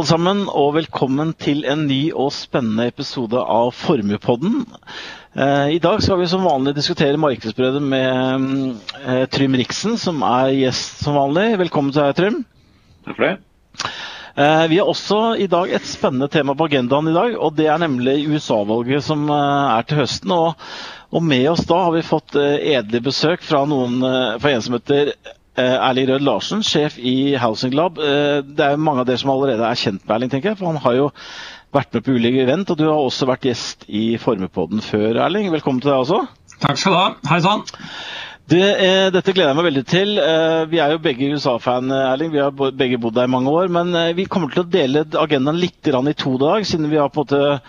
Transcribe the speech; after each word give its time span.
Alle 0.00 0.08
sammen, 0.08 0.38
og 0.48 0.78
velkommen 0.78 1.34
til 1.36 1.58
en 1.68 1.82
ny 1.84 2.06
og 2.16 2.30
spennende 2.32 2.86
episode 2.88 3.36
av 3.36 3.66
Formuepodden. 3.76 4.62
Eh, 5.36 5.74
I 5.74 5.80
dag 5.84 5.98
skal 6.00 6.22
vi 6.22 6.28
som 6.30 6.46
vanlig 6.46 6.72
diskutere 6.78 7.20
markedsbrødet 7.20 7.82
med 7.84 8.46
eh, 8.96 9.26
Trym 9.28 9.58
Riksen, 9.60 9.98
som 10.00 10.22
er 10.24 10.54
gjest 10.56 11.02
som 11.04 11.18
vanlig. 11.20 11.50
Velkommen 11.66 11.92
til 11.92 12.00
deg, 12.00 12.16
Trym. 12.16 12.38
Takk 13.04 13.18
for 13.18 13.26
det. 13.26 13.90
Eh, 14.40 14.64
vi 14.72 14.78
har 14.80 14.88
også 14.88 15.18
i 15.36 15.50
dag 15.52 15.74
et 15.76 15.90
spennende 15.90 16.30
tema 16.32 16.56
på 16.56 16.70
agendaen 16.70 17.10
i 17.12 17.16
dag, 17.18 17.36
og 17.36 17.58
det 17.60 17.68
er 17.68 17.82
nemlig 17.84 18.22
USA-valget 18.30 19.04
som 19.04 19.28
er 19.36 19.84
til 19.84 20.00
høsten. 20.00 20.32
Og, 20.32 21.20
med 21.20 21.44
oss 21.52 21.66
da 21.68 21.82
har 21.90 21.92
vi 21.98 22.06
fått 22.08 22.38
edelig 22.40 22.80
edle 22.80 23.04
besøk 23.04 23.44
fra, 23.44 23.66
noen, 23.68 24.00
fra 24.40 24.54
en 24.54 24.64
som 24.64 24.80
heter 24.80 25.12
Erling 25.58 26.08
Rød 26.08 26.24
Larsen, 26.24 26.62
sjef 26.62 26.98
i 26.98 27.34
Housing 27.40 27.74
Lab. 27.74 27.98
Eh, 27.98 28.40
det 28.46 28.64
er 28.64 28.76
jo 28.76 28.84
mange 28.84 29.02
av 29.02 29.08
dere 29.08 29.20
som 29.20 29.32
allerede 29.34 29.66
er 29.66 29.80
kjent 29.80 30.04
med 30.04 30.14
Erling, 30.16 30.30
tenker 30.30 30.52
jeg. 30.52 30.60
For 30.60 30.70
han 30.70 30.80
har 30.84 30.96
jo 30.96 31.10
vært 31.74 31.94
med 31.94 32.06
på 32.06 32.16
ulike 32.16 32.44
event, 32.44 32.70
og 32.70 32.78
du 32.78 32.86
har 32.88 32.98
også 32.98 33.28
vært 33.30 33.46
gjest 33.50 33.86
i 33.88 34.16
Formepodden 34.20 34.82
før, 34.84 35.22
Erling. 35.26 35.50
Velkommen 35.52 35.82
til 35.82 35.92
deg 35.92 36.02
også. 36.04 36.24
Takk 36.60 36.80
skal 36.80 36.94
du 36.94 37.00
ha. 37.00 37.06
Hei 37.30 37.40
sann. 37.44 37.64
Det, 38.50 38.62
eh, 38.82 39.08
dette 39.14 39.30
gleder 39.30 39.52
jeg 39.52 39.58
meg 39.60 39.66
veldig 39.68 39.84
til. 39.86 40.16
Eh, 40.18 40.64
vi 40.72 40.80
er 40.82 40.90
jo 40.90 41.02
begge 41.02 41.28
USA-fan, 41.36 41.92
Erling. 41.94 42.32
Vi 42.32 42.42
har 42.42 42.50
begge 42.50 42.98
bodd 42.98 43.14
der 43.14 43.28
i 43.28 43.30
mange 43.30 43.50
år. 43.50 43.70
Men 43.70 43.94
eh, 43.94 44.14
vi 44.18 44.26
kommer 44.26 44.50
til 44.50 44.64
å 44.64 44.70
dele 44.70 45.04
agendaen 45.06 45.60
litt 45.60 45.86
i 45.86 46.14
to 46.18 46.36
dag, 46.40 46.66
siden 46.66 46.90
vi 46.90 46.98
har 46.98 47.12
på 47.14 47.22
en 47.22 47.28
måte 47.28 47.60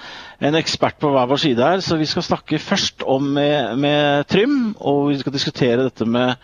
en 0.42 0.58
ekspert 0.58 0.98
på 0.98 1.12
hver 1.14 1.30
vår 1.30 1.38
side 1.38 1.62
her. 1.62 1.82
Så 1.86 2.00
vi 2.02 2.10
skal 2.10 2.26
snakke 2.26 2.58
først 2.58 3.06
om 3.06 3.30
med, 3.38 3.78
med 3.78 4.28
Trym, 4.28 4.76
og 4.80 5.12
vi 5.12 5.20
skal 5.22 5.34
diskutere 5.34 5.86
dette 5.86 6.06
med 6.06 6.36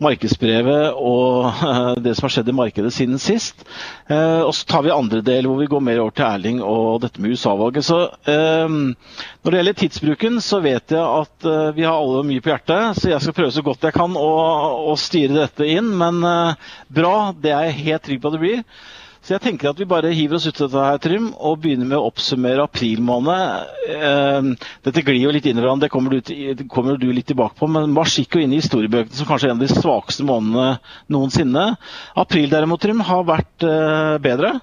markedsbrevet 0.00 0.96
og 0.96 1.62
det 2.04 2.14
som 2.16 2.26
har 2.26 2.34
skjedd 2.34 2.50
i 2.52 2.56
markedet 2.56 2.92
siden 2.94 3.20
sist. 3.22 3.64
Eh, 4.08 4.40
og 4.42 4.52
så 4.56 4.66
tar 4.68 4.84
vi 4.86 4.94
andre 4.94 5.22
del 5.24 5.48
hvor 5.48 5.60
vi 5.60 5.68
går 5.70 5.84
mer 5.84 6.02
over 6.02 6.14
til 6.16 6.26
Erling 6.28 6.62
og 6.64 7.00
dette 7.04 7.22
med 7.22 7.34
USA-valget. 7.36 7.86
Så 7.86 8.00
eh, 8.28 8.68
Når 8.70 9.50
det 9.50 9.60
gjelder 9.60 9.80
tidsbruken, 9.82 10.40
så 10.44 10.62
vet 10.64 10.96
jeg 10.96 11.02
at 11.02 11.48
eh, 11.48 11.72
vi 11.76 11.86
har 11.88 11.98
alle 11.98 12.24
mye 12.28 12.44
på 12.44 12.52
hjertet. 12.52 13.00
Så 13.00 13.12
jeg 13.12 13.24
skal 13.24 13.36
prøve 13.36 13.56
så 13.56 13.66
godt 13.66 13.88
jeg 13.88 13.96
kan 13.96 14.16
å, 14.16 14.30
å 14.92 14.96
styre 15.00 15.42
dette 15.42 15.68
inn. 15.68 15.92
Men 16.00 16.24
bra, 16.88 17.14
det 17.36 17.54
er 17.54 17.68
jeg 17.68 17.84
helt 17.84 18.08
trygg 18.08 18.22
på 18.22 18.32
at 18.32 18.38
det 18.38 18.44
blir. 18.46 18.64
Så 19.20 19.34
jeg 19.34 19.42
tenker 19.44 19.68
at 19.68 19.80
vi 19.80 19.86
bare 19.88 20.14
hiver 20.16 20.38
oss 20.38 20.46
ut 20.48 20.60
av 20.64 20.70
dette 20.70 20.84
her, 20.86 21.00
Trym, 21.04 21.26
og 21.36 21.58
begynner 21.60 21.88
med 21.90 21.98
å 21.98 22.06
oppsummere 22.08 22.64
april 22.64 23.02
måned. 23.04 23.74
Eh, 23.92 24.68
dette 24.86 25.02
glir 25.04 25.20
jo 25.20 25.32
litt 25.34 25.44
inn 25.50 25.60
i 25.60 25.60
hverandre, 25.60 25.86
det 25.86 25.92
kommer, 25.92 26.16
du, 26.16 26.62
kommer 26.72 26.96
du 26.96 27.10
litt 27.12 27.28
tilbake 27.28 27.58
på. 27.58 27.68
Men 27.68 27.92
mars 27.92 28.16
gikk 28.16 28.38
jo 28.38 28.44
inn 28.44 28.54
i 28.56 28.62
historiebøkene 28.62 29.18
som 29.18 29.28
kanskje 29.28 29.50
er 29.50 29.52
en 29.52 29.60
av 29.60 29.66
de 29.66 29.76
svakeste 29.76 30.24
månedene 30.24 30.70
noensinne. 31.12 31.66
April 32.24 32.48
derimot, 32.52 32.80
Trym, 32.80 33.04
har 33.10 33.28
vært 33.28 33.68
eh, 33.68 34.16
bedre? 34.24 34.54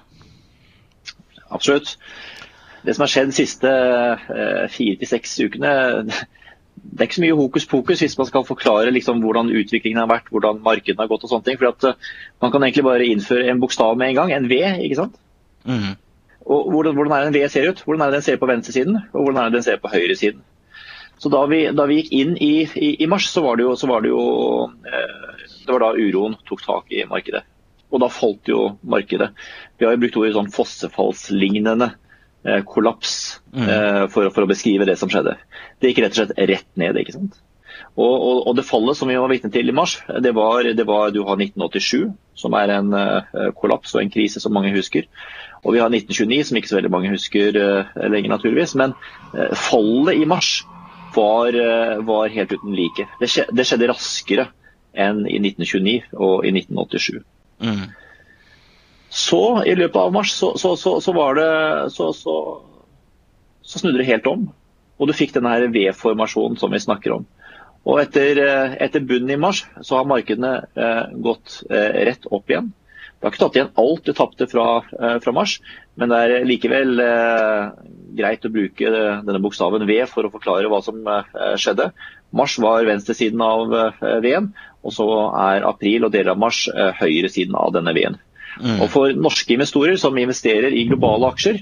Absolutt. 1.54 1.94
Det 2.82 2.96
som 2.96 3.06
har 3.06 3.14
skjedd 3.14 3.30
de 3.30 3.38
siste 3.38 3.70
eh, 3.70 4.66
fire 4.74 4.98
til 4.98 5.12
seks 5.14 5.38
ukene 5.38 5.72
det 6.82 7.00
er 7.00 7.08
ikke 7.08 7.18
så 7.18 7.24
mye 7.24 7.38
hokus 7.38 7.66
pokus 7.70 8.02
hvis 8.02 8.16
man 8.18 8.28
skal 8.28 8.44
forklare 8.48 8.92
liksom 8.94 9.22
hvordan 9.22 9.52
utviklingen 9.54 10.00
har 10.02 10.10
vært, 10.10 10.28
hvordan 10.32 10.60
markedene 10.64 11.04
har 11.04 11.10
gått 11.10 11.24
og 11.26 11.32
sånne 11.32 11.46
ting. 11.46 11.58
For 11.60 11.70
at, 11.70 11.84
uh, 11.84 12.12
Man 12.42 12.52
kan 12.54 12.62
egentlig 12.62 12.84
bare 12.86 13.06
innføre 13.06 13.48
en 13.50 13.60
bokstav 13.62 13.96
med 13.98 14.12
en 14.12 14.20
gang, 14.20 14.32
en 14.32 14.48
V. 14.50 14.60
ikke 14.84 15.00
sant? 15.00 15.18
Mm. 15.64 15.96
Og 16.48 16.70
hvordan, 16.72 16.94
hvordan, 16.94 17.12
er 17.12 17.26
det 17.26 17.28
en 17.32 17.36
V 17.36 17.48
ser 17.52 17.68
ut? 17.70 17.82
Hvordan 17.84 18.02
er 18.02 18.10
det 18.10 18.20
den 18.20 18.26
ser 18.28 18.38
på 18.40 18.48
venstresiden, 18.48 18.96
og 19.12 19.22
hvordan 19.22 19.42
er 19.42 19.50
det 19.50 19.58
den 19.58 19.66
ser 19.66 19.82
på 19.82 19.92
høyresiden? 19.92 20.40
Så 21.18 21.30
da 21.34 21.42
vi, 21.50 21.64
da 21.74 21.84
vi 21.90 21.98
gikk 21.98 22.12
inn 22.14 22.36
i, 22.38 22.52
i, 22.62 22.90
i, 23.02 23.06
mars, 23.10 23.26
så 23.32 23.42
var 23.42 23.58
det 23.58 23.66
jo, 23.66 23.74
var 23.90 24.04
det, 24.04 24.12
jo 24.12 24.24
eh, 24.86 25.46
det 25.66 25.72
var 25.74 25.82
da 25.82 25.94
uroen 25.98 26.36
tok 26.46 26.62
tak 26.62 26.92
i 26.94 27.02
markedet. 27.10 27.42
Og 27.90 28.02
da 28.02 28.10
falt 28.12 28.48
jo 28.48 28.76
markedet. 28.86 29.32
Vi 29.78 29.86
har 29.86 29.96
jo 29.96 30.02
brukt 30.04 30.18
ordet 30.20 30.36
sånn 30.36 30.52
fossefallslignende. 30.54 31.90
Eh, 32.46 32.62
kollaps 32.64 33.40
mm. 33.52 33.68
Eh, 33.68 34.04
for, 34.12 34.30
for, 34.30 34.46
å 34.46 34.50
beskrive 34.50 34.86
det 34.86 34.94
som 35.00 35.10
skjedde. 35.10 35.34
Det 35.80 35.90
gikk 35.90 36.04
rett 36.04 36.14
og 36.14 36.20
slett 36.20 36.38
rett 36.50 36.68
ned. 36.78 36.98
ikke 37.00 37.16
sant? 37.16 37.40
Og, 37.98 38.14
og, 38.14 38.38
og 38.46 38.54
det 38.54 38.66
fallet 38.68 38.98
som 38.98 39.10
vi 39.10 39.18
var 39.18 39.30
vitne 39.30 39.50
til 39.50 39.70
i 39.70 39.74
mars, 39.74 39.96
det 40.22 40.30
var, 40.36 40.62
det 40.62 40.86
var 40.86 41.10
du 41.14 41.24
har 41.26 41.40
1987, 41.40 42.12
som 42.38 42.54
er 42.54 42.70
en 42.76 42.94
uh, 42.94 43.50
kollaps 43.58 43.96
og 43.96 44.04
en 44.04 44.12
krise 44.14 44.42
som 44.42 44.54
mange 44.54 44.70
husker. 44.74 45.08
Og 45.64 45.74
vi 45.74 45.82
har 45.82 45.90
1929, 45.90 46.44
som 46.46 46.60
ikke 46.60 46.70
så 46.70 46.78
veldig 46.78 46.92
mange 46.94 47.10
husker 47.10 47.56
lenger, 47.98 48.30
naturligvis. 48.30 48.76
Men 48.78 48.94
fallet 49.58 50.20
i 50.22 50.28
mars 50.30 50.52
var, 51.16 51.56
var 52.06 52.30
helt 52.30 52.54
uten 52.54 52.76
like. 52.78 53.08
Det 53.18 53.26
skjedde, 53.34 53.88
raskere 53.90 54.46
enn 54.94 55.24
i 55.26 55.40
1929 55.42 56.14
og 56.14 56.46
i 56.46 56.54
1987. 56.54 57.18
Mm. 57.66 57.88
Så 59.18 59.42
i 59.66 59.74
løpet 59.74 59.98
av 59.98 60.12
mars 60.14 60.32
så, 60.36 60.52
så, 60.60 60.76
så, 60.78 60.98
så 61.02 61.14
var 61.16 61.38
det 61.38 61.50
så, 61.94 62.12
snudde 63.66 63.98
det 63.98 64.08
helt 64.10 64.28
om. 64.30 64.48
Og 64.98 65.10
du 65.10 65.14
fikk 65.16 65.34
denne 65.34 65.70
V-formasjonen 65.74 66.58
som 66.60 66.74
vi 66.74 66.82
snakker 66.82 67.16
om. 67.16 67.26
Og 67.88 68.02
etter, 68.02 68.38
eh, 68.42 68.76
etter 68.84 69.04
bunnen 69.06 69.32
i 69.32 69.40
mars 69.40 69.64
så 69.86 69.98
har 69.98 70.08
markedene 70.10 70.58
eh, 70.76 71.04
gått 71.24 71.62
eh, 71.70 72.04
rett 72.10 72.26
opp 72.30 72.50
igjen. 72.50 72.72
Det 73.18 73.26
har 73.26 73.34
ikke 73.34 73.42
tatt 73.42 73.56
igjen 73.58 73.70
alt 73.82 74.04
du 74.06 74.12
tapte 74.14 74.46
fra, 74.50 74.66
eh, 74.94 75.16
fra, 75.22 75.34
mars, 75.34 75.56
men 75.98 76.12
det 76.12 76.18
er 76.18 76.46
likevel 76.46 77.02
eh, 77.02 77.64
greit 78.18 78.46
å 78.46 78.52
bruke 78.54 78.92
denne 78.92 79.40
bokstaven 79.42 79.86
V 79.88 79.96
for 80.10 80.28
å 80.28 80.32
forklare 80.34 80.70
hva 80.70 80.78
som 80.86 81.00
eh, 81.02 81.56
skjedde. 81.58 81.90
Mars 82.38 82.54
var 82.62 82.86
venstresiden 82.86 83.42
av 83.42 83.72
V-en, 84.22 84.52
og 84.84 84.94
så 84.94 85.08
er 85.40 85.66
april 85.66 86.06
og 86.06 86.12
deler 86.14 86.34
av 86.34 86.42
mars 86.42 86.66
høyresiden 87.00 87.56
av 87.56 87.72
denne 87.72 87.94
V-en. 87.96 88.18
Mm. 88.58 88.78
Og 88.82 88.88
For 88.92 89.16
norske 89.16 89.54
investorer 89.54 89.98
som 90.00 90.16
investerer 90.18 90.74
i 90.74 90.86
globale 90.88 91.30
aksjer, 91.32 91.60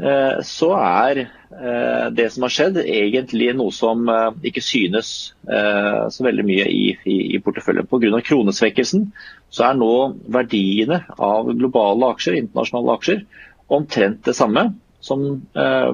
eh, 0.00 0.40
så 0.46 0.70
er 0.76 1.22
eh, 1.24 2.06
det 2.16 2.28
som 2.34 2.46
har 2.46 2.54
skjedd 2.54 2.80
egentlig 2.82 3.52
noe 3.56 3.72
som 3.74 4.08
eh, 4.08 4.28
ikke 4.50 4.64
synes 4.64 5.12
så 5.50 6.24
veldig 6.24 6.44
mye 6.46 6.68
i, 6.68 6.84
i, 7.08 7.16
i 7.36 7.40
porteføljen. 7.42 7.88
Pga. 7.90 8.20
kronesvekkelsen 8.26 9.08
så 9.50 9.70
er 9.70 9.80
nå 9.80 9.94
verdiene 10.30 11.02
av 11.16 11.50
globale 11.56 12.12
aksjer, 12.14 12.38
internasjonale 12.38 12.96
aksjer, 12.98 13.26
omtrent 13.70 14.24
det 14.26 14.36
samme 14.36 14.72
som 15.00 15.22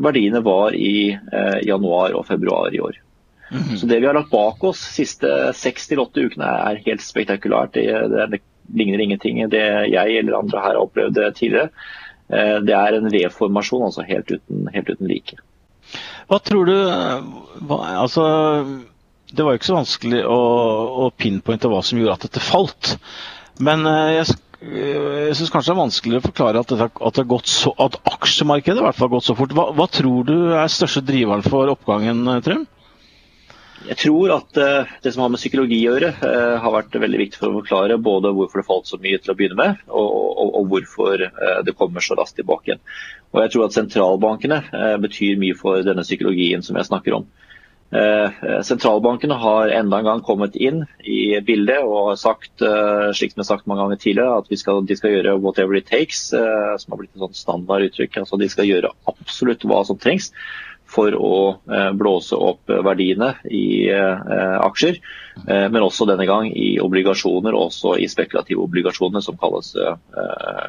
verdiene 0.02 0.40
var 0.42 0.74
i 0.74 1.14
januar 1.62 2.16
og 2.18 2.24
februar 2.26 2.74
i 2.74 2.80
år. 2.82 2.96
Mm 3.50 3.76
Så 3.76 3.86
Det 3.86 4.00
vi 4.00 4.06
har 4.06 4.14
lagt 4.14 4.30
bak 4.30 4.64
oss 4.64 4.80
de 4.82 5.04
siste 5.04 5.28
seks 5.54 5.86
til 5.86 6.00
åtte 6.02 6.24
ukene 6.26 6.48
er 6.66 6.82
helt 6.86 7.02
spektakulært. 7.04 7.74
Det, 7.74 7.86
det, 8.32 8.40
ligner 8.74 9.02
ingenting 9.02 9.38
det 9.52 9.64
jeg 9.92 10.18
eller 10.20 10.40
andre 10.40 10.62
her 10.62 10.74
har 10.74 10.82
opplevd 10.82 11.20
tidligere. 11.36 11.70
Eh, 12.32 12.58
det 12.66 12.74
er 12.74 12.96
en 12.96 13.10
V-formasjon, 13.12 13.86
altså 13.86 14.06
helt 14.06 14.30
uten, 14.30 14.66
helt 14.74 14.90
uten, 14.90 15.10
like. 15.10 15.38
Hva 16.26 16.40
tror 16.42 16.66
du 16.66 16.74
hva, 17.68 17.76
altså, 18.02 18.24
Det 19.30 19.44
var 19.44 19.54
jo 19.54 19.60
ikke 19.60 19.68
så 19.68 19.76
vanskelig 19.76 20.24
å, 20.26 20.40
å 21.06 21.10
pinpointe 21.14 21.70
hva 21.70 21.84
som 21.86 22.00
gjorde 22.00 22.16
at 22.18 22.26
dette 22.26 22.42
falt. 22.42 22.96
Men 23.62 23.86
eh, 23.86 24.16
jeg, 24.18 24.38
jeg 24.66 25.36
syns 25.38 25.52
kanskje 25.54 25.70
det 25.70 25.76
er 25.76 25.84
vanskelig 25.84 26.20
å 26.20 26.26
forklare 26.26 26.62
at, 26.62 26.72
dette, 26.72 26.90
at, 27.10 27.20
det 27.20 27.40
så, 27.50 27.74
at 27.86 28.00
aksjemarkedet 28.16 28.82
i 28.82 28.86
hvert 28.88 28.98
fall 28.98 29.10
har 29.10 29.18
gått 29.18 29.28
så 29.28 29.38
fort. 29.38 29.54
Hva, 29.56 29.70
hva 29.76 29.86
tror 29.90 30.26
du 30.26 30.36
er 30.56 30.72
største 30.72 31.04
driveren 31.06 31.46
for 31.46 31.70
oppgangen, 31.74 32.26
Trym? 32.46 32.66
Jeg 33.86 33.98
tror 34.00 34.32
at 34.34 34.58
uh, 34.58 34.94
det 35.02 35.12
som 35.14 35.22
har 35.22 35.30
med 35.30 35.38
psykologi 35.38 35.78
å 35.86 35.94
gjøre, 35.94 36.10
uh, 36.18 36.56
har 36.62 36.74
vært 36.74 36.96
veldig 36.98 37.20
viktig 37.20 37.38
for 37.38 37.52
å 37.52 37.60
forklare 37.60 37.98
både 38.02 38.32
hvorfor 38.34 38.60
det 38.60 38.66
falt 38.66 38.90
så 38.90 38.98
mye 39.02 39.20
til 39.22 39.32
å 39.32 39.36
begynne 39.38 39.58
med, 39.60 39.82
og, 39.86 40.08
og, 40.10 40.50
og 40.58 40.68
hvorfor 40.72 41.22
uh, 41.22 41.60
det 41.66 41.76
kommer 41.78 42.02
så 42.02 42.16
raskt 42.18 42.40
tilbake 42.40 42.72
igjen. 42.72 42.82
Og 43.30 43.42
jeg 43.44 43.52
tror 43.52 43.66
at 43.66 43.76
sentralbankene 43.76 44.60
betyr 45.02 45.38
mye 45.38 45.56
for 45.58 45.84
denne 45.84 46.04
psykologien 46.06 46.62
som 46.64 46.78
jeg 46.78 46.88
snakker 46.88 47.18
om. 47.18 47.26
Sentralbankene 48.64 49.36
har 49.38 49.72
enda 49.76 49.98
en 50.00 50.06
gang 50.08 50.22
kommet 50.24 50.56
inn 50.56 50.80
i 51.04 51.36
bildet 51.44 51.84
og 51.84 52.12
har 52.12 52.16
sagt, 52.18 52.54
slik 52.62 53.34
som 53.34 53.42
jeg 53.42 53.44
har 53.44 53.48
sagt 53.50 53.68
mange 53.68 53.84
ganger 53.84 54.00
tidligere, 54.00 54.38
at 54.40 54.62
skal, 54.62 54.80
de 54.88 54.96
skal 54.96 55.12
gjøre 55.12 55.36
'whatever 55.36 55.76
it 55.76 55.90
takes', 55.90 56.30
som 56.32 56.94
har 56.94 57.02
blitt 57.02 57.12
et 57.12 57.22
sånn 57.26 57.36
standarduttrykk. 57.42 58.22
Altså 58.22 58.40
de 58.40 58.48
skal 58.48 58.70
gjøre 58.70 58.94
absolutt 59.12 59.68
hva 59.68 59.84
som 59.84 60.00
trengs 60.00 60.32
for 60.90 61.14
å 61.18 61.36
eh, 61.70 61.90
blåse 61.98 62.36
opp 62.38 62.70
verdiene 62.86 63.32
i 63.50 63.88
eh, 63.90 64.58
aksjer, 64.62 65.00
eh, 65.42 65.66
men 65.72 65.82
også 65.82 66.06
denne 66.08 66.26
gang 66.28 66.48
i 66.50 66.76
obligasjoner, 66.82 67.56
også 67.56 67.96
i 68.02 68.08
spekulative 68.10 68.62
obligasjoner 68.64 69.24
som 69.24 69.38
kalles 69.40 69.74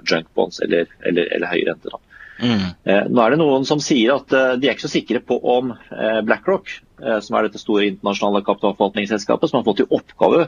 junk 0.08 0.30
bonds 0.36 0.62
eller, 0.66 0.90
eller, 1.06 1.30
eller 1.36 1.54
høye 1.54 1.68
renter. 1.70 2.00
Mm. 2.38 2.66
Nå 3.10 3.22
er 3.24 3.34
det 3.34 3.38
noen 3.42 3.64
som 3.66 3.80
sier 3.82 4.12
at 4.14 4.30
de 4.30 4.68
er 4.68 4.76
ikke 4.76 4.86
så 4.86 4.92
sikre 4.92 5.24
på 5.26 5.40
om 5.42 5.72
BlackRock, 6.28 6.70
som 7.26 7.34
er 7.34 7.48
dette 7.48 7.58
store 7.58 7.88
internasjonale 7.90 8.44
kapitalforvaltningsselskapet, 8.46 9.50
som 9.50 9.58
har 9.58 9.66
fått 9.66 9.82
i 9.82 9.88
oppgave 9.90 10.44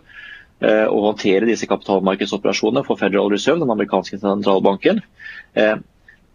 å 0.59 0.99
håndtere 1.07 1.49
disse 1.49 1.65
kapitalmarkedsoperasjonene 1.71 2.85
for 2.85 2.99
Federal 3.01 3.31
Reserve, 3.33 3.63
den 3.63 3.73
amerikanske 3.73 4.21
sentralbanken, 4.21 5.01
Eh, 5.53 5.71
eh, 5.71 5.77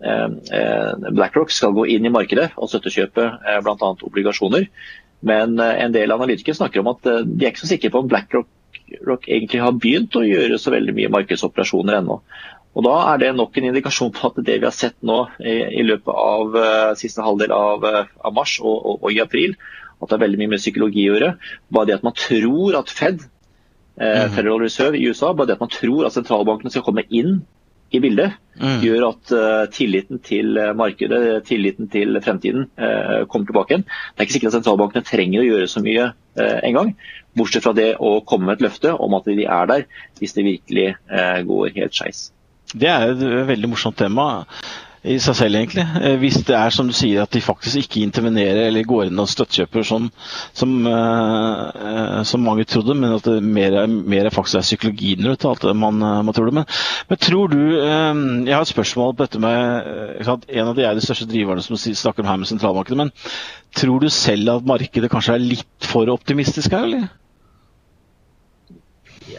BlackRock 0.04 1.52
skal 1.54 1.72
gå 1.76 1.86
inn 1.94 2.04
i 2.04 2.12
markedet 2.12 2.50
og 2.58 2.68
støttekjøpe 2.68 3.24
eh, 3.24 3.60
bl.a. 3.64 3.92
obligasjoner. 4.08 4.68
Men 5.24 5.56
en 5.56 5.94
del 5.94 6.12
analytikere 6.12 6.58
snakker 6.58 6.82
om 6.82 6.90
at 6.92 7.06
de 7.06 7.46
er 7.46 7.54
ikke 7.54 7.62
så 7.62 7.70
sikre 7.70 7.88
på 7.94 8.02
om 8.02 8.10
BlackRock 8.10 8.50
egentlig 9.24 9.62
har 9.62 9.78
begynt 9.80 10.16
å 10.20 10.24
gjøre 10.26 10.58
så 10.60 10.74
veldig 10.74 10.92
mye 10.98 11.12
markedsoperasjoner 11.14 12.02
ennå. 12.02 12.18
Og 12.74 12.82
Da 12.82 12.94
er 13.12 13.20
det 13.22 13.34
nok 13.38 13.56
en 13.56 13.68
indikasjon 13.70 14.12
på 14.14 14.30
at 14.30 14.40
det 14.46 14.58
vi 14.58 14.66
har 14.66 14.74
sett 14.74 14.96
nå 15.06 15.20
i, 15.38 15.54
i 15.78 15.84
løpet 15.86 16.10
av 16.10 16.56
uh, 16.58 16.94
siste 16.98 17.22
halvdel 17.22 17.54
av, 17.54 17.86
av 17.86 18.34
mars 18.34 18.56
og, 18.60 18.74
og, 18.74 18.96
og, 19.04 19.10
i 19.14 19.22
april, 19.22 19.54
at 20.02 20.10
det 20.10 20.16
er 20.16 20.24
veldig 20.24 20.40
mye 20.42 20.54
med 20.56 20.62
psykologi 20.62 21.06
å 21.06 21.14
gjøre. 21.14 21.30
Bare 21.70 21.90
det 21.90 21.98
at 22.00 22.06
man 22.06 22.16
tror 22.18 22.78
at 22.80 22.90
Fed, 22.90 23.22
uh, 24.02 24.26
Federal 24.34 24.64
Reserve 24.64 24.98
i 24.98 25.06
USA, 25.06 25.30
bare 25.32 25.52
det 25.52 25.58
at 25.58 25.62
man 25.62 25.74
tror 25.74 26.08
at 26.08 26.16
sentralbankene 26.16 26.74
skal 26.74 26.86
komme 26.86 27.06
inn 27.14 27.44
i 27.94 28.02
bildet, 28.04 28.36
mm. 28.60 28.78
gjør 28.84 29.06
at 29.08 29.32
tilliten 29.74 30.20
til 30.24 30.58
markedet, 30.78 31.20
tilliten 31.48 31.90
til 31.92 32.18
fremtiden, 32.24 32.68
kommer 33.30 33.48
tilbake 33.48 33.74
igjen. 33.74 33.84
Det 33.86 34.22
er 34.22 34.28
ikke 34.28 34.36
sikkert 34.36 34.52
at 34.52 34.58
sentralbankene 34.58 35.08
trenger 35.08 35.42
å 35.42 35.48
gjøre 35.48 35.68
så 35.70 35.82
mye 35.84 36.08
engang. 36.66 36.94
Bortsett 37.38 37.66
fra 37.66 37.74
det 37.76 37.92
å 38.02 38.16
komme 38.26 38.50
med 38.50 38.58
et 38.58 38.66
løfte 38.66 38.94
om 38.94 39.16
at 39.18 39.28
de 39.30 39.46
er 39.46 39.70
der 39.70 39.86
hvis 40.20 40.34
det 40.36 40.46
virkelig 40.46 40.88
går 41.50 41.74
helt 41.78 41.96
skeis. 41.96 42.26
Det 42.74 42.90
er 42.90 43.12
et 43.12 43.22
veldig 43.50 43.70
morsomt 43.70 43.98
tema 44.00 44.28
i 45.04 45.16
seg 45.20 45.36
selv, 45.36 45.58
egentlig. 45.58 45.84
Eh, 46.00 46.16
hvis 46.20 46.38
det 46.48 46.54
er 46.56 46.72
som 46.72 46.88
du 46.88 46.94
sier, 46.96 47.22
at 47.22 47.32
de 47.34 47.42
faktisk 47.44 47.82
ikke 47.82 48.02
intervenerer 48.04 48.68
eller 48.68 48.86
går 48.88 49.10
inn 49.10 49.20
og 49.20 49.28
støttkjøper 49.28 49.84
sånn 49.84 50.06
som, 50.56 50.72
uh, 50.88 52.22
som, 52.24 52.44
mange 52.44 52.64
trodde, 52.68 52.96
men 52.96 53.16
at 53.18 53.28
det 53.28 53.36
mer, 53.44 53.76
mer 53.88 54.30
faktisk 54.32 54.60
er 54.60 54.66
psykologien 54.66 55.28
rundt 55.28 55.44
alt 55.48 55.66
det 55.68 55.74
man, 55.76 56.00
man 56.00 56.36
tror 56.36 56.48
det. 56.48 56.56
Men, 56.60 56.68
men 57.10 57.20
tror 57.20 57.52
du 57.52 57.58
um, 57.60 58.22
Jeg 58.46 58.54
har 58.54 58.64
et 58.64 58.72
spørsmål 58.72 59.12
på 59.14 59.26
dette 59.26 59.40
med 59.42 60.24
at 60.34 60.46
En 60.48 60.70
av 60.70 60.76
de 60.76 60.86
er 60.86 60.96
de 60.96 61.04
største 61.04 61.28
driverne 61.28 61.62
som 61.64 61.76
snakker 61.76 62.24
om 62.24 62.30
her 62.30 62.40
med 62.40 62.48
sentralmarkedet. 62.48 62.98
Men 62.98 63.12
tror 63.76 64.00
du 64.00 64.08
selv 64.12 64.56
at 64.56 64.68
markedet 64.68 65.12
kanskje 65.12 65.36
er 65.36 65.44
litt 65.44 65.90
for 65.90 66.08
optimistisk 66.12 66.72
her, 66.72 66.88
eller? 66.88 67.12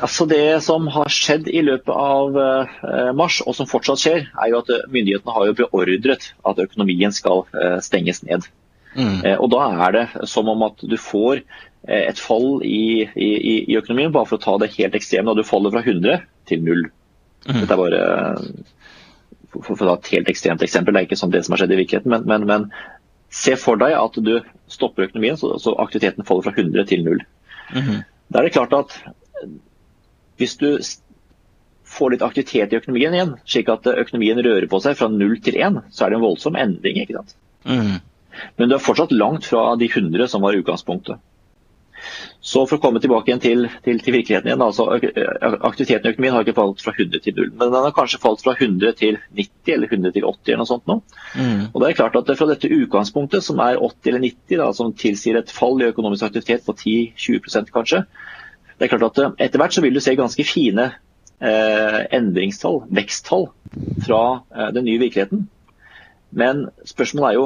Altså 0.02 0.26
Det 0.26 0.64
som 0.66 0.88
har 0.90 1.12
skjedd 1.14 1.48
i 1.52 1.62
løpet 1.62 1.94
av 1.94 2.38
uh, 2.38 3.12
mars, 3.18 3.42
og 3.46 3.56
som 3.58 3.70
fortsatt 3.70 4.02
skjer, 4.02 4.26
er 4.34 4.52
jo 4.52 4.62
at 4.64 4.72
eh, 4.74 4.88
myndighetene 4.90 5.36
har 5.36 5.46
jo 5.50 5.58
beordret 5.60 6.32
at 6.48 6.62
økonomien 6.64 7.14
skal 7.14 7.46
uh, 7.54 7.78
stenges 7.86 8.24
ned. 8.26 8.48
Mm. 8.96 9.20
Og 9.44 9.50
Da 9.52 9.66
er 9.86 9.92
det 9.92 10.06
som 10.32 10.48
om 10.48 10.62
at 10.64 10.80
du 10.80 10.96
får 10.96 11.42
et 11.84 12.18
fall 12.18 12.64
i, 12.64 13.04
i, 13.04 13.28
i, 13.68 13.76
økonomien, 13.76 14.14
bare 14.16 14.26
for 14.30 14.40
å 14.40 14.42
ta 14.42 14.54
det 14.62 14.72
helt 14.78 14.96
ekstreme. 14.96 15.34
Og 15.34 15.38
du 15.38 15.44
faller 15.46 15.74
fra 15.74 15.84
100 15.84 16.24
til 16.48 16.64
0. 16.64 16.86
Mm. 17.46 17.60
Dette 17.60 17.76
er 17.76 17.82
bare 17.82 18.06
for, 19.52 19.76
for, 19.76 19.84
å 19.84 19.90
ta 19.90 19.98
et 20.00 20.12
helt 20.16 20.32
ekstremt 20.32 20.64
eksempel, 20.66 20.96
det 20.96 21.04
er 21.04 21.10
ikke 21.10 21.20
sånn 21.20 21.34
det 21.34 21.44
som 21.46 21.56
har 21.56 21.64
skjedd 21.64 21.76
i 21.76 21.82
virkeligheten. 21.82 22.16
Men, 22.16 22.26
men, 22.30 22.48
men 22.50 23.36
se 23.36 23.56
for 23.60 23.80
deg 23.82 23.96
at 23.98 24.18
du 24.24 24.34
stopper 24.72 25.10
økonomien, 25.10 25.38
så, 25.40 25.56
så 25.62 25.76
aktiviteten 25.84 26.28
faller 26.28 26.48
fra 26.48 26.56
100 26.56 26.90
til 26.92 27.06
0. 27.06 27.24
Mm. 27.76 28.02
Da 28.32 28.42
er 28.42 28.48
det 28.48 28.56
klart 28.56 28.76
at 28.76 28.98
hvis 30.40 30.58
du 30.62 30.70
får 31.96 32.16
litt 32.16 32.26
aktivitet 32.26 32.74
i 32.74 32.80
økonomien 32.80 33.14
igjen, 33.16 33.36
slik 33.48 33.70
at 33.72 33.88
økonomien 33.92 34.42
rører 34.42 34.68
på 34.72 34.82
seg 34.84 34.98
fra 35.00 35.10
null 35.12 35.38
til 35.44 35.60
én, 35.62 35.80
så 35.94 36.06
er 36.06 36.12
det 36.12 36.20
en 36.20 36.26
voldsom 36.26 36.58
endring. 36.60 37.00
ikke 37.04 37.20
sant? 37.20 37.38
Mm. 37.66 37.96
Men 38.58 38.70
du 38.70 38.76
er 38.76 38.84
fortsatt 38.84 39.14
langt 39.16 39.48
fra 39.48 39.72
de 39.80 39.88
100 39.88 40.28
som 40.34 40.44
var 40.44 40.58
utgangspunktet. 40.58 41.22
Så 42.46 42.62
for 42.68 42.78
å 42.78 42.82
komme 42.84 43.00
tilbake 43.02 43.32
igjen 43.32 43.42
til, 43.42 43.64
til, 43.86 44.00
til 44.04 44.14
virkeligheten 44.14 44.52
igjen, 44.52 44.62
altså 44.62 44.86
Aktiviteten 45.66 46.06
i 46.06 46.12
økonomien 46.14 46.36
har 46.36 46.44
ikke 46.46 46.58
falt 46.60 46.84
fra 46.84 46.94
100 46.94 47.24
til 47.24 47.38
0, 47.40 47.48
men 47.56 47.72
den 47.72 47.88
har 47.88 47.96
kanskje 47.96 48.20
falt 48.22 48.44
fra 48.46 48.54
100 48.54 48.94
til 49.00 49.18
90 49.40 49.74
eller 49.74 49.90
100 49.90 50.14
til 50.18 50.28
80 50.30 50.52
eller 50.52 50.62
noe 50.62 50.70
sånt 50.70 50.92
nå. 50.92 51.00
Mm. 51.34 51.64
Og 51.72 51.80
det 51.82 51.90
er 51.90 51.98
klart 52.02 52.20
at 52.20 52.30
Fra 52.36 52.50
dette 52.52 52.70
utgangspunktet, 52.70 53.46
som 53.46 53.62
er 53.64 53.80
80 53.80 54.12
eller 54.12 54.26
90, 54.28 54.60
da, 54.62 54.70
som 54.78 54.94
tilsier 54.94 55.40
et 55.40 55.54
fall 55.56 55.82
i 55.82 55.90
økonomisk 55.90 56.28
aktivitet 56.28 56.68
på 56.68 56.76
10-20% 56.76 57.74
kanskje, 57.74 58.04
det 58.78 58.86
er 58.86 58.94
klart 58.94 59.10
at 59.12 59.24
eh, 59.24 59.36
Etter 59.48 59.62
hvert 59.62 59.76
så 59.76 59.84
vil 59.86 59.96
du 59.96 60.04
se 60.04 60.16
ganske 60.18 60.46
fine 60.48 60.90
eh, 61.40 62.00
endringstall, 62.16 62.84
veksttall, 62.96 63.50
fra 64.06 64.24
eh, 64.56 64.72
den 64.76 64.88
nye 64.88 65.02
virkeligheten. 65.02 65.48
Men 66.36 66.66
spørsmålet 66.84 67.30
er 67.30 67.38
jo 67.38 67.46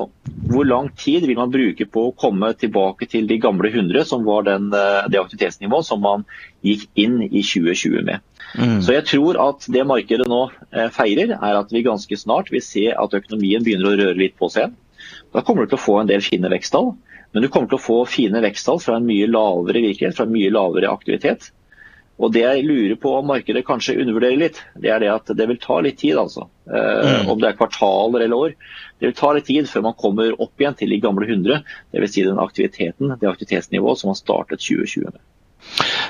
hvor 0.49 0.65
lang 0.65 0.87
tid 0.97 1.27
vil 1.29 1.37
man 1.37 1.51
bruke 1.53 1.85
på 1.85 2.07
å 2.07 2.15
komme 2.17 2.49
tilbake 2.57 3.05
til 3.11 3.27
de 3.29 3.37
gamle 3.41 3.69
100, 3.69 4.01
som 4.09 4.25
var 4.25 4.47
den, 4.47 4.71
eh, 4.73 5.05
det 5.11 5.21
aktivitetsnivået 5.21 5.85
som 5.85 6.01
man 6.01 6.25
gikk 6.65 6.87
inn 6.97 7.21
i 7.27 7.43
2020 7.45 8.05
med. 8.07 8.25
Mm. 8.57 8.79
Så 8.81 8.95
jeg 8.95 9.05
tror 9.05 9.37
at 9.43 9.67
det 9.69 9.85
markedet 9.85 10.25
nå 10.29 10.47
eh, 10.73 10.89
feirer, 10.95 11.35
er 11.37 11.59
at 11.59 11.73
vi 11.73 11.85
ganske 11.85 12.17
snart 12.17 12.49
vil 12.53 12.65
se 12.65 12.87
at 12.89 13.13
økonomien 13.13 13.65
begynner 13.65 13.91
å 13.91 13.99
røre 13.99 14.17
litt 14.17 14.39
på 14.39 14.49
seg. 14.49 14.73
Da 15.35 15.45
kommer 15.45 15.65
du 15.65 15.73
til 15.73 15.77
å 15.77 15.85
få 15.85 15.99
en 16.01 16.09
del 16.09 16.25
fine 16.25 16.49
veksttall. 16.49 16.95
Men 17.31 17.45
du 17.45 17.49
kommer 17.53 17.69
til 17.69 17.77
å 17.77 17.83
få 17.83 18.01
fine 18.09 18.41
veksttall 18.41 18.81
fra 18.81 18.97
en 18.97 19.07
mye 19.07 19.29
lavere 19.29 19.83
virkelighet, 19.85 20.17
fra 20.17 20.25
en 20.25 20.33
mye 20.33 20.51
lavere 20.53 20.91
aktivitet. 20.91 21.51
Og 22.19 22.33
Det 22.35 22.41
jeg 22.41 22.65
lurer 22.67 22.97
på 22.99 23.13
om 23.15 23.29
markedet 23.31 23.63
kanskje 23.67 23.95
undervurderer 24.01 24.41
litt, 24.41 24.57
det 24.75 24.89
er 24.91 24.99
det 24.99 25.11
at 25.13 25.29
det 25.39 25.45
vil 25.47 25.59
ta 25.61 25.77
litt 25.79 26.01
tid. 26.01 26.17
altså. 26.19 26.49
Eh, 26.67 27.23
mm. 27.23 27.29
Om 27.31 27.39
det 27.39 27.47
er 27.47 27.59
kvartaler 27.61 28.25
eller 28.25 28.43
år. 28.47 28.55
Det 28.99 29.07
vil 29.07 29.15
ta 29.15 29.31
litt 29.33 29.47
tid 29.47 29.69
før 29.71 29.85
man 29.87 29.95
kommer 29.95 30.35
opp 30.35 30.59
igjen 30.59 30.75
til 30.81 30.91
de 30.91 30.99
gamle 30.99 31.29
100. 31.29 31.63
Dvs. 31.95 32.13
Si 32.13 32.25
den 32.27 32.41
aktiviteten, 32.43 33.15
det 33.21 33.29
aktivitetsnivået 33.29 34.01
som 34.01 34.11
man 34.11 34.19
startet 34.19 34.59
2020 34.65 35.13
med. 35.13 35.21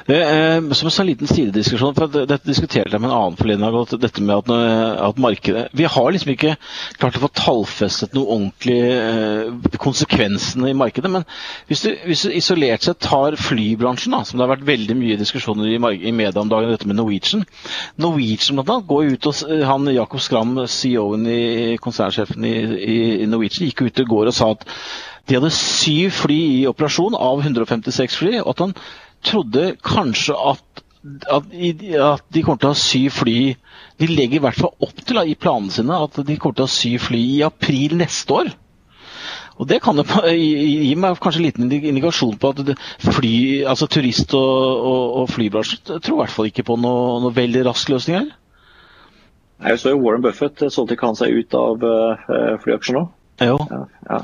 Eh, 0.10 0.72
som 0.74 0.90
en 0.90 1.08
liten 1.08 1.30
sidediskusjon, 1.30 1.94
for 1.94 2.10
Dette 2.10 2.48
diskuterte 2.48 2.96
jeg 2.96 3.02
med 3.02 3.12
en 3.12 3.16
annen 3.18 3.38
forleden 3.38 3.66
dag. 3.66 3.92
Dette 4.02 4.24
med 4.26 4.40
at, 4.42 4.52
at, 5.06 5.20
markedet 5.22 5.68
Vi 5.78 5.86
har 5.86 6.08
liksom 6.14 6.32
ikke 6.34 6.56
klart 6.98 7.20
å 7.20 7.24
få 7.26 7.30
tallfestet 7.38 8.16
noe 8.18 8.26
ordentlig 8.38 8.78
eh, 8.90 9.76
konsekvensene 9.82 10.72
i 10.72 10.78
markedet. 10.78 11.12
Men 11.14 11.28
hvis 11.70 11.84
du, 11.86 11.92
hvis 12.08 12.26
du, 12.26 12.32
isolert 12.40 12.88
sett 12.88 13.02
tar 13.06 13.38
flybransjen, 13.40 14.16
da, 14.16 14.24
som 14.26 14.40
det 14.40 14.48
har 14.48 14.56
vært 14.56 14.66
veldig 14.70 14.98
mye 14.98 15.20
diskusjoner 15.20 15.70
i, 15.70 15.78
i 16.10 16.16
media 16.16 16.42
om 16.42 16.50
dagen, 16.50 16.74
dette 16.74 16.90
med 16.90 16.98
Norwegian. 16.98 17.46
Norwegian 18.02 18.58
blant 18.58 18.74
annet, 18.74 18.90
går 18.90 19.14
ut 19.14 19.30
og, 19.30 19.44
han 19.70 19.94
Jakob 19.94 20.24
Skram, 20.24 20.58
CEO-en 20.70 21.30
i 21.30 21.78
konsernsjefen 21.84 22.50
i, 22.50 22.56
i 23.26 23.30
Norwegian, 23.30 23.70
gikk 23.70 23.86
ut 23.86 24.02
i 24.02 24.10
går 24.10 24.32
og 24.32 24.36
sa 24.40 24.52
at 24.56 24.66
de 25.30 25.38
hadde 25.38 25.52
syv 25.54 26.16
fly 26.24 26.40
i 26.64 26.66
operasjon 26.70 27.14
av 27.14 27.44
156 27.44 28.18
fly. 28.18 28.40
og 28.42 28.50
at 28.56 28.64
han 28.66 28.74
trodde 29.26 29.74
kanskje 29.86 30.36
at, 30.36 30.84
at, 31.32 31.52
at, 31.56 32.24
de 32.34 32.44
kommer 32.46 32.62
til 32.64 32.72
å 32.72 32.78
syv 32.78 33.20
fly 33.22 33.38
De 34.00 34.08
legger 34.10 34.40
i 34.40 34.44
hvert 34.44 34.60
fall 34.60 34.74
opp 34.86 35.04
til 35.06 35.22
i 35.24 35.38
planene 35.40 35.74
sine 35.74 36.02
at 36.08 36.20
de 36.26 36.40
kommer 36.40 36.60
til 36.60 36.68
å 36.68 36.74
syv 36.74 37.06
fly 37.10 37.22
i 37.38 37.46
april 37.46 37.98
neste 38.00 38.36
år. 38.36 38.52
Og 39.60 39.68
Det 39.68 39.82
kan 39.84 40.00
jo 40.00 40.06
gi 40.32 40.96
meg 40.96 41.20
kanskje 41.20 41.42
en 41.42 41.48
liten 41.48 41.72
indikasjon 41.72 42.38
på 42.40 42.54
at 42.54 42.74
fly, 43.04 43.34
altså 43.68 43.90
turist- 43.92 44.36
og, 44.38 44.84
og, 44.92 45.06
og 45.22 45.32
flybransjen 45.36 46.00
tror 46.00 46.16
i 46.16 46.22
hvert 46.24 46.36
fall 46.36 46.52
ikke 46.52 46.68
på 46.70 46.80
noe, 46.80 47.20
noe 47.26 47.36
veldig 47.36 47.66
rask 47.68 47.92
løsning 47.92 48.22
her. 48.22 48.30
Jeg 49.60 49.80
så 49.82 49.92
Warren 50.00 50.24
Buffett 50.24 50.64
solgte 50.72 50.96
ikke 50.96 51.10
han 51.10 51.18
seg 51.20 51.36
ut 51.36 51.56
av 51.60 51.84
uh, 51.84 52.54
flyaksjer 52.64 52.96
nå. 52.96 53.02
Ja, 53.40 53.58
ja. 54.10 54.20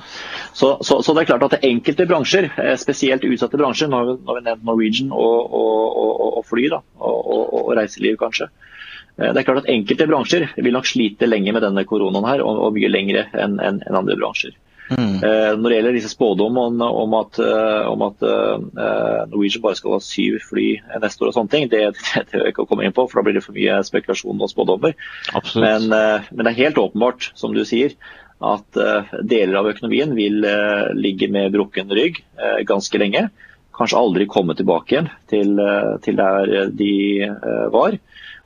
Så, 0.54 0.78
så, 0.82 1.02
så, 1.02 1.14
det 1.14 1.24
er 1.24 1.30
klart 1.32 1.48
at 1.48 1.64
enkelte 1.64 2.08
bransjer, 2.10 2.50
eh, 2.62 2.76
spesielt 2.80 3.24
utsatte 3.28 3.60
bransjer, 3.60 3.90
nå 3.92 4.02
har 4.02 4.10
vi, 4.10 4.18
nå 4.20 4.32
har 4.32 4.40
vi 4.40 4.46
nevnt 4.50 4.68
Norwegian 4.68 5.14
og, 5.16 5.56
og, 5.56 5.84
og, 6.02 6.38
og 6.42 6.48
fly 6.50 6.68
da, 6.74 6.82
og, 7.00 7.72
reiseliv 7.78 8.20
kanskje. 8.22 8.50
Eh, 9.16 9.32
det 9.32 9.42
er 9.42 9.48
klart 9.48 9.64
at 9.64 9.72
Enkelte 9.72 10.10
bransjer 10.10 10.50
vil 10.58 10.76
nok 10.76 10.90
slite 10.90 11.30
lenge 11.30 11.56
med 11.56 11.64
denne 11.66 11.88
koronaen 11.88 12.28
her, 12.28 12.44
og, 12.46 12.68
mye 12.76 12.92
lengre 12.92 13.28
enn 13.34 13.60
en, 13.64 13.82
en 13.88 14.00
andre 14.04 14.20
bransjer. 14.20 14.56
Mm. 14.86 15.16
Eh, 15.18 15.52
når 15.58 15.66
det 15.66 15.78
gjelder 15.80 15.96
disse 15.98 16.12
spådommene 16.14 16.86
om, 16.86 17.00
om 17.02 17.16
at, 17.18 17.40
om 17.90 18.04
at 18.06 18.22
uh, 18.22 19.24
Norwegian 19.32 19.64
bare 19.64 19.80
skal 19.80 19.96
ha 19.96 20.02
syv 20.04 20.36
fly 20.46 20.68
neste 21.02 21.26
år, 21.26 21.32
og 21.32 21.38
sånne 21.40 21.54
ting, 21.56 21.66
det, 21.72 21.88
det 22.30 22.44
jeg 22.44 22.54
ikke 22.54 22.68
å 22.68 22.70
komme 22.70 22.86
inn 22.86 22.94
på, 22.94 23.08
for 23.10 23.22
da 23.22 23.26
blir 23.26 23.40
det 23.40 23.46
for 23.46 23.58
mye 23.58 23.80
spekulasjon 23.88 24.44
og 24.46 24.52
spådommer. 24.52 24.94
Men, 25.56 25.90
uh, 25.90 26.30
men, 26.30 26.44
det 26.44 26.52
er 26.52 26.62
helt 26.62 26.84
åpenbart, 26.84 27.32
som 27.40 27.56
du 27.56 27.64
sier, 27.66 27.98
at 28.44 28.77
eh, 28.77 29.13
deler 29.24 29.62
av 29.62 29.70
økonomien 29.72 30.15
vil 30.15 30.44
eh, 30.48 30.92
ligge 30.98 31.30
med 31.32 31.54
brukken 31.56 31.92
rygg 31.92 32.20
eh, 32.36 32.62
ganske 32.68 33.00
lenge. 33.00 33.30
Kanskje 33.75 34.00
aldri 34.00 34.27
komme 34.32 34.56
tilbake 34.56 34.96
igjen 34.96 35.08
til, 35.32 35.58
til 36.04 36.15
der 36.15 36.70
de 36.72 36.92
var. 37.74 37.98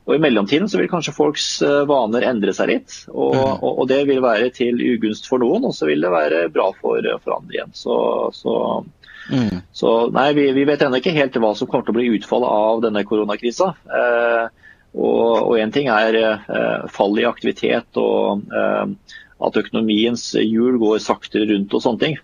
Og 0.10 0.16
I 0.16 0.22
mellomtiden 0.24 0.66
så 0.72 0.80
vil 0.80 0.90
kanskje 0.90 1.14
folks 1.14 1.44
vaner 1.86 2.26
endre 2.26 2.50
seg 2.58 2.72
litt. 2.72 2.96
Og, 3.12 3.36
mm. 3.38 3.60
og, 3.60 3.68
og 3.84 3.90
det 3.92 4.00
vil 4.10 4.24
være 4.26 4.48
til 4.56 4.82
ugunst 4.82 5.30
for 5.30 5.38
noen, 5.38 5.68
og 5.70 5.76
så 5.78 5.86
vil 5.86 6.02
det 6.02 6.10
være 6.10 6.48
bra 6.50 6.72
for, 6.80 7.06
for 7.22 7.36
andre 7.36 7.60
igjen. 7.60 7.76
Så, 7.78 8.00
så, 8.34 8.56
mm. 9.30 9.62
så 9.70 9.94
nei, 10.18 10.32
vi, 10.34 10.48
vi 10.58 10.66
vet 10.66 10.82
ennå 10.88 10.98
ikke 10.98 11.14
helt 11.14 11.38
hva 11.38 11.54
som 11.54 11.70
kommer 11.70 11.86
til 11.86 11.94
å 11.94 12.00
bli 12.00 12.10
utfallet 12.18 12.58
av 12.66 12.82
denne 12.88 13.06
koronakrisa. 13.06 13.70
Eh, 14.00 14.70
og 14.98 15.54
én 15.62 15.70
ting 15.70 15.94
er 15.94 16.18
eh, 16.18 16.86
fall 16.90 17.14
i 17.22 17.30
aktivitet 17.30 18.02
og 18.02 18.50
eh, 18.50 18.86
at 19.40 19.60
økonomiens 19.60 20.34
hjul 20.36 20.80
går 20.82 21.00
saktere 21.04 21.48
rundt 21.54 21.76
og 21.76 21.84
sånne 21.84 22.04
ting. 22.04 22.18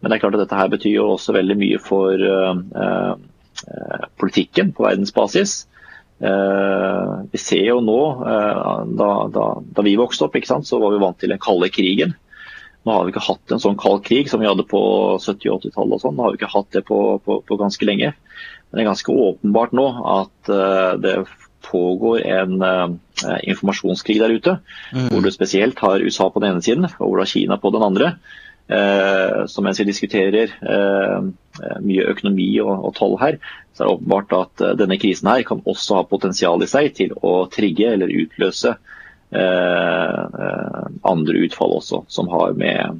Men 0.00 0.10
det 0.10 0.16
er 0.16 0.22
klart 0.24 0.38
at 0.38 0.44
dette 0.44 0.58
her 0.58 0.72
betyr 0.72 0.96
jo 0.96 1.10
også 1.12 1.34
veldig 1.36 1.56
mye 1.60 1.78
for 1.82 2.18
uh, 2.18 2.56
uh, 2.74 4.06
politikken 4.18 4.72
på 4.74 4.86
verdensbasis. 4.88 5.62
Uh, 6.22 7.22
vi 7.30 7.38
ser 7.42 7.62
jo 7.66 7.78
nå, 7.84 8.00
da, 8.22 9.10
da, 9.34 9.46
da, 9.62 9.84
vi 9.86 9.98
vokste 9.98 10.26
opp, 10.26 10.38
så 10.42 10.80
var 10.82 10.94
vi 10.94 11.02
vant 11.02 11.18
til 11.22 11.34
den 11.34 11.42
kalde 11.42 11.70
krigen. 11.74 12.16
Nå 12.82 12.96
har 12.96 13.06
vi 13.06 13.14
ikke 13.14 13.28
hatt 13.28 13.54
en 13.54 13.62
sånn 13.62 13.78
kald 13.78 14.02
krig 14.06 14.30
som 14.30 14.42
vi 14.42 14.48
hadde 14.50 14.66
på 14.66 14.80
70- 15.22 15.52
og 15.52 15.62
80-tallet. 15.62 16.02
Sånn. 16.02 16.16
Nå 16.18 16.24
har 16.24 16.34
vi 16.34 16.40
ikke 16.40 16.50
hatt 16.50 16.72
det 16.74 16.82
på, 16.88 16.98
på, 17.22 17.38
på, 17.46 17.58
ganske 17.60 17.86
lenge. 17.86 18.10
Men 18.10 18.74
det 18.74 18.82
er 18.82 18.90
ganske 18.90 19.14
åpenbart 19.28 19.76
nå 19.76 19.86
at 20.16 20.50
det 21.04 21.14
pågår 21.64 22.22
en 22.26 22.62
informasjonskrig 23.46 24.18
der 24.20 24.34
ute. 24.34 24.56
Mm. 24.92 25.08
Hvor 25.08 25.24
du 25.24 25.30
spesielt 25.34 25.78
har 25.82 26.02
USA 26.02 26.28
på 26.30 26.42
den 26.42 26.56
ene 26.56 26.64
siden 26.64 26.88
og 26.90 26.96
hvor 26.98 27.16
du 27.16 27.24
har 27.24 27.32
Kina 27.32 27.58
på 27.60 27.70
den 27.74 27.86
andre. 27.86 28.14
Uh, 28.72 29.46
så 29.46 29.62
mens 29.62 29.80
vi 29.80 29.84
diskuterer 29.84 30.52
uh, 30.62 31.24
mye 31.82 32.04
økonomi 32.12 32.46
og, 32.62 32.70
og 32.86 32.94
toll 32.96 33.16
her, 33.20 33.38
så 33.74 33.82
er 33.82 33.88
det 33.88 33.94
åpenbart 33.96 34.34
at 34.36 34.62
eh, 34.62 34.74
denne 34.76 34.98
krisen 35.00 35.28
her 35.30 35.42
kan 35.48 35.62
også 35.64 35.96
ha 35.96 36.02
potensial 36.04 36.60
i 36.60 36.68
seg 36.68 36.90
til 36.96 37.14
å 37.24 37.46
trigge 37.52 37.88
eller 37.94 38.12
utløse 38.22 38.74
andre 41.08 41.38
utfall 41.46 41.72
også, 41.78 42.02
som 42.12 42.28
har 42.28 42.52
med, 42.52 42.98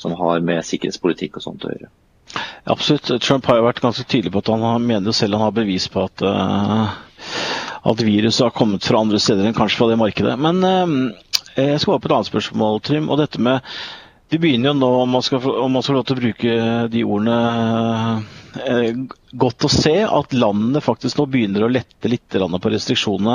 som 0.00 0.14
har 0.16 0.40
med 0.40 0.64
sikkerhetspolitikk 0.64 1.36
og 1.36 1.44
sånt 1.44 1.66
å 1.68 1.74
gjøre. 1.74 1.90
Absolutt. 2.72 3.10
Trump 3.20 3.44
har 3.50 3.60
jo 3.60 3.66
vært 3.66 3.82
ganske 3.84 4.06
tydelig 4.08 4.32
på 4.32 4.40
at 4.40 4.48
han 4.48 4.86
mener 4.88 5.12
selv 5.12 5.36
han 5.36 5.44
har 5.44 5.58
bevis 5.58 5.90
på 5.92 6.06
at, 6.08 6.24
uh, 6.24 6.96
at 7.86 8.02
viruset 8.04 8.46
har 8.46 8.54
kommet 8.56 8.84
fra 8.86 9.00
andre 9.02 9.20
steder 9.22 9.46
enn 9.48 9.56
kanskje 9.56 9.80
fra 9.82 9.90
det 9.92 10.00
markedet. 10.00 10.34
Men 10.40 10.62
uh, 10.64 11.38
jeg 11.58 11.80
skal 11.82 11.94
over 11.94 12.02
på 12.04 12.10
et 12.10 12.16
annet 12.18 12.30
spørsmål, 12.32 12.80
Trym. 12.86 13.08
og 13.10 13.20
dette 13.22 13.42
med 13.42 13.62
vi 14.28 14.38
begynner 14.38 14.72
jo 14.72 14.76
nå, 14.76 14.88
om 15.02 15.14
man 15.16 15.24
skal, 15.24 15.40
om 15.40 15.72
man 15.72 15.84
skal 15.84 15.94
få 15.94 15.98
lov 15.98 16.08
til 16.08 16.18
å 16.18 16.22
bruke 16.22 16.56
de 16.92 17.04
ordene 17.06 17.38
eh, 18.60 18.98
Godt 19.38 19.66
å 19.66 19.68
se 19.68 19.92
at 20.04 20.32
landene 20.32 20.80
faktisk 20.80 21.18
nå 21.18 21.26
begynner 21.28 21.66
å 21.66 21.68
lette 21.68 22.08
litt 22.08 22.32
på 22.32 22.70
restriksjonene. 22.72 23.34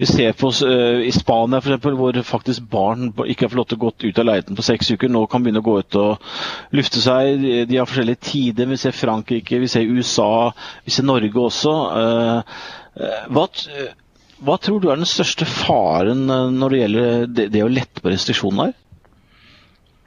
Vi 0.00 0.08
ser 0.10 0.34
på 0.34 0.50
uh, 0.50 0.98
i 1.06 1.12
Spania 1.14 1.60
for 1.62 1.70
eksempel, 1.70 1.94
hvor 2.00 2.18
faktisk 2.26 2.66
barn 2.72 3.12
ikke 3.14 3.46
har 3.46 3.52
fått 3.52 3.60
lov 3.60 3.68
til 3.70 3.78
å 3.78 3.82
gå 3.84 3.92
ut 4.08 4.18
av 4.18 4.26
leiligheten 4.26 4.58
på 4.58 4.66
seks 4.66 4.90
uker. 4.90 5.12
Nå 5.14 5.22
kan 5.30 5.44
begynne 5.46 5.62
å 5.62 5.68
gå 5.68 5.76
ut 5.78 5.98
og 6.02 6.74
lufte 6.74 6.98
seg. 7.04 7.46
De 7.70 7.78
har 7.78 7.86
forskjellige 7.86 8.24
tider. 8.26 8.68
Vi 8.72 8.80
ser 8.82 8.98
Frankrike, 8.98 9.62
vi 9.62 9.70
ser 9.70 9.86
USA, 9.86 10.50
vi 10.82 10.96
ser 10.96 11.06
Norge 11.06 11.46
også. 11.46 11.76
Uh, 11.94 12.68
hva, 13.30 13.46
hva, 14.42 14.58
tror 14.58 14.82
du 14.82 14.90
er 14.90 14.98
den 14.98 15.14
største 15.14 15.46
faren 15.46 16.26
når 16.26 16.74
det 16.74 16.82
gjelder 16.84 17.26
det, 17.30 17.50
det 17.54 17.62
å 17.62 17.70
lette 17.70 18.02
på 18.02 18.10
restriksjonene 18.10 18.72
her? 18.72 18.78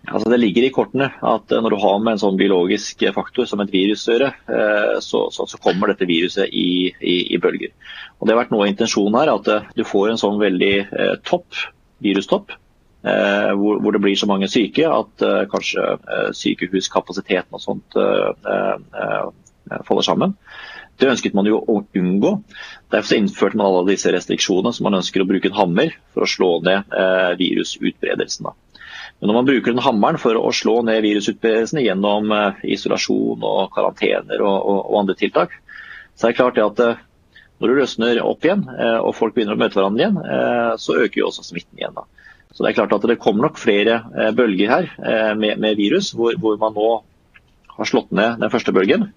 Altså 0.03 0.27
det 0.33 0.39
ligger 0.41 0.65
i 0.67 0.71
kortene 0.73 1.05
at 1.15 1.53
eh, 1.53 1.61
når 1.63 1.73
du 1.73 1.79
har 1.79 2.01
med 2.03 2.17
en 2.17 2.21
sånn 2.25 2.39
biologisk 2.39 3.05
faktor 3.15 3.47
som 3.47 3.61
et 3.63 3.71
virus 3.71 4.03
å 4.09 4.17
gjøre, 4.17 4.31
eh, 4.51 4.95
så, 5.03 5.29
så, 5.31 5.45
så, 5.47 5.59
kommer 5.63 5.91
dette 5.91 6.07
viruset 6.09 6.51
i, 6.51 6.91
i, 6.99 7.15
i, 7.31 7.39
bølger. 7.39 7.71
Og 8.19 8.27
Det 8.27 8.35
har 8.35 8.41
vært 8.41 8.51
noe 8.51 8.65
av 8.65 8.73
intensjonen 8.73 9.15
her, 9.21 9.31
at 9.31 9.47
eh, 9.53 9.69
du 9.79 9.85
får 9.87 10.11
en 10.11 10.19
sånn 10.19 10.41
veldig 10.41 10.73
eh, 10.83 11.13
topp, 11.23 11.55
virustopp, 12.03 12.51
eh, 13.07 13.53
hvor, 13.55 13.79
hvor, 13.79 13.95
det 13.95 14.03
blir 14.03 14.19
så 14.19 14.27
mange 14.27 14.51
syke 14.51 14.89
at 14.91 15.23
eh, 15.23 15.45
kanskje 15.53 15.87
sykehuskapasiteten 16.35 17.55
og 17.55 17.63
sånt 17.63 17.99
faller 19.87 20.05
sammen. 20.05 20.35
Det 20.99 21.07
ønsket 21.09 21.33
man 21.33 21.47
jo 21.47 21.61
å 21.63 21.79
unngå. 21.95 22.33
Derfor 22.91 23.17
innførte 23.17 23.57
man 23.57 23.69
alle 23.69 23.95
disse 23.95 24.11
restriksjonene 24.13 24.75
som 24.75 24.85
man 24.85 24.99
ønsker 24.99 25.23
å 25.23 25.29
bruke 25.31 25.47
en 25.49 25.57
hammer 25.57 25.95
for 26.13 26.27
å 26.27 26.29
slå 26.29 26.51
ned 26.67 26.91
virusutbredelsen. 27.39 28.51
Da. 28.51 28.53
Men 29.23 29.29
når 29.29 29.37
man 29.37 29.47
bruker 29.47 29.71
den 29.71 29.85
hammeren 29.85 30.19
for 30.19 30.35
å 30.35 30.49
slå 30.51 30.81
ned 30.83 31.03
virusutbredelsen 31.05 31.79
gjennom 31.79 32.31
eh, 32.35 32.57
isolasjon 32.75 33.45
og 33.47 33.69
karantener 33.71 34.41
og, 34.43 34.57
og, 34.57 34.79
og, 34.81 34.97
andre 34.99 35.15
tiltak, 35.15 35.53
så 36.11 36.27
er 36.27 36.33
det 36.33 36.39
klart 36.41 36.59
at 36.59 36.81
eh, 36.83 36.99
når 37.63 37.71
du 37.71 37.77
løsner 37.77 38.19
opp 38.19 38.43
igjen 38.43 38.65
eh, 38.73 38.97
og 38.99 39.15
folk 39.15 39.37
begynner 39.37 39.55
å 39.55 39.61
møte 39.61 39.79
hverandre 39.79 40.03
igjen, 40.03 40.19
så 40.83 40.97
øker 41.05 41.21
jo 41.21 41.29
også 41.29 41.45
smitten 41.47 41.79
igjen. 41.79 41.95
da. 41.95 42.03
Så 42.51 42.65
Det 42.65 42.73
er 42.73 42.77
klart 42.81 42.97
at 42.97 43.07
det 43.07 43.21
kommer 43.23 43.47
nok 43.47 43.63
flere 43.63 44.01
bølger 44.35 44.73
her 44.73 44.91
med, 45.39 45.55
med 45.63 45.79
virus, 45.79 46.11
hvor, 46.13 46.35
hvor, 46.43 46.59
man 46.59 46.75
nå 46.75 46.89
har 47.77 47.89
slått 47.89 48.11
ned 48.11 48.43
den 48.43 48.51
første 48.51 48.75
bølgen. 48.75 49.07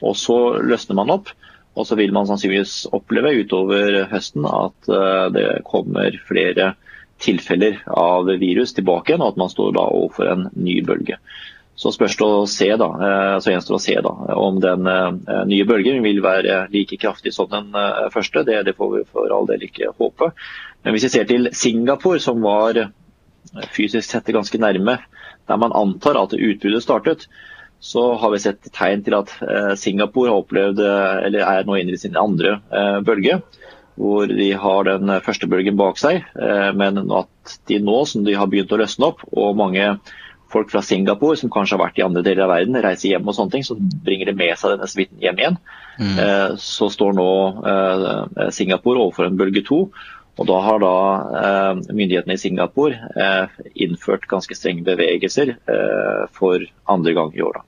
Og 0.00 0.16
så 0.16 0.38
løsner 0.64 0.98
man 0.98 1.12
opp. 1.12 1.30
Og 1.76 1.86
så 1.86 2.00
vil 2.00 2.16
man 2.16 2.26
sannsynligvis 2.26 2.88
oppleve 2.96 3.36
utover 3.44 4.06
høsten 4.10 4.48
at 4.48 4.90
det 5.36 5.46
kommer 5.68 6.16
flere 6.26 6.72
tilfeller 7.20 7.80
av 7.86 8.28
virus 8.40 8.74
tilbake 8.76 9.12
igjen, 9.12 9.24
og 9.24 9.34
at 9.34 9.40
man 9.40 9.52
står 9.52 9.74
da 9.76 9.86
overfor 9.92 10.30
en 10.32 10.46
ny 10.56 10.80
bølge. 10.86 11.20
Så 11.80 11.92
spørs 11.94 12.18
å 12.20 12.44
se 12.50 12.68
da, 12.76 12.88
eh, 13.06 13.34
så 13.40 13.54
gjenstår 13.54 13.76
å 13.78 13.80
se 13.80 13.94
da, 14.04 14.10
om 14.36 14.58
den 14.60 14.88
eh, 14.90 15.44
nye 15.48 15.66
bølgen 15.68 16.02
vil 16.04 16.20
være 16.24 16.66
like 16.74 16.98
kraftig 17.00 17.32
som 17.32 17.48
den 17.52 17.70
eh, 17.72 18.08
første. 18.12 18.42
Det, 18.44 18.58
det 18.68 18.76
får 18.76 18.90
vi 18.96 19.04
for 19.08 19.32
all 19.32 19.48
del 19.48 19.64
ikke 19.64 19.94
håpe. 19.96 20.32
Men 20.84 20.96
hvis 20.96 21.06
vi 21.08 21.12
ser 21.14 21.30
til 21.30 21.48
Singapore, 21.56 22.20
som 22.20 22.42
var 22.44 22.82
fysisk 23.72 24.04
sett 24.10 24.28
ganske 24.28 24.60
nærme 24.60 24.98
der 25.48 25.58
man 25.58 25.72
antar 25.74 26.18
at 26.20 26.36
utbruddet 26.36 26.84
startet, 26.84 27.24
så 27.80 28.10
har 28.20 28.34
vi 28.34 28.42
sett 28.42 28.68
tegn 28.76 29.00
til 29.06 29.16
at 29.16 29.32
Singapore 29.80 30.28
har 30.28 30.42
opplevd, 30.42 30.82
eller 30.84 31.46
er 31.46 31.64
nå 31.64 31.78
inne 31.80 31.96
i 31.96 31.98
sin 31.98 32.18
andre 32.20 32.58
bølge 33.06 33.38
hvor 33.98 34.30
de 34.30 34.50
har 34.56 34.86
den 34.88 35.12
første 35.24 35.48
bølgen 35.50 35.78
bak 35.80 35.98
seg. 36.00 36.24
Eh, 36.38 36.70
men 36.76 37.02
at 37.16 37.56
de 37.68 37.80
nå, 37.82 38.02
som 38.08 38.24
de 38.26 38.36
har 38.38 38.50
begynt 38.50 38.72
å 38.72 38.80
løsne 38.80 39.10
opp, 39.10 39.24
og 39.32 39.58
mange 39.58 39.92
folk 40.50 40.70
fra 40.72 40.82
Singapore 40.82 41.38
som 41.38 41.52
kanskje 41.52 41.76
har 41.76 41.84
vært 41.84 42.00
i 42.00 42.04
andre 42.06 42.24
deler 42.26 42.46
av 42.46 42.54
verden, 42.56 42.78
reiser 42.82 43.12
hjem 43.12 43.28
og 43.28 43.36
sånne 43.36 43.54
ting, 43.54 43.66
så 43.66 43.76
bringer 43.78 44.30
de 44.30 44.36
med 44.38 44.56
seg 44.58 44.74
denne 44.74 44.88
smitten 44.90 45.20
hjem 45.22 45.42
igjen. 45.42 45.58
Mm. 46.00 46.16
Eh, 46.24 46.48
så 46.62 46.90
står 46.90 47.14
nå 47.18 47.28
eh, 47.72 48.48
Singapore 48.56 49.04
overfor 49.04 49.28
en 49.28 49.38
bølge 49.40 49.64
to. 49.68 49.84
Og 50.40 50.46
da 50.48 50.56
har 50.64 50.78
da 50.80 50.90
myndighetene 51.90 52.32
i 52.32 52.40
Singapore 52.40 53.10
innført 53.74 54.22
ganske 54.30 54.54
strenge 54.56 54.86
bevegelser 54.86 55.50
for 56.32 56.64
andre 56.88 57.12
gang 57.18 57.34
i 57.36 57.42
år. 57.44 57.58
Da. 57.58 57.66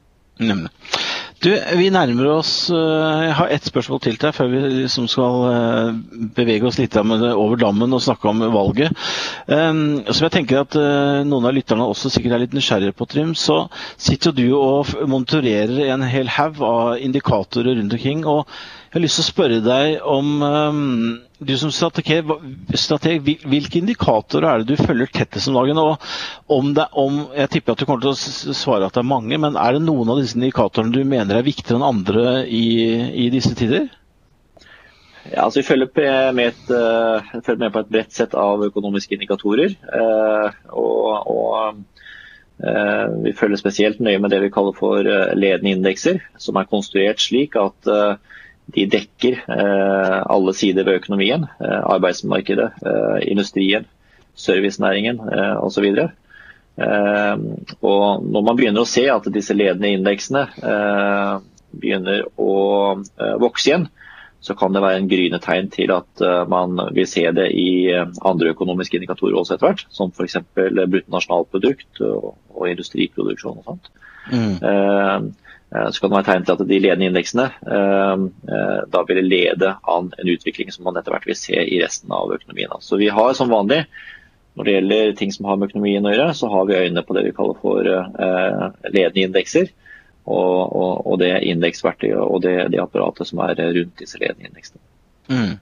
Du, 1.42 1.50
vi 1.74 1.88
nærmer 1.90 2.28
oss 2.36 2.52
eh, 2.70 3.22
Jeg 3.26 3.34
har 3.34 3.50
ett 3.50 3.64
spørsmål 3.66 3.98
til 4.04 4.18
deg 4.22 4.34
før 4.36 4.50
vi 4.52 4.60
liksom 4.76 5.08
skal 5.10 5.46
eh, 5.48 5.96
bevege 6.36 6.68
oss 6.68 6.78
litt 6.78 6.94
over 7.02 7.58
dammen 7.58 7.96
og 7.96 8.02
snakke 8.04 8.30
om 8.30 8.44
valget. 8.54 8.94
Um, 9.48 10.04
som 10.06 10.28
jeg 10.28 10.34
tenker 10.36 10.60
at 10.60 10.76
uh, 10.78 11.24
noen 11.26 11.48
av 11.48 11.56
lytterne 11.56 11.88
også 11.90 12.12
sikkert 12.14 12.36
er 12.36 12.44
litt 12.44 12.54
nysgjerrige 12.54 12.94
på, 12.94 13.08
Trym, 13.10 13.32
så 13.34 13.64
sitter 13.98 14.36
du 14.36 14.44
og 14.54 14.92
monitorerer 15.10 15.90
en 15.90 16.06
hel 16.06 16.30
haug 16.30 16.62
av 16.62 17.02
indikatorer 17.02 17.80
rundt 17.80 17.98
omkring. 17.98 18.22
og 18.22 18.46
jeg 18.92 18.98
har 18.98 19.04
lyst 19.06 19.16
til 19.16 19.22
å 19.22 19.30
spørre 19.30 19.58
deg 19.64 20.02
om 20.04 20.26
um, 20.44 20.80
du 21.40 21.52
som 21.56 21.70
strateg, 21.72 22.28
strateg, 22.76 23.22
hvilke 23.24 23.78
indikatorer 23.80 24.44
er 24.50 24.60
det 24.60 24.74
du 24.76 24.82
følger 24.84 25.08
tettest 25.08 25.48
om 25.48 25.54
dagen? 25.56 25.78
og 25.80 26.02
om 26.52 26.74
det, 26.76 26.84
om, 27.00 27.22
Jeg 27.32 27.48
tipper 27.54 27.72
at 27.72 27.80
du 27.80 27.86
kommer 27.88 28.02
til 28.02 28.12
å 28.12 28.52
svare 28.52 28.84
at 28.84 28.92
det 28.92 29.00
er 29.00 29.08
mange, 29.08 29.38
men 29.40 29.56
er 29.56 29.78
det 29.78 29.86
noen 29.86 30.12
av 30.12 30.20
disse 30.20 30.36
indikatorene 30.36 30.92
du 30.92 31.08
mener 31.08 31.38
er 31.38 31.46
viktigere 31.46 31.80
enn 31.80 31.86
andre 31.88 32.34
i, 32.44 32.66
i 33.24 33.30
disse 33.32 33.54
tider? 33.56 33.86
Ja, 35.30 35.46
altså 35.46 35.62
Vi 35.62 35.70
følger 35.70 35.88
med, 36.36 36.52
et, 36.52 36.68
uh, 36.68 37.32
følger 37.40 37.62
med, 37.62 37.72
på 37.72 37.80
et 37.86 37.90
bredt 37.96 38.12
sett 38.12 38.36
av 38.36 38.60
økonomiske 38.66 39.16
indikatorer. 39.16 39.72
Uh, 39.88 40.52
og, 40.68 41.32
og 41.32 41.80
uh, 42.60 43.08
Vi 43.24 43.32
følger 43.40 43.56
spesielt 43.56 44.04
nøye 44.04 44.20
med 44.20 44.36
det 44.36 44.42
vi 44.44 44.52
kaller 44.52 44.76
for 44.76 45.00
ledende 45.00 45.72
indekser, 45.78 46.20
som 46.36 46.60
er 46.60 46.68
konstruert 46.68 47.24
slik 47.24 47.56
at 47.56 47.92
de 48.70 48.86
dekker 48.88 49.42
eh, 49.48 50.18
alle 50.30 50.54
sider 50.56 50.86
ved 50.86 51.00
økonomien. 51.02 51.46
Eh, 51.60 51.80
arbeidsmarkedet, 51.94 52.70
eh, 52.86 53.30
industrien, 53.30 53.86
servicenæringen 54.34 55.18
osv. 55.60 55.84
Og 57.82 58.22
når 58.24 58.44
man 58.46 58.56
begynner 58.56 58.80
å 58.80 58.88
se 58.88 59.04
at 59.12 59.26
disse 59.34 59.52
ledende 59.52 59.90
indeksene 59.92 60.46
begynner 61.76 62.22
å 62.40 62.54
vokse 63.42 63.68
igjen, 63.68 63.84
så 64.40 64.56
kan 64.56 64.72
det 64.72 64.80
være 64.80 65.02
en 65.02 65.10
gryende 65.10 65.42
tegn 65.44 65.68
til 65.70 65.92
at 65.92 66.24
man 66.48 66.80
vil 66.96 67.06
se 67.06 67.26
det 67.36 67.50
i 67.52 67.92
andre 67.92 68.54
økonomiske 68.56 68.96
indikatorer 68.96 69.36
også 69.36 69.58
etter 69.58 69.68
hvert, 69.68 69.84
som 69.92 70.16
f.eks. 70.16 70.40
bruttonasjonalprodukt 70.56 72.00
og 72.08 72.64
industriproduksjon 72.72 73.60
og 73.60 73.68
sånt. 73.68 73.92
Mm. 74.32 75.28
Eh, 75.74 75.90
så 75.90 76.00
kan 76.00 76.10
det 76.10 76.18
være 76.18 76.28
tegn 76.28 76.46
til 76.46 76.54
at 76.56 76.64
de 76.68 76.78
ledende 76.84 77.08
indeksene 77.08 77.46
eh, 77.48 78.24
eh, 78.54 78.80
da 78.92 79.04
vil 79.08 79.22
lede 79.24 79.74
an 79.88 80.10
en 80.18 80.32
utvikling 80.34 80.72
som 80.74 80.84
man 80.88 80.98
etter 81.00 81.14
hvert 81.14 81.28
vil 81.28 81.38
se 81.38 81.56
i 81.56 81.80
resten 81.82 82.12
av 82.12 82.32
økonomien. 82.34 82.74
Så 82.84 83.00
vi 83.00 83.08
har 83.12 83.32
som 83.38 83.52
vanlig, 83.52 83.84
når 84.58 84.68
det 84.68 84.74
gjelder 84.76 85.14
ting 85.16 85.32
som 85.32 85.48
har 85.48 85.56
med 85.56 85.72
økonomien 85.72 86.04
å 86.04 86.12
gjøre, 86.12 86.34
så 86.36 86.50
har 86.52 86.66
vi 86.68 86.76
øynene 86.76 87.04
på 87.06 87.16
det 87.16 87.24
vi 87.24 87.36
kaller 87.36 87.56
for 87.62 87.88
ledende 87.88 89.24
indekser. 89.24 89.70
Og, 90.22 90.58
og, 90.76 91.06
og 91.08 91.16
det 91.18 91.32
indeksverktøyet 91.50 92.20
og 92.20 92.44
det, 92.44 92.52
det, 92.70 92.78
apparatet 92.78 93.26
som 93.26 93.40
er 93.42 93.56
rundt 93.58 93.96
disse 93.98 94.20
ledende 94.20 94.52
indeksene. 94.52 94.78
Mm. 95.32 95.56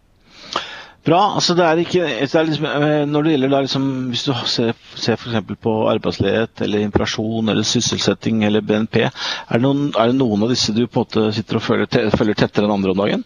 Bra. 1.05 1.21
altså 1.35 1.55
det 1.57 1.65
er 1.65 1.81
ikke, 1.81 2.05
det 2.05 2.35
er 2.37 2.45
liksom, 2.45 2.67
eh, 2.69 3.07
Når 3.09 3.25
det 3.25 3.31
gjelder 3.33 3.53
da 3.55 3.61
liksom, 3.65 3.85
Hvis 4.13 4.25
du 4.27 4.33
ser, 4.45 4.75
ser 5.01 5.17
f.eks. 5.17 5.55
på 5.65 5.73
arbeidsledighet 5.89 6.61
eller 6.67 6.85
inflasjon 6.85 7.49
eller 7.49 7.65
sysselsetting 7.65 8.45
eller 8.45 8.61
BNP, 8.61 9.07
er 9.07 9.55
det, 9.55 9.63
noen, 9.65 9.89
er 9.97 10.13
det 10.13 10.19
noen 10.19 10.45
av 10.45 10.53
disse 10.53 10.75
du 10.77 10.83
på 10.87 11.01
en 11.01 11.07
måte 11.07 11.25
sitter 11.37 11.57
og 11.57 11.65
følger, 11.65 12.11
følger 12.13 12.43
tettere 12.43 12.69
enn 12.69 12.77
andre 12.77 12.93
om 12.93 13.01
dagen? 13.01 13.25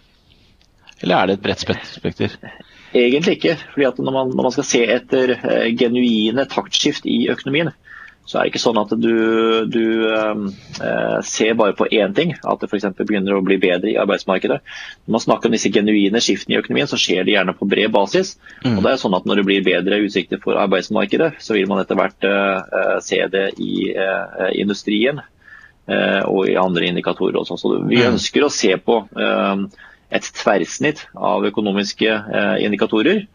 Eller 1.02 1.16
er 1.16 1.26
det 1.26 1.38
et 1.38 1.44
bredt 1.44 1.66
spekter? 1.90 2.38
Egentlig 2.94 3.38
ikke. 3.40 3.56
fordi 3.72 3.88
at 3.88 3.98
når 3.98 4.14
man, 4.14 4.30
når 4.30 4.46
man 4.46 4.54
skal 4.54 4.68
se 4.68 4.84
etter 4.94 5.34
uh, 5.42 5.66
genuine 5.74 6.46
taktskift 6.50 7.08
i 7.10 7.24
økonomien, 7.32 7.72
så 8.24 8.38
er 8.38 8.46
det 8.46 8.54
ikke 8.54 8.62
sånn 8.62 8.78
at 8.80 8.92
du, 8.96 9.16
du 9.68 9.84
eh, 10.08 11.18
ser 11.28 11.56
bare 11.60 11.74
på 11.76 11.86
én 11.92 12.14
ting, 12.16 12.32
at 12.40 12.62
det 12.62 12.70
f.eks. 12.70 12.86
begynner 13.02 13.36
å 13.36 13.42
bli 13.44 13.58
bedre 13.60 13.90
i 13.92 13.98
arbeidsmarkedet. 14.00 14.56
Når 15.04 15.12
man 15.12 15.22
snakker 15.26 15.50
om 15.50 15.56
disse 15.56 15.72
genuine 15.72 16.22
skiftene 16.24 16.56
i 16.56 16.60
økonomien, 16.62 16.88
så 16.88 16.98
skjer 17.00 17.26
det 17.26 17.34
gjerne 17.34 17.56
på 17.58 17.68
bred 17.68 17.92
basis. 17.92 18.34
Mm. 18.62 18.78
Og 18.78 18.80
det 18.86 18.94
er 18.94 19.02
sånn 19.02 19.18
at 19.18 19.28
Når 19.28 19.40
det 19.42 19.46
blir 19.50 19.66
bedre 19.66 20.00
utsikter 20.06 20.40
for 20.40 20.56
arbeidsmarkedet, 20.62 21.34
så 21.44 21.58
vil 21.58 21.68
man 21.68 21.82
etter 21.82 22.00
hvert 22.00 22.28
eh, 22.30 22.96
se 23.04 23.20
det 23.28 23.44
i 23.60 23.92
eh, 23.92 24.48
industrien 24.62 25.20
eh, 25.20 26.22
og 26.24 26.48
i 26.48 26.56
andre 26.60 26.88
indikatorer 26.88 27.42
også. 27.42 27.60
Så 27.60 27.74
vi 27.84 28.00
mm. 28.00 28.14
ønsker 28.14 28.48
å 28.48 28.52
se 28.52 28.72
på 28.80 29.02
eh, 29.20 29.84
et 30.16 30.32
tverrsnitt 30.40 31.06
av 31.12 31.44
økonomiske 31.44 32.08
eh, 32.08 32.56
indikatorer. 32.64 33.26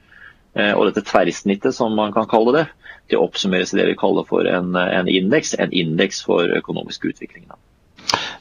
Og 0.60 0.88
dette 0.90 1.06
tverrsnittet, 1.06 1.76
som 1.78 1.94
man 1.96 2.10
kan 2.12 2.26
kalle 2.28 2.52
det, 2.56 2.64
det 3.12 3.20
oppsummeres 3.20 3.74
i 3.74 3.82
det 3.82 3.90
vi 3.92 4.00
kaller 4.00 4.28
for 4.30 4.48
en, 4.50 4.76
en 4.80 5.10
indeks, 5.10 5.56
en 5.60 5.74
indeks 5.74 6.24
for 6.26 6.50
økonomisk 6.60 7.10
utvikling. 7.12 7.50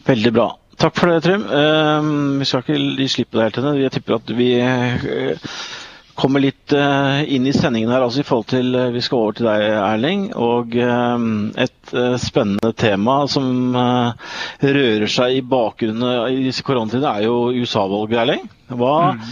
Veldig 0.08 0.32
bra. 0.32 0.48
Takk 0.78 0.94
for 0.94 1.10
det, 1.10 1.24
Trym. 1.24 1.42
Uh, 1.42 2.38
vi 2.38 2.46
skal 2.46 2.62
ikke 2.62 2.78
gi 3.02 3.10
slipp 3.10 3.32
på 3.32 3.40
det 3.40 3.48
helt 3.48 3.60
ennå. 3.60 3.74
Jeg 3.80 3.94
tipper 3.96 4.18
at 4.20 4.30
vi 4.38 4.48
uh, 4.62 5.48
kommer 6.18 6.42
litt 6.42 6.74
uh, 6.74 7.18
inn 7.26 7.48
i 7.50 7.54
sendingen 7.54 7.90
her 7.90 8.04
altså 8.06 8.22
i 8.22 8.26
forhold 8.26 8.46
til 8.52 8.78
Vi 8.94 9.02
skal 9.02 9.18
over 9.18 9.38
til 9.38 9.48
deg, 9.50 9.64
Erling. 9.82 10.28
Og 10.38 10.78
et 10.78 11.94
spennende 12.22 12.72
tema 12.78 13.20
som 13.30 13.74
rører 13.74 15.08
seg 15.10 15.38
i 15.38 15.46
bakgrunnen 15.46 16.36
i 16.36 16.44
disse 16.46 16.66
koronatidene, 16.66 17.10
er 17.10 17.26
jo 17.26 17.48
USA-valget, 17.58 18.20
Erling. 18.22 18.46
Hva 18.70 18.94
mm. 19.16 19.24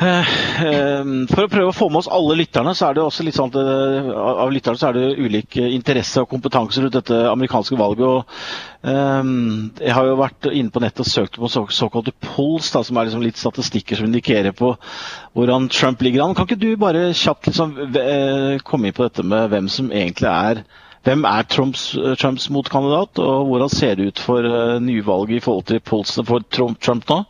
Eh, 0.00 0.28
eh, 0.64 1.08
for 1.28 1.44
å 1.44 1.50
prøve 1.52 1.68
å 1.68 1.76
få 1.76 1.90
med 1.92 2.00
oss 2.00 2.08
alle 2.08 2.38
lytterne, 2.38 2.72
så 2.76 2.88
er 2.88 2.96
det 2.96 3.02
også 3.04 3.24
litt 3.26 3.36
sånn 3.36 3.50
at 3.52 3.58
eh, 3.60 4.08
av 4.16 4.52
lytterne 4.52 4.80
så 4.80 4.88
er 4.88 4.96
det 4.96 5.18
ulik 5.20 5.58
interesse 5.60 6.22
og 6.22 6.30
kompetanse 6.30 6.80
rundt 6.80 6.96
dette 6.96 7.18
amerikanske 7.28 7.76
valget. 7.76 8.06
og 8.06 8.24
Jeg 8.80 9.92
har 9.92 10.06
jo 10.08 10.16
vært 10.16 10.48
inne 10.48 10.72
på 10.72 10.80
nettet 10.80 11.04
og 11.04 11.10
søkt 11.10 11.36
på 11.36 11.50
så, 11.52 11.66
såkalte 11.68 12.14
polls, 12.30 12.70
da, 12.72 12.80
som 12.86 12.96
er 12.96 13.10
liksom 13.10 13.24
litt 13.26 13.40
statistikker 13.40 14.00
som 14.00 14.08
indikerer 14.08 14.56
på 14.56 14.72
hvordan 15.36 15.68
Trump 15.68 16.00
ligger 16.00 16.24
an. 16.24 16.36
Kan 16.38 16.48
ikke 16.48 16.62
du 16.62 16.70
bare 16.80 17.10
kjapt 17.12 17.50
liksom, 17.50 17.76
komme 18.64 18.88
inn 18.88 18.96
på 18.96 19.04
dette 19.04 19.26
med 19.26 19.50
hvem 19.52 19.68
som 19.68 19.92
egentlig 19.92 20.30
er 20.30 20.62
hvem 21.04 21.22
er 21.24 21.46
Trumps, 21.48 21.94
Trumps 22.20 22.50
motkandidat, 22.52 23.20
og 23.24 23.46
hvordan 23.48 23.70
ser 23.72 23.94
det 23.96 24.10
ut 24.10 24.20
for 24.20 24.44
nyvalget 24.84 25.38
i 25.38 25.44
forhold 25.44 25.68
til 25.68 25.80
polsene 25.80 26.26
for 26.28 26.44
Trump, 26.52 26.80
Trump 26.80 27.08
nå? 27.08 27.22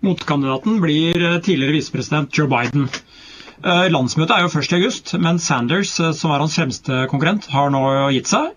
Motkandidaten 0.00 0.80
blir 0.80 1.22
eh, 1.22 1.38
tidligere 1.44 1.76
visepresident 1.76 2.36
Joe 2.36 2.48
Biden. 2.48 2.88
Eh, 3.60 3.86
landsmøtet 3.92 4.32
er 4.32 4.46
jo 4.46 4.52
først 4.52 4.72
i 4.72 4.78
august, 4.78 5.12
men 5.20 5.38
Sanders, 5.38 5.92
eh, 6.00 6.14
som 6.16 6.32
er 6.32 6.40
hans 6.40 6.56
fremste 6.56 7.02
konkurrent, 7.12 7.50
har 7.52 7.72
nå 7.72 7.82
gitt 8.14 8.30
seg. 8.30 8.54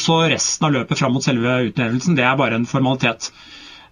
Så 0.00 0.18
resten 0.28 0.68
av 0.68 0.74
løpet 0.76 1.00
fram 1.00 1.16
mot 1.16 1.24
selve 1.24 1.62
utnevnelsen, 1.70 2.18
det 2.18 2.26
er 2.28 2.36
bare 2.40 2.60
en 2.60 2.68
formalitet. 2.68 3.30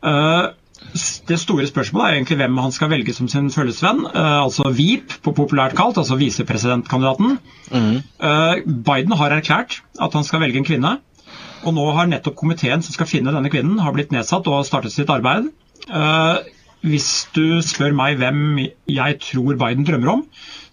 Det 0.03 1.37
store 1.39 1.69
spørsmålet 1.71 2.09
er 2.09 2.17
egentlig 2.17 2.37
hvem 2.41 2.57
han 2.59 2.73
skal 2.75 2.91
velge 2.91 3.15
som 3.15 3.29
sin 3.31 3.49
følgesvenn. 3.55 4.03
Altså 4.19 4.67
VIP, 4.75 5.15
på 5.23 5.33
populært 5.37 5.77
kalt, 5.79 6.01
altså 6.01 6.19
visepresidentkandidaten. 6.19 7.39
Mm. 7.71 8.01
Biden 8.83 9.15
har 9.17 9.37
erklært 9.37 9.79
at 10.03 10.19
han 10.19 10.27
skal 10.27 10.43
velge 10.43 10.59
en 10.59 10.67
kvinne. 10.67 10.97
Og 11.63 11.77
nå 11.77 11.87
har 11.95 12.11
nettopp 12.11 12.35
komiteen 12.41 12.83
som 12.83 12.97
skal 12.97 13.07
finne 13.07 13.33
denne 13.33 13.53
kvinnen, 13.53 13.79
har 13.79 13.95
blitt 13.95 14.11
nedsatt 14.13 14.51
og 14.51 14.67
startet 14.67 14.93
sitt 14.93 15.13
arbeid. 15.15 15.53
Hvis 16.83 17.09
du 17.35 17.61
spør 17.63 17.95
meg 17.95 18.19
hvem 18.19 18.59
jeg 18.91 19.19
tror 19.23 19.59
Biden 19.61 19.87
drømmer 19.87 20.13
om, 20.17 20.25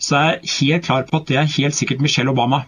så 0.01 0.17
er 0.17 0.29
jeg 0.29 0.53
helt 0.59 0.85
klar 0.87 1.05
på 1.09 1.21
at 1.21 1.27
det 1.29 1.37
er 1.37 1.51
helt 1.57 1.77
sikkert 1.77 2.01
Michelle 2.01 2.33
Obama. 2.33 2.63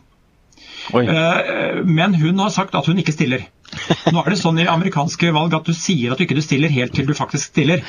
Oi. 0.93 1.05
Eh, 1.05 1.81
men 1.85 2.15
hun 2.21 2.39
har 2.39 2.53
sagt 2.53 2.75
at 2.77 2.85
hun 2.85 3.01
ikke 3.01 3.15
stiller. 3.15 3.47
Nå 4.13 4.23
er 4.23 4.33
det 4.33 4.39
sånn 4.41 4.59
i 4.61 4.67
amerikanske 4.69 5.31
valg 5.35 5.55
at 5.57 5.67
du 5.67 5.73
sier 5.77 6.13
at 6.13 6.21
du 6.21 6.25
ikke 6.25 6.43
stiller 6.43 6.73
helt 6.73 6.95
til 6.95 7.09
du 7.09 7.15
faktisk 7.17 7.53
stiller. 7.53 7.83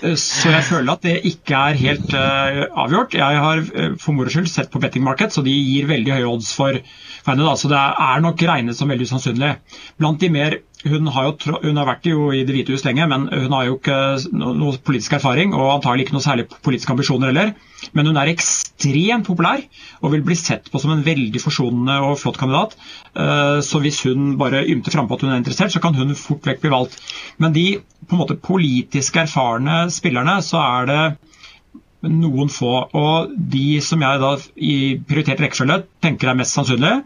Eh, 0.00 0.16
så 0.18 0.52
jeg 0.52 0.64
føler 0.68 0.92
at 0.92 1.04
det 1.04 1.16
ikke 1.28 1.58
er 1.70 1.78
helt 1.80 2.14
uh, 2.16 2.62
avgjort. 2.84 3.16
Jeg 3.18 3.42
har 3.44 3.62
for 4.00 4.16
moro 4.16 4.32
skyld 4.32 4.48
sett 4.50 4.70
på 4.72 4.80
betting 4.82 5.04
market, 5.04 5.34
så 5.34 5.44
de 5.46 5.52
gir 5.52 5.88
veldig 5.90 6.14
høye 6.16 6.30
odds 6.30 6.52
for 6.56 6.78
henne. 7.26 7.54
Så 7.60 7.70
det 7.70 7.80
er 7.80 8.24
nok 8.24 8.42
regnet 8.50 8.78
som 8.78 8.90
veldig 8.90 9.08
usannsynlig. 9.10 9.54
Blant 10.00 10.22
de 10.22 10.32
mer 10.32 10.60
hun 10.88 11.10
har, 11.12 11.26
jo, 11.28 11.56
hun 11.60 11.76
har 11.76 11.88
vært 11.88 12.06
jo 12.08 12.30
i 12.32 12.40
Det 12.46 12.54
hvite 12.54 12.72
hus 12.72 12.84
lenge, 12.86 13.04
men 13.10 13.26
hun 13.28 13.52
har 13.52 13.66
jo 13.66 13.76
ikke 13.76 13.98
noe 14.32 14.78
politisk 14.84 15.18
erfaring 15.18 15.52
og 15.52 15.74
antagelig 15.74 16.06
ikke 16.06 16.16
noe 16.16 16.24
særlig 16.24 16.46
politiske 16.64 16.94
ambisjoner 16.94 17.32
heller. 17.32 17.52
Men 17.96 18.08
hun 18.08 18.20
er 18.20 18.30
ekstremt 18.32 19.28
populær 19.28 19.60
og 20.00 20.14
vil 20.14 20.24
bli 20.24 20.36
sett 20.38 20.70
på 20.72 20.80
som 20.80 20.94
en 20.94 21.04
veldig 21.04 21.42
forsonende 21.42 21.98
og 22.06 22.16
flott 22.20 22.40
kandidat. 22.40 22.76
Eh, 23.12 23.60
så 23.64 23.80
hvis 23.84 24.00
hun 24.08 24.34
bare 24.40 24.64
ymter 24.72 24.96
frampå 24.96 25.19
at 25.20 25.26
hun 25.28 25.34
er 25.36 25.42
interessert, 25.42 25.72
så 25.74 25.82
kan 25.82 25.96
hun 25.96 26.14
fort 26.18 26.46
vekk 26.48 26.62
bli 26.64 26.72
valgt. 26.72 26.96
Men 27.38 27.54
de 27.56 27.66
på 28.08 28.16
en 28.16 28.22
måte 28.22 28.38
politisk 28.40 29.20
erfarne 29.22 29.84
spillerne, 29.92 30.40
så 30.42 30.60
er 30.64 30.90
det 30.90 32.10
noen 32.10 32.48
få. 32.50 32.74
Og 32.96 33.36
de 33.36 33.80
som 33.84 34.02
jeg 34.02 34.24
da 34.24 34.34
i 34.56 34.74
prioritert 35.06 35.44
rekkefølge 35.44 35.82
tenker 36.02 36.32
er 36.32 36.40
mest 36.40 36.56
sannsynlig, 36.56 36.96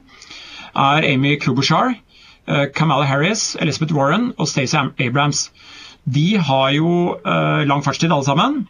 er 0.74 1.06
Amy 1.10 1.36
Klobuchar 1.42 1.94
Eh, 2.46 2.66
Kamala 2.74 3.04
Harris, 3.04 3.56
Elizabeth 3.60 3.94
Warren 3.94 4.32
og 4.36 4.48
Stacey 4.48 4.78
Abrams. 5.00 5.50
De 6.04 6.36
har 6.36 6.70
jo 6.76 7.16
uh, 7.16 7.64
lang 7.64 7.80
fartstid 7.84 8.12
alle 8.12 8.24
sammen, 8.24 8.66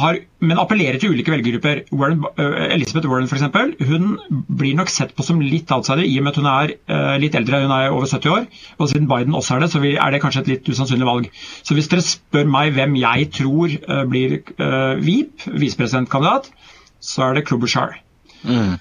har, 0.00 0.18
men 0.44 0.60
appellerer 0.60 0.98
til 1.00 1.14
ulike 1.14 1.32
velgergrupper. 1.32 1.82
Warren, 1.92 2.24
uh, 2.38 2.64
Elizabeth 2.74 3.10
Warren 3.10 3.28
for 3.30 3.38
eksempel, 3.38 3.74
hun 3.88 4.16
blir 4.48 4.76
nok 4.78 4.92
sett 4.92 5.14
på 5.16 5.26
som 5.26 5.42
litt 5.42 5.72
outsider 5.74 6.04
i 6.06 6.14
og 6.20 6.26
med 6.26 6.34
at 6.34 6.40
hun 6.40 6.50
er 6.52 6.74
uh, 6.92 7.16
litt 7.22 7.36
eldre, 7.38 7.62
hun 7.66 7.74
er 7.76 7.90
over 7.90 8.08
70 8.10 8.32
år. 8.36 8.46
Og 8.78 8.90
siden 8.92 9.10
Biden 9.10 9.36
også 9.36 9.56
er 9.56 9.64
det, 9.64 9.70
så 9.74 9.82
er 9.84 10.14
det 10.14 10.22
kanskje 10.24 10.44
et 10.44 10.52
litt 10.54 10.70
usannsynlig 10.70 11.10
valg. 11.10 11.28
Så 11.62 11.76
hvis 11.76 11.90
dere 11.92 12.06
spør 12.06 12.48
meg 12.56 12.74
hvem 12.78 12.96
jeg 13.00 13.30
tror 13.34 13.76
blir 14.10 14.40
VIP, 15.04 15.46
visepresidentkandidat, 15.46 16.50
så 17.04 17.28
er 17.28 17.38
det 17.38 17.46
Klobuchar. 17.48 17.98
Mm. 18.44 18.76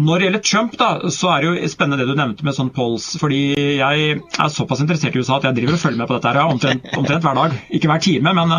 Når 0.00 0.18
det 0.18 0.24
gjelder 0.24 0.40
Trump, 0.40 0.76
da, 0.80 1.10
så 1.12 1.28
er 1.34 1.42
det 1.42 1.48
jo 1.50 1.68
spennende 1.68 2.00
det 2.00 2.08
du 2.08 2.16
nevnte 2.16 2.46
med 2.46 2.56
sånn 2.56 2.70
polls. 2.72 3.10
fordi 3.20 3.42
jeg 3.76 4.14
er 4.16 4.52
såpass 4.52 4.80
interessert 4.80 5.16
i 5.16 5.20
USA 5.20 5.36
at 5.36 5.50
jeg 5.50 5.58
driver 5.58 5.76
og 5.76 5.82
følger 5.82 6.00
med 6.00 6.08
på 6.08 6.16
dette 6.16 6.32
her, 6.32 6.40
omtrent, 6.48 6.88
omtrent 6.96 7.26
hver 7.26 7.36
dag. 7.36 7.58
Ikke 7.76 7.90
hver 7.90 8.00
time, 8.00 8.32
men 8.32 8.54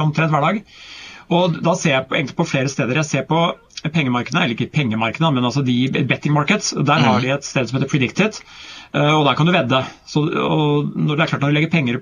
omtrent 0.00 0.32
hver 0.32 0.46
dag. 0.46 0.62
Og 1.34 1.60
da 1.64 1.74
ser 1.78 1.96
jeg 1.96 2.06
på, 2.08 2.16
egentlig 2.18 2.36
på 2.38 2.46
flere 2.48 2.70
steder. 2.70 3.00
Jeg 3.00 3.10
ser 3.10 3.28
på 3.28 3.40
pengemarkedene, 3.84 4.44
eller 4.44 4.56
ikke 4.56 4.72
pengemarkedene, 4.72 5.32
men 5.34 5.44
altså 5.44 5.64
de 5.66 6.04
betting 6.08 6.34
markets. 6.34 6.72
Der 6.76 7.04
har 7.04 7.20
de 7.20 7.32
et 7.34 7.46
sted 7.46 7.68
som 7.68 7.78
heter 7.78 7.90
Predicted, 7.90 8.40
uh, 8.94 9.18
og 9.18 9.24
der 9.26 9.36
kan 9.36 9.48
du 9.48 9.52
vedde. 9.52 9.82
Så, 10.08 10.24
når 10.24 11.14
det 11.14 11.24
er 11.24 11.32
klart 11.32 11.44
når 11.44 11.52
du 11.52 11.58
legger 11.58 11.74
penger 11.74 12.00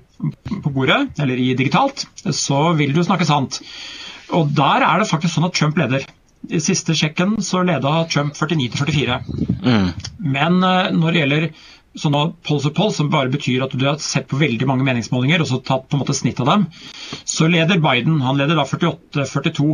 på 0.63 0.73
bordet, 0.73 1.01
eller 1.19 1.39
i 1.39 1.53
digitalt, 1.59 2.05
så 2.31 2.71
vil 2.79 2.95
du 2.95 3.03
snakke 3.03 3.27
sant. 3.27 3.61
Og 4.33 4.53
der 4.55 4.85
er 4.85 5.01
det 5.01 5.09
faktisk 5.09 5.35
sånn 5.35 5.49
at 5.49 5.57
Trump 5.57 5.79
leder. 5.81 6.05
I 6.43 6.59
siste 6.59 6.95
sjekken 6.95 7.37
så 7.43 7.61
leda 7.63 8.03
Trump 8.11 8.35
49-44. 8.35 9.19
Mm. 9.63 9.91
Men 10.33 10.59
uh, 10.63 10.91
når 10.95 11.09
det 11.09 11.23
gjelder 11.23 11.47
sånne 11.99 12.23
polls 12.45 12.65
of 12.65 12.73
polls, 12.77 12.97
som 12.97 13.11
bare 13.13 13.31
betyr 13.33 13.65
at 13.65 13.73
du 13.77 13.85
har 13.85 13.99
sett 14.01 14.29
på 14.31 14.39
veldig 14.41 14.67
mange 14.69 14.85
meningsmålinger 14.87 15.43
og 15.43 15.49
så 15.49 15.59
tatt 15.61 15.87
på 15.89 15.97
en 15.97 16.03
måte 16.03 16.15
snitt 16.17 16.41
av 16.41 16.49
dem, 16.49 16.65
så 17.29 17.49
leder 17.51 17.81
Biden. 17.83 18.21
Han 18.25 18.39
leder 18.39 18.57
da 18.57 18.65
48-42. 18.69 19.67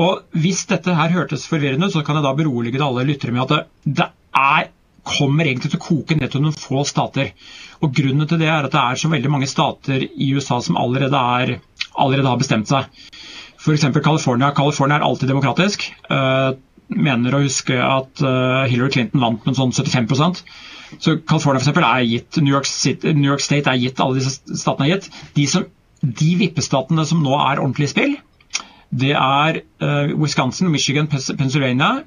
Og 0.00 0.36
Hvis 0.38 0.66
dette 0.70 0.94
her 0.94 1.14
hørtes 1.16 1.48
forvirrende 1.50 1.88
ut, 1.88 1.94
så 1.96 2.04
kan 2.06 2.18
jeg 2.18 2.26
da 2.26 2.36
berolige 2.38 2.82
alle 2.84 3.06
lyttere 3.08 3.34
med 3.34 3.46
at 3.46 3.54
det, 3.54 3.96
det 4.02 4.08
er, 4.36 4.70
kommer 5.10 5.48
egentlig 5.48 5.72
til 5.72 5.80
å 5.80 5.82
koke 5.82 6.14
ned 6.18 6.30
til 6.30 6.44
noen 6.44 6.54
få 6.54 6.84
stater. 6.86 7.32
Og 7.80 7.92
Grunnen 7.96 8.28
til 8.28 8.38
det 8.38 8.50
er 8.52 8.68
at 8.68 8.74
det 8.74 8.82
er 8.84 9.00
så 9.00 9.10
veldig 9.10 9.32
mange 9.32 9.48
stater 9.50 10.04
i 10.04 10.30
USA 10.36 10.60
som 10.62 10.78
allerede, 10.78 11.16
er, 11.40 11.56
allerede 11.96 12.28
har 12.28 12.38
bestemt 12.38 12.70
seg. 12.70 12.86
F.eks. 13.60 13.88
California. 14.04 14.52
California 14.56 15.00
er 15.00 15.06
alltid 15.08 15.32
demokratisk. 15.32 15.88
Uh, 16.12 16.52
mener 16.90 17.34
å 17.34 17.42
huske 17.42 17.76
at 17.80 18.22
uh, 18.22 18.68
Hillary 18.70 18.92
Clinton 18.94 19.24
vant 19.24 19.48
med 19.48 19.58
sånn 19.58 19.74
75 19.74 20.44
Så 20.98 21.18
California 21.22 21.60
for 21.60 21.68
eksempel, 21.68 21.86
er 21.86 22.08
gitt, 22.08 22.40
New 22.42 22.54
York, 22.54 22.66
City, 22.66 23.12
New 23.14 23.30
York, 23.30 23.44
State 23.44 23.70
er 23.70 23.78
gitt, 23.78 24.00
alle 24.02 24.18
disse 24.18 24.58
statene 24.58 24.88
er 24.88 24.96
gitt. 24.96 25.10
De, 25.36 25.46
som, 25.50 25.66
de 26.02 26.30
vippestatene 26.40 27.06
som 27.06 27.22
nå 27.22 27.36
er 27.36 27.62
ordentlig 27.62 27.90
i 27.90 27.92
spill, 27.94 28.16
det 28.90 29.12
er 29.14 29.60
uh, 29.84 30.14
Wisconsin, 30.18 30.70
Michigan, 30.72 31.06
Pennsylvania. 31.10 32.00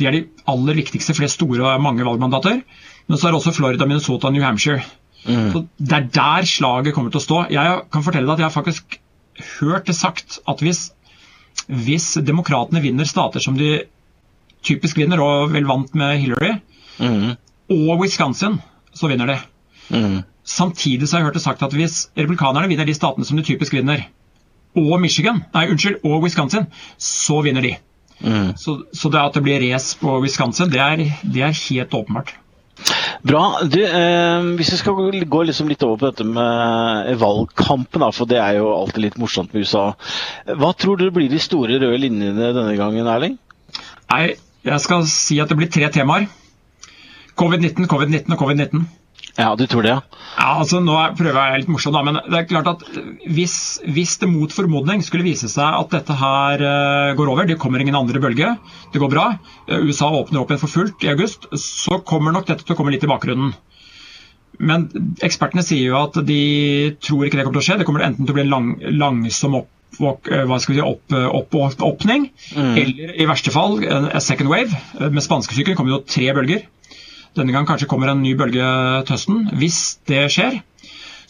De 0.00 0.08
er 0.08 0.16
de 0.16 0.22
aller 0.50 0.80
viktigste, 0.80 1.14
for 1.14 1.22
det 1.22 1.30
er 1.30 1.36
store 1.36 1.66
og 1.74 1.84
mange 1.84 2.06
valgmandater. 2.06 2.62
Men 3.06 3.18
så 3.18 3.28
er 3.28 3.34
det 3.34 3.40
også 3.40 3.54
Florida, 3.54 3.86
Minnesota 3.86 4.26
og 4.26 4.34
New 4.34 4.42
Hampshire. 4.42 4.82
Mm. 5.26 5.52
Så 5.52 5.66
Det 5.78 5.92
er 5.92 6.08
der 6.14 6.48
slaget 6.48 6.94
kommer 6.94 7.12
til 7.12 7.20
å 7.20 7.26
stå. 7.26 7.44
Jeg 7.52 7.82
kan 7.92 8.02
fortelle 8.06 8.26
deg 8.26 8.38
at 8.38 8.42
jeg 8.42 8.48
har 8.48 8.56
faktisk 8.56 8.98
hørt 9.60 9.86
det 9.86 9.96
sagt 9.96 10.40
at 10.48 10.62
hvis, 10.64 10.90
hvis 11.68 12.12
demokratene 12.26 12.82
vinner 12.82 13.08
stater 13.08 13.40
som 13.40 13.56
de 13.58 13.84
typisk 14.66 14.98
vinner, 15.00 15.20
og 15.20 15.54
vel 15.54 15.68
vant 15.68 15.94
med 15.96 16.18
Hillary, 16.20 16.56
mm. 16.98 17.36
Og 17.70 18.00
Wisconsin, 18.02 18.58
så 18.94 19.10
vinner 19.10 19.30
de. 19.30 19.38
Mm. 19.90 20.18
Samtidig 20.46 21.08
så 21.08 21.16
har 21.16 21.22
jeg 21.22 21.30
hørt 21.30 21.38
det 21.38 21.44
sagt 21.44 21.62
at 21.62 21.74
hvis 21.76 22.08
republikanerne 22.18 22.68
vinner 22.70 22.88
de 22.88 22.96
statene 22.96 23.26
som 23.26 23.38
de 23.38 23.46
typisk 23.46 23.74
vinner, 23.76 24.08
og 24.78 25.00
Michigan, 25.02 25.44
nei, 25.54 25.66
unnskyld, 25.70 26.02
og 26.06 26.22
Wisconsin, 26.24 26.68
så 26.98 27.40
vinner 27.42 27.64
de. 27.64 27.74
Mm. 28.20 28.52
Så, 28.60 28.76
så, 28.92 29.10
det 29.10 29.22
at 29.22 29.38
det 29.38 29.42
blir 29.46 29.62
race 29.64 29.96
på 29.98 30.18
Wisconsin, 30.22 30.70
det 30.70 30.80
er, 30.80 31.02
det 31.22 31.42
er 31.42 31.56
helt 31.56 31.94
åpenbart. 31.96 32.34
Bra. 33.26 33.42
Du, 33.68 33.80
eh, 33.84 34.46
hvis 34.56 34.70
vi 34.72 34.78
skal 34.80 35.24
gå 35.28 35.42
liksom 35.44 35.68
litt 35.68 35.82
over 35.84 35.98
på 36.00 36.10
dette 36.10 36.24
med 36.24 37.10
valgkampen, 37.20 38.00
da, 38.00 38.10
for 38.14 38.30
det 38.30 38.38
er 38.40 38.60
jo 38.60 38.70
alltid 38.72 39.04
litt 39.04 39.18
morsomt 39.20 39.52
med 39.52 39.66
USA. 39.66 39.90
Hva 40.48 40.72
tror 40.78 41.00
du 41.00 41.10
blir 41.12 41.28
de 41.28 41.40
store 41.42 41.80
røde 41.82 42.00
linjene 42.00 42.52
denne 42.56 42.76
gangen, 42.78 43.10
Erling? 43.10 43.36
Nei, 44.10 44.24
jeg 44.66 44.84
skal 44.84 45.04
si 45.08 45.40
at 45.42 45.50
det 45.50 45.58
blir 45.60 45.72
tre 45.72 45.90
temaer. 45.92 46.28
Covid-19, 47.40 47.88
covid-19 47.90 48.36
og 48.36 48.42
covid-19. 48.44 48.88
Ja, 49.38 49.54
du 49.56 49.62
tror 49.70 49.84
det, 49.84 49.92
ja? 49.92 50.00
Ja, 50.36 50.48
altså 50.60 50.80
Nå 50.82 50.96
prøver 51.18 51.38
jeg 51.38 51.62
litt 51.62 51.70
morsomt, 51.72 51.94
da, 51.96 52.02
men 52.04 52.18
det 52.24 52.38
er 52.38 52.48
klart 52.50 52.68
at 52.72 52.82
hvis, 53.30 53.54
hvis, 53.86 54.16
det 54.20 54.28
mot 54.30 54.52
formodning 54.52 55.04
skulle 55.06 55.26
vise 55.26 55.48
seg 55.50 55.78
at 55.78 55.94
dette 55.94 56.16
her 56.18 56.64
uh, 56.64 57.14
går 57.18 57.32
over, 57.32 57.48
det 57.48 57.58
kommer 57.62 57.82
ingen 57.82 57.98
andre 57.98 58.22
bølge, 58.22 58.54
det 58.92 59.02
går 59.02 59.12
bra, 59.12 59.26
uh, 59.70 59.78
USA 59.86 60.10
åpner 60.10 60.42
opp 60.42 60.52
igjen 60.52 60.62
for 60.62 60.74
fullt 60.74 61.06
i 61.06 61.12
august, 61.12 61.48
så 61.56 62.00
kommer 62.06 62.34
nok 62.34 62.48
dette 62.50 62.66
til 62.66 62.76
å 62.76 62.80
komme 62.80 62.94
litt 62.94 63.06
i 63.06 63.10
bakgrunnen. 63.10 63.54
Men 64.60 64.88
ekspertene 65.24 65.64
sier 65.64 65.86
jo 65.86 66.00
at 66.02 66.18
de 66.26 66.40
tror 67.00 67.24
ikke 67.24 67.38
det 67.38 67.46
kommer 67.46 67.60
til 67.60 67.62
å 67.62 67.68
skje. 67.68 67.76
Det 67.80 67.86
kommer 67.88 68.02
enten 68.04 68.26
til 68.26 68.34
å 68.34 68.36
bli 68.36 68.42
en 68.44 68.50
lang, 68.52 68.66
langsom 68.92 69.54
opp, 69.56 69.70
eh, 70.28 70.52
si, 70.60 70.76
opp, 70.84 71.14
opp, 71.16 71.56
opp, 71.62 71.84
åpning, 71.86 72.26
mm. 72.58 72.74
eller 72.82 73.14
i 73.14 73.28
verste 73.30 73.54
fall 73.54 73.78
en 73.80 74.10
second 74.20 74.52
wave. 74.52 74.82
Med 75.00 75.24
spanskesyken 75.24 75.78
kommer 75.78 75.94
jo 75.94 76.02
tre 76.04 76.28
bølger. 76.36 76.66
Denne 77.38 77.54
gang 77.54 77.68
kanskje 77.68 77.88
kommer 77.90 78.10
en 78.10 78.22
ny 78.24 78.34
bølge 78.38 78.66
til 79.06 79.14
høsten. 79.14 79.44
Hvis 79.60 79.80
det 80.10 80.24
skjer, 80.34 80.60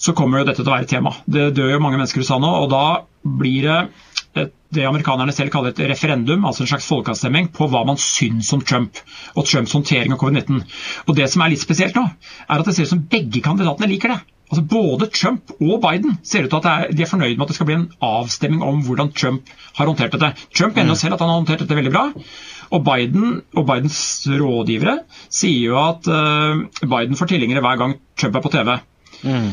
så 0.00 0.14
kommer 0.16 0.40
jo 0.40 0.48
dette 0.48 0.62
til 0.62 0.70
å 0.70 0.76
være 0.76 0.88
tema. 0.88 1.12
Det 1.28 1.50
dør 1.56 1.74
jo 1.74 1.82
mange 1.84 2.00
mennesker 2.00 2.22
i 2.22 2.24
USA 2.24 2.38
nå, 2.40 2.52
og 2.62 2.70
da 2.72 2.84
blir 3.20 3.68
det 3.68 3.80
det 4.70 4.84
amerikanerne 4.86 5.32
selv 5.34 5.50
kaller 5.50 5.72
et 5.72 5.82
referendum, 5.90 6.44
altså 6.46 6.62
en 6.62 6.70
slags 6.70 6.86
folkeavstemning, 6.86 7.48
på 7.54 7.66
hva 7.70 7.82
man 7.86 7.98
syns 7.98 8.52
om 8.54 8.62
Trump 8.62 9.00
og 9.34 9.46
Trumps 9.48 9.74
håndtering 9.74 10.14
av 10.14 10.20
covid-19. 10.20 10.60
Og 11.08 11.16
Det 11.18 11.26
som 11.32 11.42
er 11.42 11.52
litt 11.52 11.62
spesielt 11.62 11.98
nå, 11.98 12.04
er 12.46 12.60
at 12.62 12.68
det 12.68 12.76
ser 12.76 12.86
ut 12.86 12.92
som 12.92 13.02
begge 13.10 13.42
kandidatene 13.42 13.90
liker 13.90 14.14
det. 14.14 14.20
Altså 14.50 14.64
Både 14.66 15.06
Trump 15.14 15.52
og 15.58 15.76
Biden 15.82 16.16
ser 16.26 16.46
ut 16.46 16.50
til 16.50 16.58
at 16.58 16.70
er, 16.70 16.94
de 16.94 17.02
er 17.02 17.10
fornøyd 17.10 17.36
med 17.36 17.44
at 17.44 17.52
det 17.52 17.58
skal 17.58 17.68
bli 17.68 17.76
en 17.78 17.90
avstemning 18.02 18.62
om 18.66 18.80
hvordan 18.86 19.12
Trump 19.14 19.50
har 19.78 19.90
håndtert 19.90 20.14
dette. 20.16 20.32
Trump 20.54 20.78
mener 20.78 20.94
mm. 20.94 21.00
selv 21.02 21.14
at 21.14 21.22
han 21.22 21.30
har 21.30 21.38
håndtert 21.42 21.62
dette 21.62 21.78
veldig 21.78 21.92
bra. 21.94 22.08
Og 22.70 22.84
Biden 22.86 23.40
og 23.58 23.66
Bidens 23.66 23.98
rådgivere 24.30 25.00
sier 25.26 25.72
jo 25.72 25.80
at 25.80 26.06
uh, 26.06 26.62
Biden 26.84 27.18
får 27.18 27.32
tilhengere 27.32 27.62
hver 27.64 27.80
gang 27.80 27.96
Trump 28.18 28.38
er 28.38 28.44
på 28.44 28.52
TV. 28.54 28.76
Mm. 29.26 29.50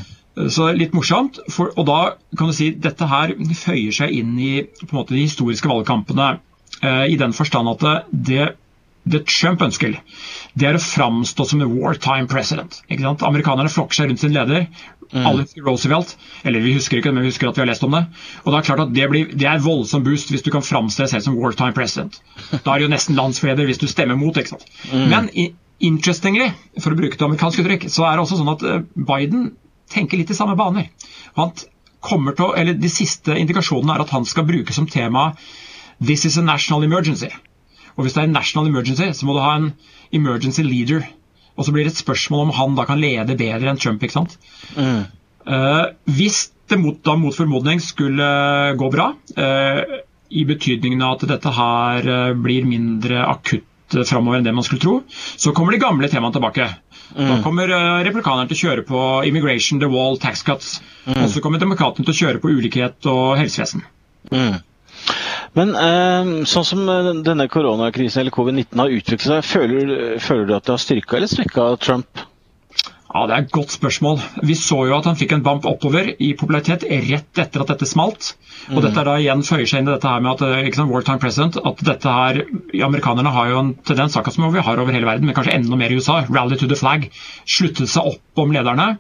Så 0.53 0.69
litt 0.77 0.93
morsomt. 0.93 1.39
For, 1.49 1.73
og 1.73 1.87
da 1.89 1.99
kan 2.37 2.51
du 2.51 2.55
si 2.55 2.69
dette 2.77 3.09
her 3.09 3.33
føyer 3.57 3.95
seg 3.95 4.13
inn 4.19 4.37
i 4.37 4.53
måte, 4.91 5.15
de 5.15 5.25
historiske 5.25 5.69
valgkampene. 5.71 6.35
Uh, 6.83 7.05
I 7.09 7.17
den 7.17 7.33
forstand 7.33 7.73
at 7.73 7.87
det, 8.11 8.51
det 9.09 9.23
Trump 9.31 9.65
ønsker, 9.65 9.97
det 10.53 10.69
er 10.69 10.77
å 10.77 10.83
framstå 10.83 11.47
som 11.49 11.63
en 11.63 11.73
wartime 11.79 12.29
president. 12.29 12.83
Amerikanerne 12.91 13.73
flokker 13.73 13.97
seg 13.97 14.11
rundt 14.11 14.21
sin 14.21 14.35
leder. 14.37 14.67
Mm. 15.13 15.25
Alle 15.25 15.45
husker 15.45 15.63
Roosevelt, 15.63 16.15
eller 16.43 16.63
vi 16.63 16.73
husker 16.75 16.99
ikke 16.99 17.13
men 17.13 17.23
vi 17.23 17.31
husker 17.31 17.49
at 17.49 17.57
vi 17.57 17.63
har 17.63 17.69
lest 17.69 17.85
om 17.87 17.95
det. 17.95 18.03
Og 18.43 18.51
Det 18.51 18.57
er 18.59 18.67
klart 18.69 18.83
at 18.83 18.93
det, 18.95 19.05
blir, 19.11 19.29
det 19.31 19.47
er 19.47 19.63
voldsom 19.63 20.03
boost 20.03 20.33
hvis 20.33 20.43
du 20.43 20.51
kan 20.53 20.65
framstå 20.65 21.05
deg 21.05 21.13
selv 21.13 21.27
som 21.27 21.37
wartime 21.39 21.75
president. 21.77 22.19
Da 22.65 22.73
er 22.73 22.81
det 22.81 22.87
jo 22.87 22.93
nesten 22.95 23.17
landsfreder 23.19 23.69
hvis 23.69 23.81
du 23.81 23.87
stemmer 23.87 24.19
mot. 24.19 24.37
ikke 24.37 24.55
sant? 24.55 24.67
Mm. 24.91 25.07
Men 25.13 25.31
interestingly, 25.79 26.51
for 26.81 26.93
å 26.93 26.99
bruke 26.99 27.17
det 27.17 27.25
amerikanske 27.25 27.63
uttrykk, 27.63 27.87
så 27.93 28.07
er 28.07 28.17
det 28.17 28.25
også 28.25 28.39
sånn 28.41 28.53
at 28.55 28.67
eh, 28.67 28.85
Biden 29.07 29.51
tenker 29.93 30.19
litt 30.19 30.33
i 30.33 30.37
samme 30.37 30.57
baner. 30.59 30.89
Han 31.37 31.53
kommer 32.03 32.35
til, 32.35 32.49
å, 32.49 32.55
eller 32.59 32.77
De 32.77 32.91
siste 32.91 33.35
indikasjonene 33.37 33.95
er 33.95 34.03
at 34.03 34.13
han 34.15 34.25
skal 34.27 34.47
bruke 34.47 34.75
som 34.75 34.87
tema 34.89 35.31
'This 35.99 36.25
is 36.25 36.37
a 36.37 36.43
national 36.45 36.83
emergency'. 36.85 37.33
Og 37.97 38.03
Hvis 38.05 38.13
det 38.13 38.21
er 38.21 38.27
en 38.27 38.35
national 38.35 38.67
emergency, 38.67 39.07
så 39.13 39.25
må 39.25 39.33
du 39.33 39.41
ha 39.41 39.55
en 39.57 39.71
emergency 40.13 40.61
leader 40.61 41.07
og 41.57 41.65
så 41.65 41.73
blir 41.73 41.87
det 41.87 41.95
et 41.95 42.03
spørsmål 42.03 42.47
om 42.47 42.55
han 42.57 42.75
da 42.77 42.85
kan 42.87 43.01
lede 43.01 43.37
bedre 43.37 43.71
enn 43.71 43.79
Trump. 43.81 44.03
ikke 44.03 44.19
sant? 44.19 44.37
Mm. 44.77 45.07
Uh, 45.47 45.85
hvis 46.17 46.51
det 46.67 46.79
mot, 46.81 46.99
da 47.03 47.15
mot 47.19 47.35
formodning 47.35 47.81
skulle 47.83 48.27
gå 48.77 48.91
bra, 48.93 49.11
uh, 49.39 49.81
i 50.27 50.43
betydningen 50.43 51.01
av 51.01 51.15
at 51.15 51.29
dette 51.31 51.53
her 51.55 52.07
blir 52.35 52.65
mindre 52.67 53.21
akutt 53.23 53.95
framover 54.03 54.41
enn 54.41 54.43
det 54.43 54.51
man 54.51 54.65
skulle 54.67 54.83
tro, 54.83 54.95
så 55.39 55.53
kommer 55.55 55.71
de 55.71 55.79
gamle 55.79 56.09
temaene 56.11 56.35
tilbake. 56.35 56.65
Mm. 57.15 57.29
Da 57.29 57.37
kommer 57.45 57.71
republikanerne 58.03 58.49
til 58.49 58.57
å 58.57 58.63
kjøre 58.65 58.83
på 58.89 59.03
immigration, 59.29 59.79
the 59.79 59.87
wall, 59.87 60.19
tax 60.19 60.43
cuts. 60.43 60.81
Mm. 61.05 61.21
Og 61.21 61.29
så 61.31 61.43
kommer 61.45 61.63
demokratene 61.63 62.03
til 62.03 62.11
å 62.11 62.17
kjøre 62.17 62.41
på 62.43 62.51
ulikhet 62.51 63.07
og 63.07 63.37
helsevesen. 63.39 63.85
Mm. 64.33 64.59
Men 65.57 65.73
eh, 65.73 66.31
sånn 66.49 66.65
som 66.67 66.87
eh, 66.91 67.11
denne 67.25 67.49
koronakrisen 67.49 68.21
eller 68.21 68.35
covid-19 68.35 68.83
har 68.83 68.97
utviklet 68.99 69.27
seg, 69.27 69.45
føler, 69.45 69.93
føler, 70.21 70.49
du 70.49 70.57
at 70.57 70.67
det 70.67 70.75
har 70.75 70.83
styrka 70.83 71.17
eller 71.17 71.31
svekka 71.31 71.69
Trump? 71.81 72.27
Ja, 73.07 73.23
Det 73.25 73.33
er 73.33 73.45
et 73.45 73.53
godt 73.55 73.71
spørsmål. 73.73 74.19
Vi 74.45 74.53
så 74.59 74.81
jo 74.85 74.97
at 74.97 75.07
han 75.09 75.15
fikk 75.17 75.31
en 75.33 75.43
bump 75.45 75.65
oppover 75.65 76.11
i 76.21 76.33
popularitet 76.37 76.83
rett 77.07 77.41
etter 77.41 77.63
at 77.63 77.71
dette 77.71 77.87
smalt. 77.89 78.35
Og 78.67 78.77
mm. 78.77 78.83
dette 78.83 79.01
er 79.01 79.07
da 79.07 79.15
igjen 79.17 79.45
føyer 79.47 79.69
seg 79.69 79.81
inn 79.81 79.89
i 79.89 79.93
dette 79.95 80.11
her 80.11 80.21
med 80.21 80.35
at 80.35 80.43
eh, 80.45 80.67
ikke 80.67 80.81
sant, 80.81 80.93
wartime 80.93 81.23
president, 81.23 81.57
at 81.71 81.83
dette 81.87 82.15
her, 82.19 82.41
Amerikanerne 82.89 83.33
har 83.33 83.49
jo 83.49 83.63
en 83.63 83.73
tendens, 83.87 84.19
akkurat 84.19 84.37
som 84.37 84.49
vi 84.53 84.65
har 84.69 84.83
over 84.83 84.93
hele 84.93 85.09
verden, 85.09 85.25
men 85.25 85.37
kanskje 85.37 85.55
enda 85.57 85.79
mer 85.79 85.93
i 85.93 85.97
USA, 85.97 86.19
rally 86.29 86.59
to 86.59 86.69
the 86.69 86.77
flag, 86.77 87.09
sluttet 87.47 87.89
seg 87.89 88.11
opp 88.13 88.43
om 88.43 88.53
lederne. 88.53 88.97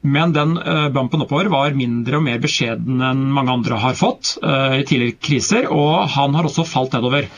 Men 0.00 0.32
den 0.32 0.56
uh, 0.58 0.88
bumpen 0.88 1.20
oppover 1.20 1.50
var 1.52 1.76
mindre 1.76 2.16
og 2.16 2.24
mer 2.24 2.40
beskjeden 2.40 3.02
enn 3.04 3.26
mange 3.36 3.52
andre 3.52 3.80
har 3.82 3.98
fått 3.98 4.36
uh, 4.40 4.78
i 4.78 4.84
tidligere 4.88 5.18
kriser, 5.20 5.66
og 5.68 6.08
han 6.14 6.36
har 6.36 6.48
også 6.48 6.64
falt 6.64 6.96
nedover. 6.96 7.28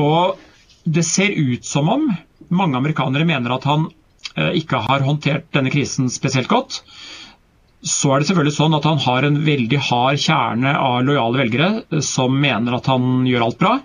Og 0.00 0.38
det 0.88 1.04
ser 1.04 1.36
ut 1.36 1.68
som 1.68 1.90
om 1.92 2.06
mange 2.52 2.78
amerikanere 2.80 3.28
mener 3.28 3.52
at 3.54 3.68
han 3.68 3.90
uh, 3.90 4.52
ikke 4.56 4.80
har 4.86 5.04
håndtert 5.04 5.50
denne 5.52 5.72
krisen 5.74 6.08
spesielt 6.12 6.48
godt. 6.48 6.80
Så 7.82 8.14
er 8.14 8.22
det 8.22 8.30
selvfølgelig 8.30 8.56
sånn 8.56 8.78
at 8.78 8.88
han 8.88 9.02
har 9.04 9.26
en 9.26 9.40
veldig 9.44 9.82
hard 9.90 10.22
kjerne 10.22 10.72
av 10.78 11.02
lojale 11.04 11.42
velgere 11.42 12.02
som 12.06 12.40
mener 12.40 12.78
at 12.78 12.88
han 12.88 13.26
gjør 13.28 13.48
alt 13.48 13.60
bra. 13.60 13.76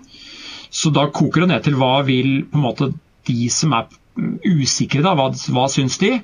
Så 0.70 0.92
da 0.94 1.08
koker 1.12 1.44
det 1.44 1.52
ned 1.52 1.64
til 1.66 1.76
hva 1.80 1.98
vil 2.08 2.44
på 2.48 2.56
en 2.56 2.64
måte 2.64 2.92
de 3.28 3.48
som 3.52 3.74
er 3.76 3.90
usikre, 4.48 5.02
da, 5.04 5.12
hva, 5.18 5.28
hva 5.52 5.66
syns 5.70 5.98
de? 6.00 6.14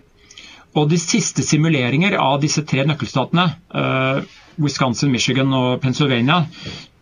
Og 0.74 0.88
de 0.90 0.98
siste 0.98 1.44
simuleringer 1.46 2.16
av 2.18 2.40
disse 2.42 2.64
tre 2.66 2.82
nøkkelstatene, 2.88 3.44
uh, 3.74 4.24
Wisconsin, 4.58 5.12
Michigan 5.12 5.52
og 5.54 5.80
Pennsylvania, 5.82 6.44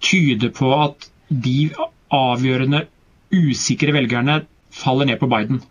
tyder 0.03 0.53
på 0.53 0.73
at 0.77 1.09
de 1.29 1.71
avgjørende 2.13 2.85
usikre 3.33 3.95
velgerne 3.97 4.43
faller 4.73 5.09
ned 5.09 5.21
på 5.21 5.29
Biden. 5.33 5.63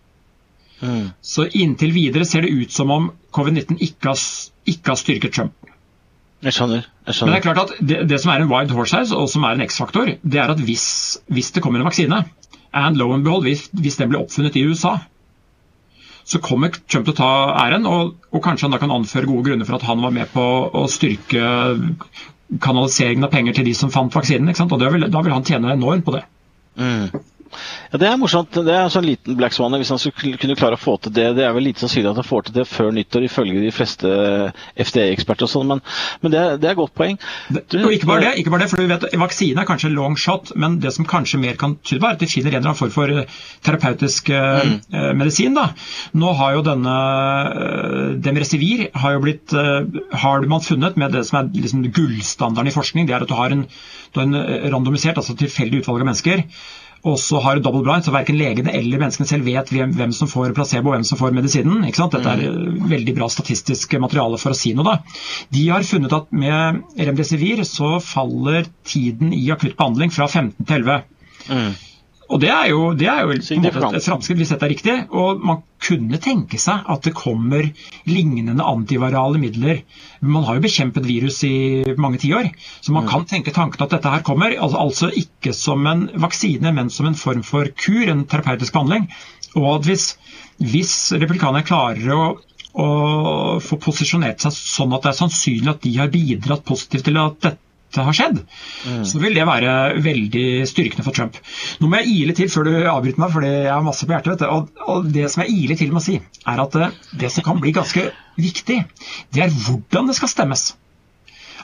Mm. 0.82 1.12
Så 1.22 1.46
inntil 1.54 1.94
videre 1.94 2.26
ser 2.26 2.46
det 2.46 2.54
ut 2.54 2.74
som 2.74 2.92
om 2.94 3.12
covid-19 3.36 3.78
ikke, 3.86 4.16
ikke, 4.66 4.88
har 4.90 4.98
styrket 4.98 5.36
Trump. 5.36 5.54
Jeg 6.42 6.56
skjønner. 6.58 6.88
jeg 7.06 7.14
skjønner. 7.14 7.30
Men 7.30 7.36
det 7.36 7.40
er 7.40 7.46
klart 7.46 7.62
at 7.62 7.88
det, 7.90 8.00
det 8.10 8.22
som 8.24 8.32
er 8.34 8.42
en 8.42 8.50
wild 8.50 8.74
horse 8.74 8.98
her, 8.98 9.06
og 9.14 9.30
som 9.30 9.46
er 9.46 9.58
en 9.58 9.66
X-faktor, 9.68 10.16
det 10.26 10.42
er 10.42 10.50
at 10.50 10.64
hvis, 10.66 10.88
hvis, 11.30 11.52
det 11.54 11.62
kommer 11.62 11.82
en 11.82 11.86
vaksine, 11.86 12.24
and 12.74 12.98
low 12.98 13.14
and 13.14 13.28
behold, 13.28 13.46
hvis, 13.46 13.68
hvis 13.78 14.00
den 14.02 14.10
blir 14.10 14.24
oppfunnet 14.24 14.58
i 14.58 14.66
USA, 14.66 14.98
så 16.24 16.42
kommer 16.44 16.74
Trump 16.74 17.08
til 17.08 17.14
å 17.14 17.18
ta 17.18 17.32
æren, 17.66 17.88
og, 17.90 18.16
og, 18.32 18.42
kanskje 18.44 18.68
han 18.68 18.76
da 18.76 18.82
kan 18.82 18.94
anføre 18.94 19.30
gode 19.30 19.50
grunner 19.50 19.68
for 19.68 19.80
at 19.80 19.88
han 19.88 20.04
var 20.04 20.14
med 20.16 20.30
på 20.34 20.46
å 20.78 20.86
styrke 20.92 21.46
kanaliseringen 22.62 23.28
av 23.28 23.34
penger 23.34 23.58
til 23.58 23.68
de 23.70 23.76
som 23.78 23.92
fant 23.94 24.14
vaksinen. 24.14 24.52
Og 24.52 24.86
vil, 24.94 25.08
Da 25.12 25.24
vil 25.24 25.36
han 25.36 25.48
tjene 25.48 25.74
enormt 25.74 26.06
på 26.08 26.16
det. 26.18 26.26
Mm. 26.80 27.22
Ja, 27.92 27.98
Det 28.02 28.08
er 28.08 28.20
morsomt. 28.20 28.52
Det 28.54 28.74
er 28.74 28.86
en 28.86 28.94
sånn 28.94 29.08
liten 29.08 29.38
black 29.40 29.56
swan. 29.56 29.76
Hvis 29.80 29.92
han 29.94 30.02
skulle 30.02 30.40
kunne 30.42 30.58
klare 30.60 30.78
å 30.78 30.82
få 30.82 30.98
til 31.02 31.14
det. 31.16 31.28
Det 31.38 31.46
er 31.46 31.56
vel 31.56 31.68
lite 31.70 31.84
sannsynlig 31.84 32.12
at 32.14 32.22
han 32.22 32.28
får 32.28 32.48
til 32.48 32.58
det 32.60 32.68
før 32.70 32.92
nyttår, 32.96 33.28
ifølge 33.28 33.64
de 33.64 33.74
fleste 33.76 34.12
FDA-eksperter. 34.78 35.48
og 35.48 35.52
sånn, 35.52 35.68
Men, 35.72 35.84
men 36.22 36.34
det, 36.34 36.44
det, 36.64 36.72
er 36.72 36.80
godt 36.80 36.96
poeng. 36.98 37.20
Du, 37.50 37.78
og 37.84 37.94
ikke 37.96 38.10
bare 38.10 38.26
det, 38.26 38.34
ikke 38.42 38.54
bare 38.54 38.66
det, 38.66 38.70
for 38.72 38.82
du 38.82 38.92
vet, 38.92 39.08
Vaksine 39.22 39.64
er 39.64 39.70
kanskje 39.70 39.94
long 39.94 40.18
shot, 40.20 40.54
men 40.56 40.80
det 40.84 40.94
som 40.96 41.08
kanskje 41.08 41.40
mer 41.42 41.58
kan 41.60 41.78
tyde 41.84 42.02
på, 42.02 42.10
er 42.10 42.18
at 42.18 42.24
de 42.24 42.30
finner 42.32 42.52
en 42.52 42.62
eller 42.62 42.72
annen 42.72 42.80
form 42.80 42.94
for 42.94 43.14
eh, 43.14 43.40
terapeutisk 43.66 44.32
eh, 44.34 44.68
mm. 44.68 44.78
eh, 44.98 45.10
medisin. 45.18 45.58
da. 45.58 45.70
Nå 46.18 46.34
har 46.40 46.58
jo 46.58 46.66
denne 46.66 46.92
uh, 46.92 48.14
Demresivir 48.22 48.88
har 48.98 49.16
jo 49.16 49.24
blitt, 49.24 49.54
har 50.24 50.46
man 50.50 50.64
funnet 50.64 50.98
med 51.00 51.14
det 51.16 51.24
som 51.28 51.40
er 51.40 51.50
liksom 51.56 51.84
gullstandarden 51.96 52.72
i 52.72 52.76
forskning. 52.76 53.08
Det 53.08 53.16
er 53.16 53.26
at 53.26 53.32
du 53.32 53.36
har 53.38 53.54
en, 53.54 53.66
du 54.12 54.20
har 54.20 54.28
en 54.28 54.72
randomisert, 54.74 55.20
altså 55.20 55.36
tilfeldig 55.40 55.82
utvalg 55.82 56.04
av 56.04 56.12
mennesker 56.12 56.46
og 57.02 57.18
så 57.20 57.40
har 57.42 57.58
du 57.58 57.66
double 57.66 57.82
blind, 57.86 58.06
så 58.06 58.14
verken 58.14 58.38
legene 58.38 58.74
eller 58.78 59.02
menneskene 59.02 59.30
selv 59.30 59.48
vet 59.48 59.72
hvem, 59.74 59.94
hvem 59.98 60.14
som 60.14 60.30
får 60.30 60.54
placebo 60.58 60.92
og 60.92 60.98
hvem 60.98 61.06
som 61.08 61.18
får 61.18 61.34
medisinen. 61.34 61.86
Dette 61.88 62.22
er 62.22 62.44
mm. 62.46 62.82
veldig 62.92 63.16
bra 63.18 63.30
statistisk 63.32 63.96
materiale 64.02 64.38
for 64.42 64.54
å 64.54 64.58
si 64.58 64.76
noe. 64.78 64.86
Da. 64.86 65.22
De 65.54 65.68
har 65.72 65.88
funnet 65.88 66.14
at 66.14 66.30
med 66.44 66.82
remdesivir 67.00 67.64
så 67.68 67.96
faller 68.06 68.70
tiden 68.88 69.34
i 69.34 69.48
akutt 69.54 69.78
behandling 69.80 70.14
fra 70.14 70.30
15 70.30 70.68
til 70.68 70.84
11. 70.84 71.08
Mm. 71.50 71.72
Og 72.32 72.40
Det 72.40 72.50
er 72.50 72.70
jo, 72.72 72.94
det 72.96 73.08
er 73.12 73.26
jo 73.26 73.34
et 73.36 74.06
framskritt 74.06 74.40
hvis 74.40 74.54
dette 74.54 74.66
er 74.66 74.72
riktig. 74.72 74.94
og 75.12 75.42
Man 75.44 75.64
kunne 75.84 76.20
tenke 76.22 76.60
seg 76.62 76.86
at 76.94 77.04
det 77.04 77.14
kommer 77.18 77.66
lignende 78.08 78.64
antivirale 78.64 79.42
midler. 79.42 79.82
Man 80.24 80.46
har 80.48 80.58
jo 80.58 80.64
bekjempet 80.64 81.08
virus 81.10 81.42
i 81.48 81.84
mange 82.00 82.22
tiår, 82.24 82.52
så 82.80 82.96
man 82.96 83.10
kan 83.10 83.26
tenke 83.28 83.52
tanken 83.56 83.84
at 83.84 83.98
dette 83.98 84.14
her 84.14 84.24
kommer. 84.24 84.56
Altså 84.56 85.12
ikke 85.12 85.54
som 85.58 85.84
en 85.92 86.08
vaksine, 86.24 86.72
men 86.72 86.94
som 86.94 87.10
en 87.10 87.20
form 87.20 87.44
for 87.44 87.68
kur, 87.76 88.06
en 88.08 88.24
terapeutisk 88.26 88.78
behandling. 88.78 89.10
Og 89.60 89.68
at 89.76 89.90
hvis, 89.90 90.08
hvis 90.64 90.96
replikanerne 91.20 91.68
klarer 91.68 92.16
å 92.16 92.24
og 92.72 93.60
få 93.66 93.76
posisjonert 93.84 94.46
seg 94.46 94.54
sånn 94.56 94.94
at 94.96 95.04
det 95.04 95.10
er 95.12 95.18
sannsynlig 95.18 95.72
at 95.74 95.82
de 95.84 95.92
har 95.98 96.12
bidratt 96.14 96.64
positivt 96.64 97.04
til 97.10 97.20
at 97.20 97.42
dette 97.44 97.71
har 98.00 98.16
skjedd, 98.16 98.42
mm. 98.88 99.04
så 99.08 99.22
vil 99.22 99.36
det 99.36 99.48
være 99.48 99.76
veldig 100.04 100.46
styrkende 100.70 101.06
for 101.06 101.16
Trump. 101.16 101.40
Nå 101.82 101.90
må 101.92 102.02
jeg 102.02 102.16
ile 102.16 102.36
til 102.38 102.52
før 102.52 102.70
du 102.70 102.74
avbryter 102.80 103.24
meg, 103.24 103.34
for 103.34 103.48
jeg 103.48 103.72
har 103.72 103.86
masse 103.86 104.08
på 104.08 104.16
hjertet. 104.16 104.46
Og, 104.48 104.72
og, 104.88 105.10
det 105.12 105.28
som 105.34 105.44
jeg 105.44 105.58
iler 105.58 105.80
til 105.80 105.92
med 105.92 106.02
å 106.02 106.06
si, 106.06 106.20
er 106.48 106.64
at 106.64 106.78
eh, 106.80 107.00
det 107.24 107.32
som 107.34 107.46
kan 107.46 107.60
bli 107.62 107.76
ganske 107.76 108.08
viktig, 108.42 108.80
det 109.36 109.44
er 109.44 109.52
hvordan 109.66 110.10
det 110.10 110.18
skal 110.18 110.32
stemmes. 110.32 110.72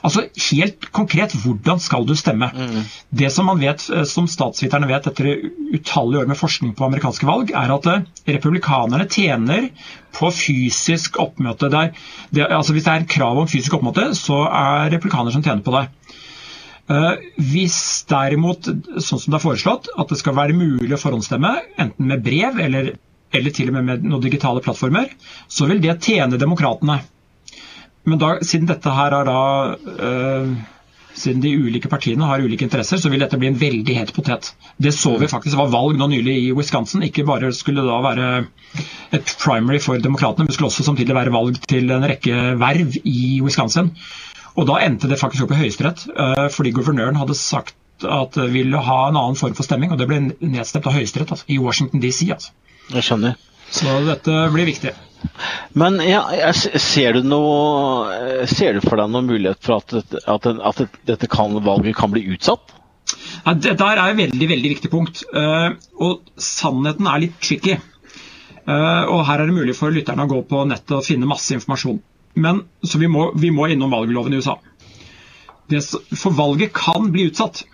Altså 0.04 0.26
Helt 0.48 0.88
konkret, 0.94 1.34
hvordan 1.42 1.80
skal 1.82 2.06
du 2.08 2.14
stemme? 2.18 2.50
Mm. 2.54 2.82
Det 3.20 3.30
som 3.34 3.48
man 3.50 3.60
vet, 3.62 3.84
eh, 3.90 4.04
som 4.08 4.28
statsviterne 4.30 4.88
vet 4.90 5.08
etter 5.10 5.30
utallige 5.74 6.22
år 6.22 6.30
med 6.30 6.38
forskning 6.38 6.74
på 6.78 6.86
amerikanske 6.86 7.28
valg, 7.28 7.52
er 7.56 7.74
at 7.74 7.90
eh, 7.92 8.06
republikanerne 8.36 9.08
tjener 9.10 9.70
på 10.16 10.30
fysisk 10.34 11.18
oppmøte. 11.22 11.70
Der, 11.72 11.92
det, 12.30 12.46
altså 12.46 12.76
Hvis 12.76 12.88
det 12.88 12.94
er 12.94 13.10
krav 13.10 13.38
om 13.38 13.50
fysisk 13.50 13.78
oppmøte, 13.78 14.10
så 14.18 14.44
er 14.46 14.94
republikanere 14.94 15.34
som 15.34 15.44
tjener 15.44 15.64
på 15.66 15.74
det. 15.76 15.86
Uh, 16.88 17.20
hvis 17.50 18.06
derimot, 18.08 18.64
sånn 19.04 19.20
som 19.20 19.34
det 19.34 19.36
er 19.36 19.42
foreslått, 19.44 19.90
at 20.00 20.08
det 20.08 20.16
skal 20.22 20.36
være 20.38 20.56
mulig 20.56 20.94
å 20.96 21.00
forhåndsstemme, 21.02 21.50
enten 21.84 22.08
med 22.08 22.22
brev 22.24 22.56
eller, 22.64 22.94
eller 23.28 23.52
til 23.52 23.68
og 23.68 23.76
med 23.76 23.84
med 23.90 24.06
noen 24.08 24.24
digitale 24.24 24.62
plattformer, 24.64 25.10
så 25.52 25.68
vil 25.68 25.82
det 25.84 25.98
tjene 26.06 26.40
demokratene. 26.40 27.02
Men 28.08 28.20
da, 28.20 28.34
siden 28.46 28.68
dette 28.70 28.92
her 28.96 29.14
er 29.18 29.28
da 29.28 29.40
øh, 30.08 30.52
siden 31.18 31.42
de 31.42 31.52
ulike 31.58 31.90
partiene 31.90 32.26
har 32.28 32.42
ulike 32.44 32.66
interesser, 32.66 33.00
så 33.00 33.10
vil 33.10 33.22
dette 33.22 33.38
bli 33.40 33.50
en 33.50 33.58
veldig 33.58 33.96
het 33.96 34.12
potet. 34.14 34.52
Det 34.78 34.92
så 34.94 35.16
vi 35.18 35.30
faktisk 35.30 35.58
var 35.58 35.72
valg 35.72 35.98
nå 35.98 36.08
nylig 36.12 36.36
i 36.44 36.52
Wisconsin. 36.56 37.02
Ikke 37.06 37.26
bare 37.28 37.50
skulle 37.56 37.82
det 37.82 37.90
da 37.90 37.98
være 38.04 38.28
et 39.18 39.34
primary 39.42 39.80
for 39.82 39.98
demokratene, 40.02 40.46
men 40.46 40.54
skulle 40.54 40.70
også 40.70 40.86
samtidig 40.86 41.16
være 41.16 41.34
valg 41.34 41.58
til 41.68 41.90
en 41.94 42.06
rekke 42.12 42.38
verv 42.60 43.00
i 43.02 43.40
Wisconsin. 43.44 43.92
Og 44.58 44.66
da 44.70 44.80
endte 44.82 45.10
det 45.10 45.20
faktisk 45.20 45.46
opp 45.46 45.54
i 45.54 45.60
Høyesterett, 45.60 46.06
øh, 46.14 46.46
fordi 46.54 46.74
guvernøren 46.76 47.18
hadde 47.18 47.36
sagt 47.38 47.76
at 48.04 48.34
det 48.38 48.52
ville 48.54 48.78
ha 48.78 48.98
en 49.08 49.18
annen 49.18 49.36
form 49.38 49.54
for 49.58 49.66
stemming, 49.66 49.92
og 49.92 49.98
det 49.98 50.06
ble 50.10 50.20
nedstemt 50.38 50.86
av 50.86 50.94
Høyesterett 50.94 51.34
altså, 51.34 51.46
i 51.50 51.58
Washington 51.62 52.02
DC. 52.02 52.28
Altså. 52.30 52.54
Jeg 52.94 53.06
skjønner. 53.06 53.38
Så 53.74 53.98
dette 54.06 54.34
blir 54.54 54.68
viktig. 54.68 54.94
Men 55.78 55.98
ja, 56.02 56.22
ser, 56.54 57.18
du 57.18 57.26
noe, 57.26 58.46
ser 58.50 58.78
du 58.78 58.82
for 58.84 58.98
deg 59.00 59.10
noen 59.12 59.28
mulighet 59.28 59.62
for 59.64 59.82
at, 59.82 60.16
at, 60.30 60.48
at 60.48 60.98
dette 61.08 61.30
kan, 61.30 61.54
valget 61.64 61.96
kan 61.98 62.12
bli 62.14 62.24
utsatt? 62.34 62.74
Ja, 63.44 63.54
det 63.54 63.78
der 63.80 64.00
er 64.00 64.10
et 64.10 64.18
veldig 64.18 64.48
veldig 64.50 64.72
viktig 64.74 64.90
punkt. 64.92 65.22
Uh, 65.32 65.74
og 66.02 66.26
sannheten 66.42 67.08
er 67.08 67.24
litt 67.24 67.38
tricky. 67.42 67.78
Uh, 68.68 69.08
og 69.08 69.24
her 69.28 69.40
er 69.40 69.48
det 69.48 69.56
mulig 69.56 69.76
for 69.78 69.94
lytterne 69.94 70.26
å 70.26 70.30
gå 70.30 70.42
på 70.48 70.64
nettet 70.68 70.98
og 70.98 71.06
finne 71.06 71.28
masse 71.30 71.54
informasjon. 71.56 72.02
Men, 72.38 72.62
så 72.84 73.00
vi 73.00 73.08
må, 73.10 73.30
vi 73.38 73.50
må 73.54 73.70
innom 73.72 73.94
valgloven 73.94 74.34
i 74.34 74.42
USA. 74.42 74.58
Det, 75.68 75.82
for 76.16 76.36
valget 76.36 76.74
kan 76.76 77.10
bli 77.12 77.28
utsatt, 77.30 77.64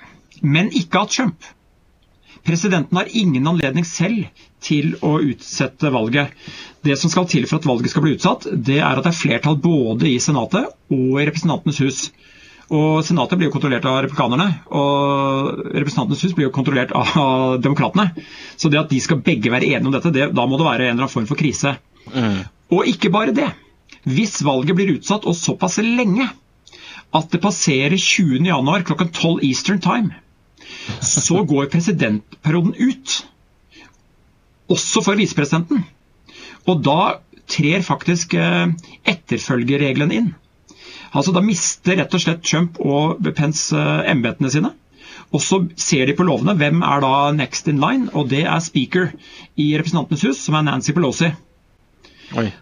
men 0.42 0.70
ikke 0.74 1.02
av 1.02 1.10
Trump. 1.12 1.50
Presidenten 2.44 2.96
har 2.96 3.08
ingen 3.16 3.46
anledning 3.48 3.86
selv 3.88 4.26
til 4.64 4.94
å 5.04 5.16
utsette 5.24 5.90
valget. 5.92 6.32
Det 6.84 6.96
som 7.00 7.12
skal 7.12 7.28
til 7.30 7.46
for 7.48 7.60
at 7.60 7.68
valget 7.68 7.92
skal 7.92 8.04
bli 8.04 8.14
utsatt, 8.18 8.46
det 8.52 8.78
er 8.82 8.98
at 8.98 9.04
det 9.06 9.12
er 9.14 9.20
flertall 9.20 9.56
både 9.64 10.10
i 10.10 10.20
Senatet 10.20 10.68
og 10.92 11.20
i 11.20 11.24
Representantenes 11.24 11.80
hus. 11.84 12.02
Og 12.74 13.00
Senatet 13.04 13.40
blir 13.40 13.48
jo 13.50 13.54
kontrollert 13.54 13.84
av 13.88 14.02
republikanerne, 14.04 14.46
og 14.72 15.64
Representantenes 15.72 16.24
hus 16.24 16.36
blir 16.36 16.48
jo 16.48 16.54
kontrollert 16.54 16.94
av 16.96 17.58
demokratene. 17.64 18.10
Så 18.56 18.72
det 18.72 18.80
at 18.80 18.92
de 18.92 19.00
skal 19.04 19.20
begge 19.24 19.52
være 19.52 19.68
enige 19.72 19.88
om 19.88 19.96
dette, 19.96 20.12
det, 20.12 20.30
da 20.36 20.46
må 20.48 20.60
det 20.60 20.68
være 20.68 20.88
en 20.88 20.94
eller 20.94 21.06
annen 21.06 21.14
form 21.16 21.28
for 21.28 21.40
krise. 21.40 21.76
Mm. 22.12 22.40
Og 22.76 22.88
ikke 22.92 23.12
bare 23.12 23.36
det. 23.36 23.50
Hvis 24.04 24.42
valget 24.44 24.76
blir 24.76 24.96
utsatt 24.98 25.24
og 25.28 25.36
såpass 25.36 25.78
lenge 25.80 26.28
at 27.14 27.30
det 27.30 27.40
passerer 27.40 27.94
20.1 27.96 28.86
klokken 28.88 29.12
12 29.12 29.44
Eastern 29.46 29.80
Time, 29.80 30.23
så 31.04 31.42
går 31.48 31.70
presidentperioden 31.72 32.74
ut. 32.78 33.18
Også 34.72 35.02
for 35.04 35.20
visepresidenten. 35.20 35.84
Og 36.66 36.80
da 36.84 37.00
trer 37.50 37.84
faktisk 37.84 38.34
eh, 38.40 38.72
etterfølgerreglene 39.04 40.16
inn. 40.20 40.32
Altså 41.14 41.34
Da 41.34 41.42
mister 41.44 42.00
rett 42.00 42.14
og 42.16 42.22
slett 42.22 42.42
Trump 42.46 42.80
og 42.80 43.20
Pence 43.36 43.76
eh, 43.76 44.10
embetene 44.10 44.50
sine. 44.50 44.72
Og 45.34 45.42
så 45.42 45.60
ser 45.80 46.06
de 46.06 46.14
på 46.16 46.26
lovene. 46.26 46.56
Hvem 46.58 46.82
er 46.86 47.02
da 47.02 47.14
next 47.34 47.68
in 47.68 47.82
line? 47.82 48.08
Og 48.14 48.30
det 48.30 48.44
er 48.46 48.62
speaker 48.62 49.10
i 49.56 49.72
Representantenes 49.76 50.24
hus, 50.28 50.42
som 50.46 50.58
er 50.58 50.66
Nancy 50.68 50.94
Pelosi. 50.94 51.32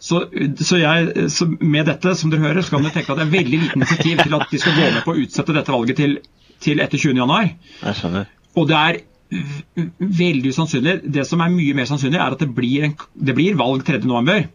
Så, 0.01 0.25
så, 0.59 0.77
jeg, 0.77 1.31
så, 1.31 1.47
med 1.61 1.87
dette, 1.89 2.15
som 2.19 2.33
dere 2.33 2.43
hører, 2.43 2.65
så 2.65 2.75
kan 2.75 2.85
dere 2.85 2.97
tenke 2.97 3.13
at 3.15 3.21
det 3.21 3.27
er 3.27 3.37
veldig 3.37 3.61
liten 3.63 3.81
initiativ 3.81 4.21
til 4.25 4.35
at 4.37 4.51
de 4.51 4.61
skal 4.61 4.75
gå 4.77 4.89
med 4.89 5.05
på 5.07 5.15
å 5.15 5.21
utsette 5.23 5.55
dette 5.57 5.73
valget 5.73 6.01
til 6.01 6.17
til 6.63 6.83
etter 6.83 7.01
20.1. 7.01 7.57
Og 8.57 8.69
det 8.69 8.79
er 8.79 9.01
veldig 9.99 10.53
usannsynlig. 10.53 10.99
Det 11.15 11.25
som 11.29 11.41
er 11.41 11.53
mye 11.53 11.77
mer 11.77 11.89
sannsynlig, 11.89 12.21
er 12.21 12.35
at 12.35 12.43
det 12.43 12.51
blir, 12.55 12.89
en, 12.89 12.97
det 13.15 13.37
blir 13.39 13.59
valg 13.61 13.85
3.11. 13.89 14.51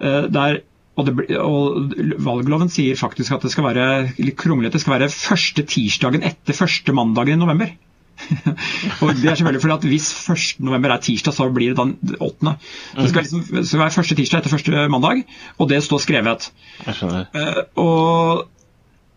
Uh, 0.00 0.26
der 0.32 0.60
og, 1.00 1.08
og, 1.40 1.92
Valgloven 2.20 2.68
sier 2.72 2.98
faktisk 2.98 3.32
at 3.36 3.44
det 3.46 3.52
skal 3.54 3.64
være 3.70 3.84
litt 4.18 4.36
kronglete, 4.40 4.74
det 4.74 4.82
skal 4.82 4.98
være 4.98 5.12
første 5.12 5.64
tirsdagen 5.68 6.26
etter 6.26 6.56
første 6.56 6.92
mandagen 6.96 7.38
i 7.38 7.40
november. 7.40 7.72
og 9.00 9.14
det 9.16 9.30
er 9.30 9.38
selvfølgelig 9.38 9.62
fordi 9.62 9.74
at 9.78 9.84
Hvis 9.88 10.08
1. 10.28 10.64
november 10.66 10.92
er 10.92 11.00
tirsdag, 11.00 11.32
så 11.32 11.46
blir 11.48 11.72
det 11.72 11.78
den 11.78 12.16
8. 12.20 12.52
Det 12.98 13.08
skal, 13.08 13.22
liksom, 13.22 13.44
skal 13.64 13.80
være 13.80 13.94
første 13.96 14.18
tirsdag 14.18 14.42
etter 14.42 14.52
første 14.52 14.88
mandag, 14.92 15.22
og 15.56 15.70
det 15.70 15.80
står 15.86 16.02
skrevet. 16.04 16.50
Uh, 16.84 17.62
og 17.80 18.48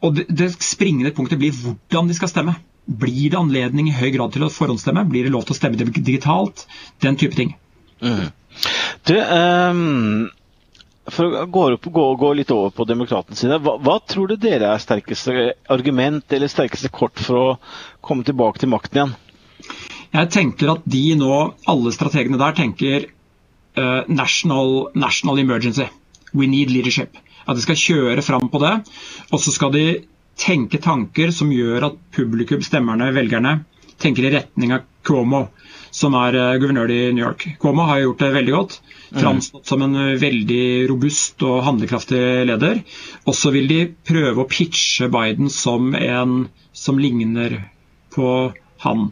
og 0.03 0.17
det, 0.17 0.27
det 0.29 0.51
springende 0.59 1.13
punktet 1.15 1.39
blir 1.39 1.55
hvordan 1.55 2.09
de 2.09 2.17
skal 2.17 2.31
stemme. 2.31 2.57
Blir 2.83 3.31
det 3.31 3.39
anledning 3.39 3.87
i 3.87 3.95
høy 3.95 4.09
grad 4.15 4.33
til 4.35 4.43
å 4.43 4.51
forhåndsstemme? 4.51 5.05
Blir 5.07 5.27
det 5.27 5.33
lov 5.33 5.45
til 5.47 5.55
å 5.55 5.59
stemme 5.61 5.79
digitalt? 5.79 6.65
Den 7.03 7.15
type 7.19 7.37
ting. 7.37 7.53
Mm. 8.03 8.27
Du, 9.07 9.15
um, 9.15 10.27
for 11.07 11.39
å 11.39 11.45
gå, 11.47 11.63
opp, 11.77 11.87
gå, 11.95 12.05
gå, 12.19 12.33
litt 12.35 12.51
over 12.53 12.75
på 12.75 12.87
demokratenes 12.87 13.39
side, 13.43 13.61
hva, 13.63 13.77
hva, 13.83 13.97
tror 14.07 14.33
du 14.33 14.35
dere 14.39 14.73
er 14.73 14.83
sterkeste 14.83 15.53
argument 15.71 16.35
eller 16.35 16.51
sterkeste 16.51 16.91
kort 16.93 17.19
for 17.23 17.39
å 17.39 17.49
komme 18.03 18.27
tilbake 18.27 18.61
til 18.61 18.71
makten 18.75 18.99
igjen? 18.99 19.17
Jeg 20.13 20.31
tenker 20.35 20.75
at 20.75 20.83
de 20.85 21.05
nå, 21.17 21.33
alle 21.71 21.95
strategene 21.95 22.37
der, 22.37 22.55
tenker 22.59 23.07
uh, 23.07 24.03
national, 24.11 24.89
national 24.93 25.39
emergency. 25.41 25.87
We 26.33 26.47
need 26.51 26.71
leadership. 26.73 27.17
At 27.43 27.57
de 27.57 27.65
skal 27.65 27.79
kjøre 27.79 28.25
fram 28.25 28.49
på 28.51 28.61
det. 28.63 28.73
Og 29.31 29.41
så 29.43 29.53
skal 29.55 29.73
de 29.75 29.85
tenke 30.39 30.81
tanker 30.81 31.31
som 31.35 31.51
gjør 31.53 31.89
at 31.89 31.99
publikum, 32.15 32.63
stemmerne, 32.65 33.11
velgerne, 33.15 33.59
tenker 34.01 34.27
i 34.27 34.33
retning 34.33 34.73
av 34.75 34.87
Cuomo, 35.05 35.45
som 35.93 36.15
er 36.17 36.37
uh, 36.39 36.55
guvernør 36.61 36.91
i 36.91 37.01
New 37.13 37.23
York. 37.23 37.45
Cuomo 37.61 37.85
har 37.89 38.01
gjort 38.01 38.23
det 38.23 38.31
veldig 38.37 38.55
godt. 38.55 38.79
Mm. 39.11 39.19
Framstått 39.19 39.69
som 39.69 39.83
en 39.85 39.99
uh, 39.99 40.15
veldig 40.19 40.63
robust 40.89 41.43
og 41.45 41.61
handlekraftig 41.67 42.23
leder. 42.49 42.81
Og 43.27 43.37
så 43.37 43.53
vil 43.53 43.69
de 43.69 43.81
prøve 44.07 44.43
å 44.43 44.49
pitche 44.49 45.11
Biden 45.13 45.51
som 45.53 45.93
en 45.99 46.47
som 46.73 46.99
ligner 46.99 47.59
på 48.15 48.27
han. 48.83 49.09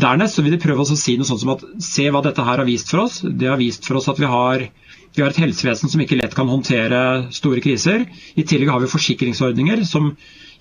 Dernest 0.00 0.38
så 0.38 0.44
vil 0.44 0.54
de 0.54 0.62
prøve 0.62 0.84
å 0.84 0.98
si 0.98 1.16
noe 1.18 1.28
sånt 1.28 1.42
som 1.42 1.54
at 1.56 1.64
se 1.84 2.06
hva 2.12 2.22
dette 2.24 2.44
her 2.46 2.62
har 2.62 2.68
vist 2.68 2.92
for 2.92 3.04
oss. 3.04 3.20
Det 3.24 3.50
har 3.50 3.60
vist 3.60 3.86
for 3.88 4.00
oss 4.00 4.08
at 4.12 4.20
vi 4.20 4.30
har 4.30 4.68
vi 5.14 5.22
har 5.22 5.32
et 5.32 5.40
helsevesen 5.42 5.90
som 5.90 6.02
ikke 6.02 6.18
lett 6.20 6.34
kan 6.36 6.50
håndtere 6.50 7.30
store 7.34 7.62
kriser. 7.64 8.04
I 8.38 8.44
tillegg 8.46 8.70
har 8.70 8.82
vi 8.82 8.90
forsikringsordninger 8.92 9.82
som 9.88 10.12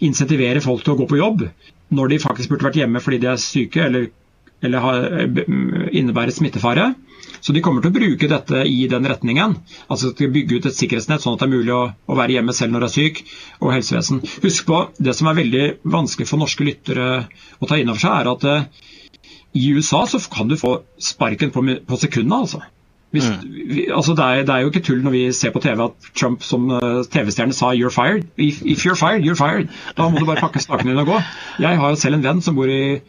insentiverer 0.06 0.64
folk 0.64 0.86
til 0.86 0.96
å 0.96 1.02
gå 1.02 1.10
på 1.10 1.20
jobb 1.20 1.46
når 1.96 2.12
de 2.12 2.24
faktisk 2.24 2.52
burde 2.52 2.68
vært 2.70 2.80
hjemme 2.82 3.02
fordi 3.04 3.22
de 3.24 3.30
er 3.32 3.42
syke 3.42 3.82
eller, 3.84 4.10
eller 4.66 4.84
har, 4.86 5.06
innebærer 5.92 6.34
smittefare. 6.34 6.92
Så 7.40 7.54
de 7.56 7.62
kommer 7.64 7.84
til 7.84 7.92
å 7.92 7.96
bruke 7.96 8.30
dette 8.32 8.64
i 8.68 8.88
den 8.92 9.06
retningen. 9.08 9.56
Altså 9.88 10.12
å 10.12 10.32
bygge 10.34 10.60
ut 10.60 10.68
et 10.70 10.78
sikkerhetsnett 10.78 11.24
sånn 11.24 11.38
at 11.38 11.44
det 11.44 11.48
er 11.48 11.54
mulig 11.54 11.76
å, 11.76 11.84
å 11.94 12.18
være 12.18 12.36
hjemme 12.38 12.56
selv 12.56 12.74
når 12.74 12.84
du 12.84 12.88
er 12.90 12.96
syk, 12.96 13.22
og 13.62 13.74
helsevesen. 13.76 14.24
Husk 14.44 14.68
på, 14.68 14.82
det 15.00 15.16
som 15.18 15.30
er 15.30 15.38
veldig 15.40 15.66
vanskelig 15.98 16.28
for 16.30 16.42
norske 16.42 16.68
lyttere 16.68 17.10
å 17.60 17.70
ta 17.70 17.80
inn 17.80 17.92
over 17.92 18.02
seg, 18.02 18.18
er 18.18 18.32
at 18.34 18.48
uh, 18.50 18.90
i 19.56 19.70
USA 19.78 20.04
så 20.10 20.22
kan 20.32 20.52
du 20.52 20.58
få 20.60 20.80
sparken 21.02 21.54
på, 21.54 21.64
på 21.86 22.02
sekundet, 22.02 22.36
altså. 22.40 22.66
Hvis, 23.12 23.26
mm. 23.26 23.54
vi, 23.76 23.88
altså 23.89 24.13
det, 24.13 24.26
er, 24.26 24.43
det, 24.45 24.54
er, 24.54 24.63
jo 24.63 24.69
ikke 24.69 24.84
tull 24.86 25.00
når 25.02 25.13
vi 25.15 25.22
ser 25.34 25.54
på 25.54 25.62
TV 25.63 25.82
at 25.82 26.10
Trump 26.13 26.43
som 26.45 26.67
uh, 26.69 27.02
TV-stjerne 27.10 27.56
sa 27.58 27.72
'you're 27.74 27.93
fired'. 27.93 28.28
If, 28.38 28.62
if, 28.62 28.86
you're 28.86 29.00
fired, 29.00 29.26
you're 29.26 29.39
fired. 29.39 29.69
Da 29.98 30.10
må 30.10 30.19
du 30.19 30.28
bare 30.30 30.43
pakke 30.43 30.62
sakene 30.62 30.91
dine 30.91 31.02
og 31.02 31.15
gå. 31.15 31.22
Jeg 31.65 31.80
har 31.82 31.89
jo 31.89 31.98
selv 31.98 32.19
en 32.19 32.24
venn 32.28 32.41
som 32.45 32.56
bor 32.56 32.69
i, 32.69 33.00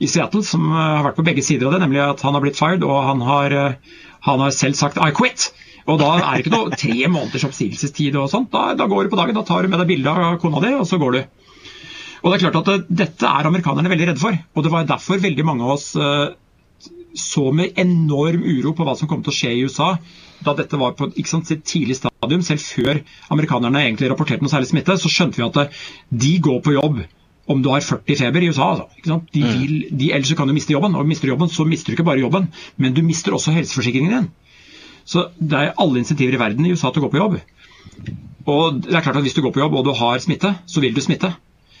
i 0.00 0.08
Seattle 0.08 0.44
som 0.44 0.64
uh, 0.72 0.78
har 0.96 1.04
vært 1.10 1.20
på 1.20 1.26
begge 1.28 1.44
sider 1.44 1.68
av 1.68 1.76
det, 1.76 1.82
nemlig 1.84 2.00
at 2.06 2.24
han 2.24 2.36
har 2.36 2.40
blitt 2.46 2.56
fired, 2.56 2.86
og 2.88 3.04
han 3.04 3.20
har, 3.20 3.52
uh, 3.52 4.00
han 4.30 4.40
har 4.46 4.56
selv 4.56 4.80
sagt 4.80 4.96
'I 4.96 5.12
quit'. 5.12 5.50
Og 5.86 6.00
da 6.00 6.10
er 6.16 6.24
det 6.24 6.46
ikke 6.46 6.56
noe 6.56 6.76
tre 6.76 7.08
måneders 7.08 7.44
oppsigelsestid 7.44 8.16
og 8.16 8.30
sånt. 8.32 8.52
Da, 8.52 8.74
da, 8.78 8.86
går 8.88 9.04
du 9.04 9.12
på 9.12 9.20
dagen, 9.20 9.36
da 9.36 9.44
tar 9.44 9.62
du 9.62 9.68
med 9.68 9.80
deg 9.82 9.88
bilde 9.92 10.10
av 10.12 10.38
kona 10.40 10.60
di, 10.64 10.72
og 10.76 10.86
så 10.88 11.00
går 11.00 11.16
du. 11.16 11.22
Og 12.20 12.30
det 12.30 12.36
er 12.36 12.44
klart 12.48 12.60
at 12.60 12.68
det, 12.68 12.96
Dette 13.04 13.28
er 13.28 13.48
amerikanerne 13.48 13.92
veldig 13.92 14.12
redde 14.12 14.22
for. 14.22 14.36
Og 14.54 14.64
det 14.64 14.72
var 14.72 14.88
derfor 14.88 15.20
veldig 15.20 15.44
mange 15.44 15.64
av 15.66 15.76
oss 15.76 15.96
så 17.18 17.50
med 17.54 17.78
enorm 17.80 18.42
uro 18.44 18.74
på 18.76 18.86
hva 18.86 18.96
som 18.98 19.08
kom 19.10 19.22
til 19.24 19.32
å 19.32 19.36
skje 19.36 19.54
i 19.54 19.62
USA 19.66 19.94
da 20.44 20.54
dette 20.56 20.78
var 20.80 20.94
på 20.96 21.10
sant, 21.28 21.48
sitt 21.48 21.64
tidlig 21.68 21.98
stadium. 21.98 22.42
Selv 22.46 22.64
før 22.64 23.00
amerikanerne 23.34 23.82
egentlig 23.84 24.10
rapporterte 24.12 24.44
noe 24.44 24.52
særlig 24.52 24.70
smitte, 24.70 24.96
så 24.96 25.10
skjønte 25.12 25.40
vi 25.40 25.46
at 25.46 25.58
uh, 25.60 25.80
de 26.24 26.36
går 26.42 26.62
på 26.64 26.76
jobb 26.76 27.02
om 27.50 27.62
du 27.64 27.70
har 27.72 27.82
40 27.84 28.20
feber 28.20 28.44
i 28.44 28.50
USA. 28.52 28.70
Altså, 28.76 29.20
de 29.34 29.42
mm. 29.42 29.58
vil, 29.58 29.74
de, 29.90 30.12
ellers 30.14 30.32
kan 30.38 30.48
du 30.48 30.54
miste 30.56 30.72
jobben. 30.72 30.94
Og 30.96 31.08
mister 31.08 31.28
du 31.28 31.34
jobben, 31.34 31.50
så 31.52 31.66
mister 31.68 31.90
du 31.90 31.98
ikke 31.98 32.06
bare 32.06 32.22
jobben, 32.22 32.48
men 32.78 32.96
du 32.96 33.02
mister 33.04 33.34
også 33.36 33.54
helseforsikringen 33.56 34.16
din. 34.16 34.30
Så 35.08 35.28
det 35.36 35.58
er 35.58 35.74
alle 35.80 36.00
insentiver 36.00 36.36
i 36.36 36.40
verden 36.40 36.66
i 36.66 36.72
USA 36.72 36.92
til 36.92 37.02
å 37.02 37.08
gå 37.08 37.14
på 37.16 37.20
jobb. 37.20 37.38
Og 38.50 38.80
det 38.84 38.94
er 38.94 39.04
klart 39.04 39.18
at 39.18 39.24
Hvis 39.26 39.34
du 39.36 39.42
går 39.42 39.52
på 39.52 39.60
jobb 39.60 39.74
og 39.76 39.84
du 39.84 39.92
har 39.96 40.20
smitte, 40.22 40.54
så 40.66 40.80
vil 40.80 40.94
du 40.94 41.02
smitte. 41.04 41.32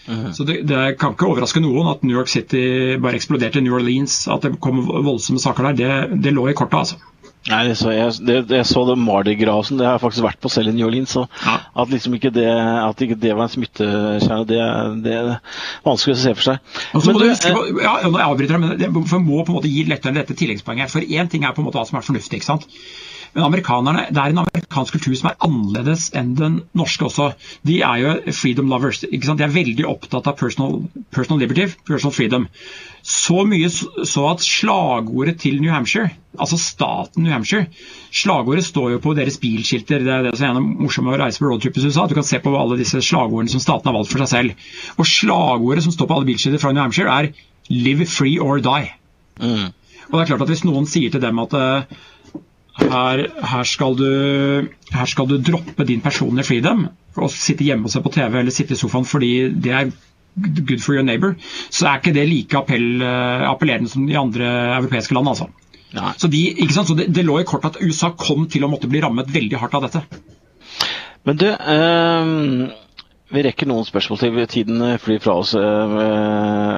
Mm. 0.06 0.32
Så 0.34 0.46
det, 0.48 0.62
det, 0.68 0.80
kan 1.00 1.14
ikke 1.14 1.28
overraske 1.28 1.62
noen 1.62 1.90
at 1.92 2.04
New 2.06 2.16
York 2.16 2.30
City 2.32 2.96
bare 3.02 3.18
eksploderte 3.20 3.60
i 3.60 3.66
New 3.66 3.76
Orleans. 3.78 4.22
At 4.32 4.46
det 4.46 4.56
kom 4.62 4.82
voldsomme 4.88 5.42
saker 5.42 5.70
der, 5.70 5.80
det, 5.80 6.20
det 6.24 6.34
lå 6.36 6.48
i 6.50 6.56
kortet. 6.56 6.84
altså. 6.84 7.00
Nei, 7.48 7.70
så 7.72 7.88
jeg, 7.94 8.12
det, 8.28 8.34
jeg, 8.52 8.64
så 8.68 8.82
det 8.84 8.98
Mardi 9.00 9.32
Grasen, 9.40 9.78
det 9.80 9.86
har 9.86 9.94
jeg 9.94 10.02
faktisk 10.02 10.24
vært 10.26 10.40
på 10.44 10.50
selv 10.52 10.72
i 10.72 10.74
New 10.76 10.88
Orleans. 10.90 11.14
Så 11.16 11.22
ja. 11.40 11.54
at 11.82 11.92
liksom 11.92 12.16
ikke 12.18 12.32
det, 12.36 12.48
at 12.50 13.00
ikke 13.00 13.16
det 13.22 13.32
var 13.32 13.48
en 13.48 13.54
smittekjerne, 13.54 14.44
det, 14.48 14.58
det, 15.06 15.14
er 15.16 15.30
vanskelig 15.86 16.18
å 16.18 16.20
se 16.20 16.34
for 16.36 16.48
seg. 16.50 16.74
Og 16.92 17.04
så 17.04 17.14
må 17.14 17.22
du, 17.22 17.24
du 17.24 17.32
huske 17.32 17.54
på, 17.56 17.62
ja, 17.80 17.94
nå 18.04 18.20
avbryter 18.26 18.58
jeg, 18.58 18.64
men 18.66 18.84
jeg 18.84 18.92
må 18.92 19.06
på 19.08 19.54
en 19.54 19.56
måte 19.56 19.72
gi 19.72 19.86
lettere 19.88 20.18
dette 20.20 20.36
tilleggspoenget. 20.36 20.92
For 20.92 21.04
én 21.04 21.32
ting 21.32 21.48
er 21.48 21.56
på 21.56 21.64
en 21.64 21.70
måte 21.70 21.80
hva 21.80 21.88
som 21.88 22.00
er 22.00 22.04
fornuftig. 22.04 22.42
ikke 22.42 22.50
sant? 22.50 22.68
Men 23.34 23.46
amerikanerne, 23.46 24.06
det 24.10 24.18
er 24.18 24.32
en 24.32 24.42
amerikansk 24.42 24.96
kultur 24.96 25.14
som 25.18 25.30
er 25.30 25.38
annerledes 25.46 26.08
enn 26.18 26.32
den 26.38 26.60
norske 26.76 27.06
også. 27.06 27.30
De 27.66 27.80
er 27.86 28.00
jo 28.02 28.14
freedom 28.34 28.70
lovers. 28.72 29.02
De 29.04 29.20
er 29.20 29.54
veldig 29.54 29.86
opptatt 29.86 30.26
av 30.26 30.38
personal, 30.40 30.80
personal 31.14 31.42
liberty, 31.42 31.68
personal 31.86 32.14
freedom. 32.16 32.48
Så 33.06 33.44
mye 33.48 33.70
så 33.70 34.26
at 34.28 34.42
slagordet 34.44 35.38
til 35.44 35.60
New 35.62 35.72
Hampshire, 35.72 36.10
altså 36.36 36.58
staten 36.60 37.24
New 37.24 37.32
Hampshire 37.32 37.70
Slagordet 38.12 38.64
står 38.66 38.90
jo 38.96 39.00
på 39.02 39.14
deres 39.16 39.38
bilskilter. 39.40 40.02
Det 40.04 40.12
er 40.12 40.26
det 40.26 40.34
som 40.38 40.58
er 40.58 40.66
morsomt 40.66 41.06
med 41.06 41.16
å 41.16 41.22
reise 41.22 41.40
på 41.40 41.48
roadtrip 41.48 41.78
i 41.78 41.84
USA. 41.86 42.08
Du 42.10 42.16
kan 42.18 42.26
se 42.26 42.42
på 42.42 42.52
alle 42.58 42.78
disse 42.80 43.00
slagordene 43.06 43.52
som 43.52 43.62
staten 43.62 43.86
har 43.88 43.96
valgt 43.96 44.12
for 44.12 44.24
seg 44.24 44.32
selv. 44.34 44.70
Og 44.98 45.08
slagordet 45.08 45.86
som 45.86 45.94
står 45.94 46.10
på 46.10 46.18
alle 46.18 46.28
bilskilter 46.32 46.62
fra 46.62 46.74
New 46.74 46.82
Hampshire, 46.82 47.10
er 47.10 47.30
'Live 47.70 48.06
free 48.10 48.38
or 48.38 48.58
die'. 48.58 48.90
Mm. 49.38 49.70
Og 50.10 50.18
det 50.18 50.22
er 50.22 50.26
klart 50.26 50.42
at 50.42 50.48
Hvis 50.48 50.64
noen 50.64 50.86
sier 50.86 51.10
til 51.10 51.22
dem 51.22 51.38
at 51.38 51.54
uh, 51.54 51.82
her, 52.80 53.22
her, 53.52 53.64
skal 53.68 53.96
du, 53.98 54.06
her, 54.94 55.08
skal 55.10 55.28
du, 55.30 55.36
droppe 55.44 55.86
din 55.88 56.00
personlige 56.04 56.46
freedom 56.48 56.86
og 57.16 57.30
sitte 57.34 57.66
hjemme 57.66 57.88
og 57.88 57.92
se 57.92 58.02
på 58.04 58.12
TV 58.14 58.40
eller 58.40 58.54
sitte 58.54 58.76
i 58.76 58.80
sofaen 58.80 59.08
fordi 59.08 59.32
det 59.52 59.74
er 59.76 59.90
good 60.40 60.80
for 60.80 60.94
your 60.94 61.04
neighbor, 61.04 61.34
så 61.70 61.88
er 61.90 61.98
ikke 62.00 62.14
det 62.14 62.28
like 62.30 62.56
appell, 62.56 63.02
appellerende 63.02 63.90
som 63.90 64.06
i 64.08 64.14
andre 64.16 64.46
europeiske 64.78 65.14
land. 65.14 65.28
altså. 65.28 65.48
Så, 66.16 66.28
de, 66.30 66.54
så 66.70 66.94
det, 66.94 67.08
det, 67.14 67.24
lå 67.26 67.40
i 67.40 67.44
kort 67.48 67.66
at 67.66 67.80
USA 67.82 68.12
kom 68.14 68.46
til 68.48 68.64
å 68.64 68.70
måtte 68.70 68.88
bli 68.88 69.02
rammet 69.02 69.32
veldig 69.34 69.58
hardt 69.58 69.74
av 69.74 69.88
dette. 69.88 70.04
Men 71.26 71.40
du, 71.40 71.48
øh, 71.50 72.70
vi 73.30 73.42
rekker 73.46 73.68
noen 73.70 73.86
spørsmål 73.86 74.18
til 74.18 74.38
tiden 74.50 74.82
flyr 74.98 75.20
fra 75.22 75.36
oss, 75.38 75.52
eh, 75.54 75.92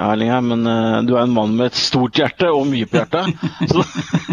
Erling 0.05 0.33
her. 0.33 0.43
Men 0.45 0.67
eh, 0.69 0.99
du 1.09 1.15
er 1.17 1.23
en 1.25 1.33
mann 1.33 1.55
med 1.57 1.71
et 1.71 1.79
stort 1.81 2.19
hjerte 2.21 2.51
og 2.53 2.67
mye 2.69 2.89
på 2.89 2.99
hjertet. 2.99 3.33
så, 3.73 3.85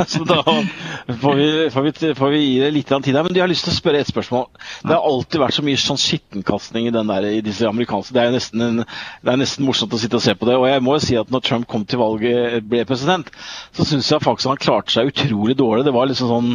så, 0.03 0.25
da 0.27 0.41
får 0.43 1.37
vi, 1.39 1.47
får, 1.71 1.87
vi, 1.87 2.11
får 2.19 2.33
vi, 2.33 2.41
gi 2.43 2.57
det 2.63 2.71
litt 2.75 2.91
tid 2.91 3.15
her. 3.15 3.23
Men 3.23 3.35
jeg 3.37 3.45
har 3.45 3.51
lyst 3.51 3.67
til 3.67 3.73
å 3.73 3.77
spørre 3.77 4.01
et 4.03 4.11
spørsmål. 4.11 4.49
Det 4.83 4.91
har 4.91 5.07
alltid 5.11 5.43
vært 5.45 5.57
så 5.59 5.65
mye 5.69 5.79
sånn 5.79 6.01
skittenkastning 6.01 6.89
i, 6.89 6.95
der, 6.97 7.29
i 7.31 7.43
disse 7.45 7.69
amerikanske 7.69 8.15
Det 8.17 8.23
er 8.25 8.35
nesten, 8.35 8.65
en, 8.65 8.83
det 8.83 9.33
er 9.33 9.39
nesten 9.39 9.67
morsomt 9.67 9.95
å 9.95 9.99
sitte 10.01 10.19
og 10.19 10.25
se 10.25 10.35
på 10.35 10.49
det. 10.49 10.57
Og 10.59 10.67
jeg 10.67 10.83
må 10.83 10.97
jo 10.97 11.03
si 11.05 11.19
at 11.19 11.31
når 11.31 11.45
Trump 11.47 11.69
kom 11.71 11.85
til 11.87 12.03
valget, 12.03 12.59
ble 12.67 12.83
president, 12.89 13.31
så 13.71 13.87
syns 13.87 14.11
jeg 14.11 14.25
faktisk 14.25 14.51
han 14.51 14.59
klarte 14.59 14.97
seg 14.97 15.13
utrolig 15.13 15.55
dårlig. 15.59 15.87
Det 15.87 15.95
var 15.95 16.11
liksom 16.11 16.33
sånn 16.33 16.51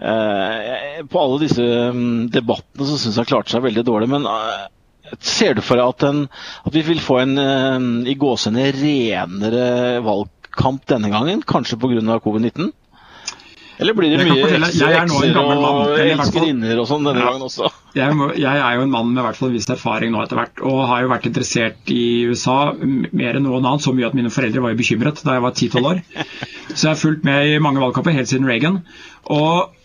eh, 0.00 1.04
På 1.12 1.20
alle 1.20 1.42
disse 1.44 1.68
um, 1.92 2.24
debattene 2.32 2.88
så 2.88 2.96
syns 2.96 3.12
jeg 3.12 3.26
han 3.26 3.30
klarte 3.34 3.52
seg 3.52 3.64
veldig 3.68 3.84
dårlig. 3.84 4.10
men 4.16 4.24
eh, 4.30 4.64
Ser 5.20 5.56
du 5.56 5.62
for 5.64 5.80
deg 5.80 5.92
at, 5.92 6.06
en, 6.08 6.24
at, 6.64 6.72
vi 6.74 6.82
vil 6.86 7.02
få 7.02 7.20
en 7.22 7.36
uh, 7.38 8.08
i 8.08 8.16
gåsene 8.18 8.70
renere 8.76 9.68
valgkamp 10.06 10.86
denne 10.90 11.12
gangen, 11.12 11.44
kanskje 11.46 11.78
pga. 11.80 12.18
covid-19? 12.24 12.72
Eller 13.76 13.92
blir 13.92 14.08
det 14.08 14.24
mye 14.24 14.44
ekser 14.56 14.86
og 15.36 15.98
elskerinner 16.00 16.78
og 16.80 16.86
sånn 16.88 17.04
denne 17.04 17.20
ja. 17.20 17.26
gangen 17.28 17.44
også? 17.44 17.68
Jeg, 17.96 18.16
må, 18.16 18.30
jeg, 18.36 18.60
er 18.60 18.78
jo 18.78 18.84
en 18.86 18.92
mann 18.92 19.10
med 19.12 19.24
hvert 19.24 19.38
fall 19.38 19.52
viss 19.52 19.68
erfaring 19.72 20.14
nå 20.14 20.22
etter 20.22 20.40
hvert, 20.40 20.62
og 20.64 20.82
har 20.88 21.04
jo 21.04 21.10
vært 21.12 21.28
interessert 21.28 21.92
i 21.92 22.24
USA 22.30 22.72
mer 22.80 23.36
enn 23.36 23.44
noen 23.44 23.60
annen. 23.60 23.82
Så 23.84 23.92
mye 23.96 24.08
at 24.08 24.16
mine 24.16 24.32
foreldre 24.32 24.64
var 24.64 24.72
jo 24.72 24.80
bekymret 24.80 25.20
da 25.24 25.36
jeg 25.36 25.44
var 25.44 25.56
10-12 25.56 25.90
år. 25.92 26.00
Så 26.72 26.80
jeg 26.80 26.90
har 26.90 27.00
fulgt 27.00 27.28
med 27.28 27.50
i 27.52 27.58
mange 27.62 27.82
valgkamper 27.84 28.16
helt 28.16 28.32
siden 28.32 28.48
Reagan. 28.48 28.80
Og 29.32 29.76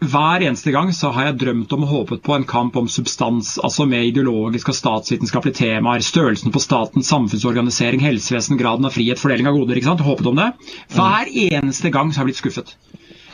hver 0.00 0.40
eneste 0.40 0.72
gang 0.72 0.92
så 0.96 1.10
har 1.12 1.26
jeg 1.28 1.40
drømt 1.42 1.72
om 1.76 1.82
og 1.84 1.90
håpet 1.90 2.22
på 2.24 2.32
en 2.32 2.46
kamp 2.48 2.76
om 2.80 2.88
substans, 2.88 3.58
altså 3.60 3.84
med 3.84 4.08
ideologiske 4.08 4.72
og 4.72 4.78
statsvitenskapelige 4.78 5.58
temaer. 5.58 6.00
Størrelsen 6.00 6.52
på 6.54 6.62
staten, 6.62 7.04
samfunnsorganisering, 7.04 8.00
helsevesen, 8.00 8.56
graden 8.60 8.88
av 8.88 8.96
frihet, 8.96 9.20
fordeling 9.20 9.50
av 9.50 9.58
goder. 9.58 9.76
ikke 9.76 9.90
sant? 9.90 10.04
Håpet 10.06 10.30
om 10.32 10.40
det. 10.40 10.48
Hver 10.96 11.28
eneste 11.28 11.92
gang 11.92 12.12
så 12.12 12.20
har 12.20 12.24
jeg 12.24 12.32
blitt 12.32 12.40
skuffet. 12.40 12.76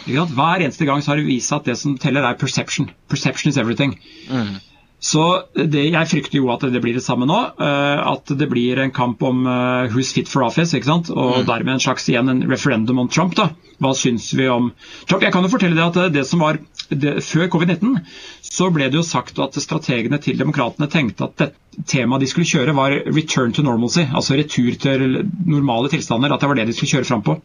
Hver 0.07 0.63
eneste 0.63 0.87
gang 0.87 1.03
så 1.03 1.13
har 1.13 1.23
det 1.23 1.29
vist 1.31 1.51
seg 1.51 1.63
at 1.63 1.71
det 1.71 1.79
som 1.79 1.95
teller, 2.03 2.27
er 2.27 2.39
perception. 2.39 2.91
Perception 3.09 3.51
is 3.51 3.59
everything. 3.63 3.95
Mm. 4.31 4.59
Så 5.01 5.23
det, 5.55 5.91
Jeg 5.93 6.09
frykter 6.09 6.39
jo 6.39 6.49
at 6.55 6.65
det 6.73 6.81
blir 6.83 6.97
det 6.97 7.05
samme 7.05 7.29
nå. 7.29 7.39
Uh, 7.61 8.15
at 8.15 8.33
det 8.39 8.49
blir 8.49 8.81
en 8.81 8.93
kamp 8.95 9.23
om 9.23 9.45
uh, 9.47 9.93
who's 9.93 10.13
fit 10.15 10.29
for 10.29 10.47
office. 10.47 10.75
ikke 10.75 10.89
sant? 10.89 11.11
Og 11.11 11.43
mm. 11.43 11.47
dermed 11.47 11.77
en 11.77 11.85
slags 11.85 12.09
igjen 12.09 12.33
en 12.33 12.43
referendum 12.49 12.99
om 13.05 13.09
Trump. 13.09 13.37
da. 13.37 13.51
Hva 13.83 13.93
syns 13.95 14.31
vi 14.35 14.49
om 14.49 14.73
Trump? 15.07 15.23
Jeg 15.23 15.35
kan 15.35 15.45
jo 15.45 15.53
fortelle 15.53 15.77
deg 15.77 15.85
at 15.91 16.01
det, 16.01 16.09
det 16.21 16.27
som 16.27 16.41
var 16.41 16.59
det, 16.89 17.19
Før 17.27 17.51
covid-19 17.51 17.99
så 18.47 18.71
ble 18.73 18.87
det 18.89 18.97
jo 18.97 19.05
sagt 19.05 19.39
at 19.43 19.57
strategene 19.61 20.21
til 20.23 20.39
demokratene 20.39 20.89
tenkte 20.89 21.27
at 21.27 21.41
det 21.43 21.49
temaet 21.91 22.23
de 22.23 22.29
skulle 22.31 22.49
kjøre 22.49 22.73
var 22.77 22.95
return 23.11 23.53
to 23.53 23.65
normalcy. 23.67 24.07
Altså 24.07 24.39
retur 24.39 24.79
til 24.81 25.27
normale 25.45 25.91
tilstander. 25.93 26.33
At 26.33 26.41
det 26.41 26.49
var 26.49 26.61
det 26.61 26.71
de 26.71 26.77
skulle 26.77 26.95
kjøre 26.95 27.11
fram 27.11 27.27
på. 27.27 27.37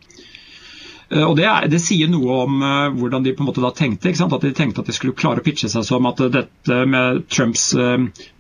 Eh, 1.11 1.23
og 1.27 1.35
det, 1.39 1.45
er, 1.47 1.67
det, 1.71 1.81
sier 1.83 2.09
noe 2.11 2.37
om 2.45 2.61
uh, 2.63 2.93
hvordan 2.95 3.25
de 3.25 3.33
på 3.35 3.43
en 3.43 3.49
måte 3.49 3.63
da 3.63 3.73
tenkte. 3.75 4.11
At 4.11 4.45
de 4.45 4.53
tenkte 4.55 4.83
at 4.83 4.89
de 4.89 4.95
skulle 4.95 5.17
klare 5.17 5.43
å 5.43 5.45
pitche 5.45 5.69
seg 5.71 5.85
som 5.87 6.07
at 6.09 6.23
dette 6.33 6.79
med 6.87 7.25
Trumps 7.31 7.71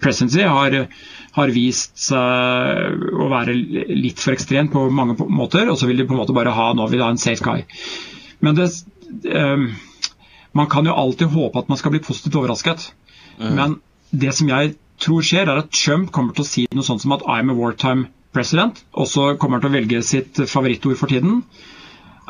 presidency 0.01 0.45
har, 0.47 0.77
har, 1.35 1.53
vist 1.55 1.99
seg 1.99 3.05
å 3.11 3.29
være 3.31 3.55
litt 3.55 4.21
for 4.23 4.35
ekstremt 4.35 4.73
på 4.73 4.87
mange 4.93 5.17
måter. 5.27 5.67
Og 5.71 5.79
så 5.79 5.89
vil 5.89 5.99
de 6.01 6.07
på 6.07 6.15
en 6.15 6.21
måte 6.23 6.35
bare 6.37 6.55
ha 6.55 6.71
nå 6.77 6.87
vil 6.91 7.01
de 7.01 7.07
ha 7.07 7.11
en 7.13 7.21
safe 7.21 7.43
guy. 7.43 7.65
Men 8.41 8.57
det, 8.57 8.71
man 10.57 10.69
kan 10.71 10.87
jo 10.87 10.95
alltid 10.97 11.35
håpe 11.35 11.61
at 11.61 11.69
man 11.69 11.79
skal 11.79 11.93
bli 11.93 12.03
positivt 12.03 12.39
overrasket. 12.39 12.87
Mm. 13.37 13.51
Men 13.57 13.75
det 14.11 14.33
som 14.37 14.49
jeg 14.49 14.75
tror 15.01 15.25
skjer, 15.25 15.49
er 15.49 15.61
at 15.63 15.71
Trump 15.73 16.11
kommer 16.13 16.35
til 16.37 16.45
å 16.45 16.49
si 16.49 16.65
noe 16.71 16.85
sånt 16.85 17.03
som 17.03 17.13
at 17.15 17.25
I'm 17.27 17.51
a 17.51 17.57
wartime 17.57 18.09
president. 18.35 18.83
Og 18.95 19.09
så 19.11 19.33
kommer 19.35 19.59
han 19.59 19.65
til 19.65 19.71
å 19.71 19.77
velge 19.79 20.01
sitt 20.07 20.41
favorittord 20.47 20.99
for 20.99 21.11
tiden 21.11 21.43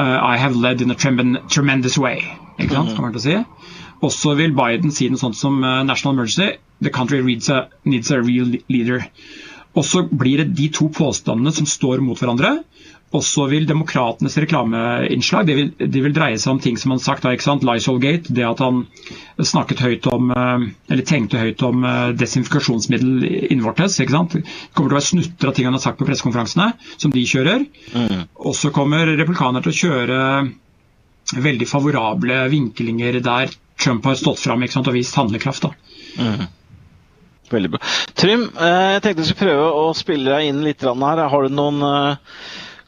I 0.02 0.38
have 0.38 0.56
led 0.56 0.82
in 0.82 0.92
a 0.92 0.96
tremendous 0.96 1.98
way. 1.98 2.24
Ikke 2.60 2.74
sant, 2.74 2.96
kommer 2.96 3.12
han 3.12 3.16
til 3.18 3.22
å 3.22 3.26
si. 3.26 3.78
Også 4.02 4.34
vil 4.40 4.54
Biden 4.58 4.92
si 4.92 5.08
noe 5.10 5.22
sånt 5.22 5.38
som 5.38 5.62
uh, 5.64 5.84
national 5.84 6.16
emergency. 6.16 6.58
The 6.82 6.90
country 6.90 7.22
a, 7.50 7.68
needs 7.86 8.12
a 8.12 8.22
real 8.22 8.56
leader. 8.68 9.06
Og 9.78 9.86
så 9.88 10.04
blir 10.04 10.42
det 10.42 10.54
de 10.58 10.68
to 10.74 10.90
påstandene 10.92 11.54
som 11.56 11.68
står 11.70 12.04
mot 12.04 12.20
hverandre. 12.20 12.58
Og 13.12 13.24
så 13.28 13.44
vil 13.52 13.66
demokratenes 13.68 14.38
reklameinnslag 14.40 15.48
det 15.48 15.56
vil, 15.58 15.72
det 15.76 16.00
vil, 16.04 16.14
dreie 16.16 16.38
seg 16.40 16.54
om 16.54 16.62
ting 16.64 16.78
som 16.80 16.94
han 16.94 17.00
har 17.02 17.04
sagt. 17.10 17.26
Da, 17.26 17.34
ikke 17.36 17.44
sant? 17.44 17.66
Lysolgate, 17.68 18.32
det 18.32 18.46
at 18.48 18.64
han 18.64 18.86
snakket 19.36 19.84
høyt 19.84 20.08
om, 20.12 20.32
eh, 20.32 20.68
eller 20.92 21.08
tenkte 21.08 21.42
høyt 21.42 21.64
om 21.68 21.84
eh, 21.88 22.14
desinfikasjonsmiddel 22.20 23.28
innvortes. 23.52 24.00
ikke 24.00 24.16
sant? 24.16 24.38
Det 24.38 24.46
kommer 24.72 24.94
til 24.94 24.96
å 24.96 25.00
være 25.02 25.10
snutter 25.10 25.52
av 25.52 25.58
ting 25.58 25.68
han 25.68 25.76
har 25.76 25.84
sagt 25.84 26.00
på 26.00 26.08
pressekonferansene, 26.08 26.70
som 26.96 27.12
de 27.12 27.26
kjører. 27.28 27.68
Mm. 27.92 28.24
Og 28.48 28.56
så 28.56 28.72
kommer 28.76 29.04
republikanere 29.12 29.68
til 29.68 29.76
å 29.76 29.82
kjøre 29.82 30.22
veldig 31.32 31.68
favorable 31.68 32.40
vinklinger 32.52 33.20
der 33.24 33.52
Trump 33.82 34.06
har 34.06 34.18
stått 34.20 34.40
fram 34.40 34.64
og 34.64 34.94
vist 34.96 35.20
handlekraft. 35.20 35.68
da. 35.68 35.76
Mm. 36.20 36.48
Veldig 37.52 37.72
bra. 37.74 37.80
Trym, 38.16 38.44
eh, 38.56 38.90
jeg 38.96 39.04
tenkte 39.04 39.24
vi 39.24 39.30
skulle 39.30 39.52
prøve 39.52 39.70
å 39.82 39.88
spille 39.98 40.32
deg 40.32 40.50
inn 40.50 40.62
litt 40.66 40.86
her. 40.86 41.24
Har 41.34 41.48
du 41.48 41.56
noen 41.56 41.82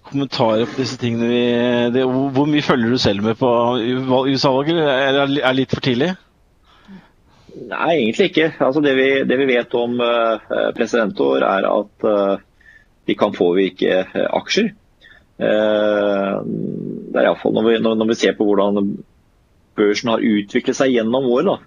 kommentarer 0.07 0.69
på 0.69 0.79
disse 0.79 0.99
tingene? 1.01 1.29
Vi, 1.31 1.41
det, 1.95 2.05
hvor 2.05 2.47
mye 2.49 2.65
følger 2.65 2.93
du 2.93 3.01
selv 3.01 3.25
med 3.25 3.39
på 3.39 3.49
USA-valget, 3.79 4.79
er 4.79 5.19
det 5.19 5.55
litt 5.57 5.73
for 5.73 5.83
tidlig? 5.83 6.13
Nei, 7.53 7.91
egentlig 7.99 8.31
ikke. 8.31 8.53
Altså, 8.65 8.81
det, 8.83 8.95
vi, 8.97 9.09
det, 9.29 9.37
vi, 9.37 9.49
vet 9.51 9.75
om 9.77 9.99
uh, 10.01 10.71
presidentår, 10.77 11.45
er 11.45 11.67
at 11.69 12.07
de 13.03 13.15
kan 13.19 13.35
påvirke 13.35 14.05
aksjer. 14.39 14.71
Det 15.43 17.19
er 17.19 17.25
iallfall 17.25 17.55
når, 17.57 17.65
vi, 17.67 17.79
når 17.83 18.09
vi 18.09 18.15
ser 18.15 18.35
på 18.37 18.45
hvordan 18.47 18.93
børsen 19.77 20.11
har 20.13 20.23
utviklet 20.23 20.77
seg 20.77 20.93
gjennom 20.93 21.27
året, 21.33 21.63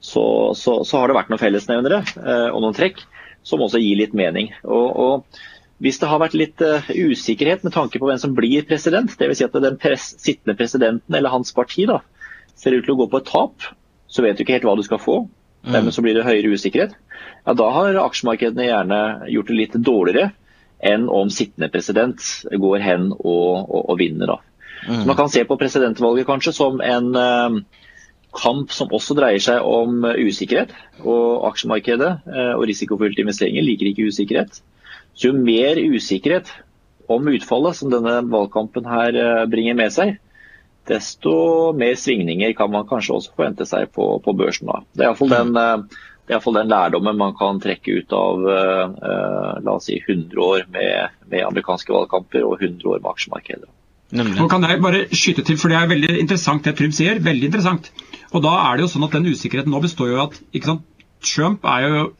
så, 0.00 0.24
så, 0.58 0.80
så, 0.84 1.00
har 1.00 1.08
det 1.08 1.16
vært 1.16 1.30
noen 1.32 1.42
fellesnevnere 1.42 2.00
eh, 2.04 2.48
og 2.50 2.62
noen 2.64 2.76
trekk 2.76 3.02
som 3.44 3.62
også 3.64 3.80
gir 3.80 4.00
litt 4.00 4.16
mening. 4.16 4.50
Og, 4.64 4.88
og 5.04 5.84
hvis 5.84 5.98
det 6.00 6.08
har 6.08 6.20
vært 6.22 6.36
litt 6.38 6.62
uh, 6.64 6.86
usikkerhet 6.88 7.64
med 7.66 7.74
tanke 7.74 8.00
på 8.00 8.08
hvem 8.08 8.20
som 8.20 8.34
blir 8.36 8.64
president, 8.68 9.10
dvs. 9.18 9.40
Si 9.40 9.46
at 9.46 9.56
den 9.60 9.78
pres 9.80 10.12
sittende 10.22 10.56
presidenten 10.56 11.16
eller 11.16 11.34
hans 11.34 11.52
parti 11.56 11.84
da, 11.90 11.98
ser 12.56 12.76
ut 12.76 12.86
til 12.86 12.94
å 12.94 13.00
gå 13.02 13.08
på 13.12 13.20
et 13.20 13.28
tap, 13.28 13.66
så 14.08 14.24
vet 14.24 14.38
du 14.38 14.44
ikke 14.44 14.56
helt 14.56 14.68
hva 14.68 14.76
du 14.78 14.84
skal 14.86 15.02
få. 15.02 15.18
Mm. 15.64 15.74
Dermed 15.74 15.96
så 15.96 16.04
blir 16.04 16.16
det 16.16 16.24
høyere 16.24 16.54
usikkerhet. 16.54 16.96
Ja, 17.44 17.56
Da 17.58 17.68
har 17.74 18.00
aksjemarkedene 18.04 18.68
gjerne 18.68 19.02
gjort 19.34 19.50
det 19.50 19.60
litt 19.60 19.76
dårligere 19.76 20.32
enn 20.84 21.06
om 21.08 21.30
sittende 21.32 21.70
president 21.72 22.20
går 22.48 22.82
hen 22.84 23.08
og, 23.12 23.48
og, 23.64 23.80
og 23.88 23.98
vinner. 24.00 24.34
da. 24.34 24.38
Mm. 24.86 25.00
Så 25.00 25.06
Man 25.08 25.16
kan 25.16 25.32
se 25.32 25.44
på 25.48 25.58
presidentvalget 25.60 26.28
kanskje 26.28 26.52
som 26.56 26.80
en 26.84 27.12
uh, 27.16 27.60
kamp 28.34 28.72
som 28.74 28.92
også 28.94 29.16
dreier 29.18 29.42
seg 29.42 29.64
om 29.64 30.04
usikkerhet. 30.04 30.74
Og 31.02 31.46
aksjemarkedet 31.50 32.12
uh, 32.26 32.54
og 32.56 32.66
risikofylte 32.70 33.24
investeringer 33.24 33.66
liker 33.66 33.90
ikke 33.90 34.08
usikkerhet. 34.10 34.60
Så 35.14 35.30
jo 35.30 35.38
mer 35.38 35.78
usikkerhet 35.78 36.50
om 37.10 37.28
utfallet 37.30 37.78
som 37.78 37.92
denne 37.92 38.16
valgkampen 38.32 38.86
her 38.88 39.14
eh, 39.14 39.42
bringer 39.52 39.76
med 39.78 39.92
seg, 39.92 40.14
desto 40.88 41.34
mer 41.76 41.92
svingninger 42.00 42.54
kan 42.56 42.72
man 42.72 42.86
kanskje 42.88 43.18
også 43.18 43.34
forvente 43.36 43.66
seg 43.68 43.92
på, 43.92 44.06
på 44.24 44.34
børsen. 44.34 44.70
Da. 44.72 44.80
Det 44.96 45.04
er 45.04 45.10
iallfall 45.10 45.34
den, 45.34 45.52
eh, 45.60 46.00
det 46.24 46.38
er 46.38 46.56
den 46.56 46.72
lærdommen 46.72 47.20
man 47.20 47.36
kan 47.36 47.60
trekke 47.62 48.00
ut 48.00 48.16
av 48.16 48.42
la 48.48 49.76
oss 49.76 49.90
si 49.90 50.00
100 50.00 50.40
år 50.40 50.64
med, 50.72 51.20
med, 51.28 51.44
amerikanske 51.44 51.92
valgkamper 51.92 52.48
og 52.48 52.56
100 52.56 52.88
år 52.88 53.04
med 53.04 53.10
aksjemarkedet. 53.12 53.68
Nå 54.14 54.48
kan 54.50 54.62
jeg 54.62 54.82
bare 54.82 55.06
skyte 55.10 55.42
til, 55.42 55.58
for 55.58 55.72
Det 55.72 55.78
er 55.78 55.90
veldig 55.90 56.18
interessant 56.20 56.64
det 56.64 56.76
Trym 56.78 56.92
sier. 56.94 57.18
veldig 57.18 57.50
interessant. 57.50 57.90
Og 58.32 58.42
da 58.42 58.52
er 58.68 58.76
det 58.76 58.86
jo 58.86 58.92
sånn 58.92 59.06
at 59.06 59.16
Den 59.16 59.26
usikkerheten 59.26 59.70
nå 59.74 59.80
består 59.82 60.12
jo 60.12 60.22
at 60.22 60.38
Trump 61.24 61.64
er 61.64 61.88
jo, 61.88 62.12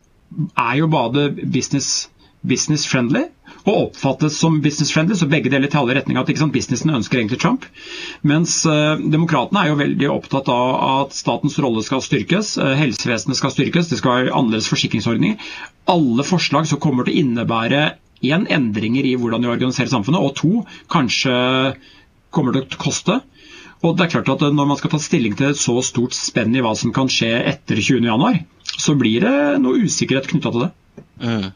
er 0.59 0.75
jo 0.81 0.87
bare 0.89 1.31
business 1.31 2.09
business-friendly 2.45 3.23
og 3.65 3.77
oppfattes 3.87 4.37
som 4.37 4.59
business-friendly, 4.65 5.17
så 5.17 5.29
begge 5.31 5.49
deler 5.53 5.71
til 5.73 5.81
alle 5.81 5.97
retninger 5.97 6.21
at 6.21 6.33
sant, 6.37 6.53
businessen 6.53 6.93
ønsker 6.93 7.21
egentlig 7.21 7.41
Trump. 7.41 7.65
Mens 8.21 8.59
uh, 8.69 9.01
demokratene 9.01 9.63
er 9.63 9.71
jo 9.71 9.79
veldig 9.81 10.11
opptatt 10.13 10.51
av 10.53 10.75
at 10.91 11.17
statens 11.17 11.57
rolle 11.65 11.85
skal 11.87 12.05
styrkes, 12.05 12.55
uh, 12.61 12.75
helsevesenet 12.77 13.41
skal 13.41 13.55
styrkes, 13.55 13.89
det 13.89 14.01
skal 14.03 14.19
være 14.19 14.35
annerledes 14.37 14.69
forsikringsordninger. 14.69 15.41
Alle 15.95 16.27
forslag 16.29 16.69
som 16.69 16.83
kommer 16.83 17.09
til 17.09 17.17
å 17.17 17.25
innebære 17.25 17.85
én 18.33 18.47
endringer 18.53 19.07
i 19.07 19.17
hvordan 19.21 19.45
vi 19.45 19.53
organiserer 19.53 19.91
samfunnet, 19.93 20.23
og 20.23 20.35
to 20.39 20.65
kanskje 20.93 21.35
kommer 22.35 22.57
til 22.57 22.65
å 22.65 22.83
koste. 22.83 23.21
Og 23.85 23.99
det 23.99 24.07
er 24.07 24.15
klart 24.15 24.31
at 24.33 24.55
Når 24.55 24.67
man 24.71 24.79
skal 24.81 24.95
ta 24.95 24.99
stilling 25.03 25.37
til 25.37 25.51
et 25.53 25.61
så 25.61 25.77
stort 25.85 26.17
spenn 26.17 26.57
i 26.57 26.63
hva 26.65 26.73
som 26.79 26.93
kan 26.95 27.11
skje 27.13 27.31
etter 27.53 27.77
20.1, 27.77 28.41
så 28.81 28.95
blir 28.97 29.21
det 29.27 29.37
noe 29.61 29.85
usikkerhet 29.85 30.31
knytta 30.31 30.53
til 30.55 30.65
det. 30.65 30.71
Mm. 31.21 31.51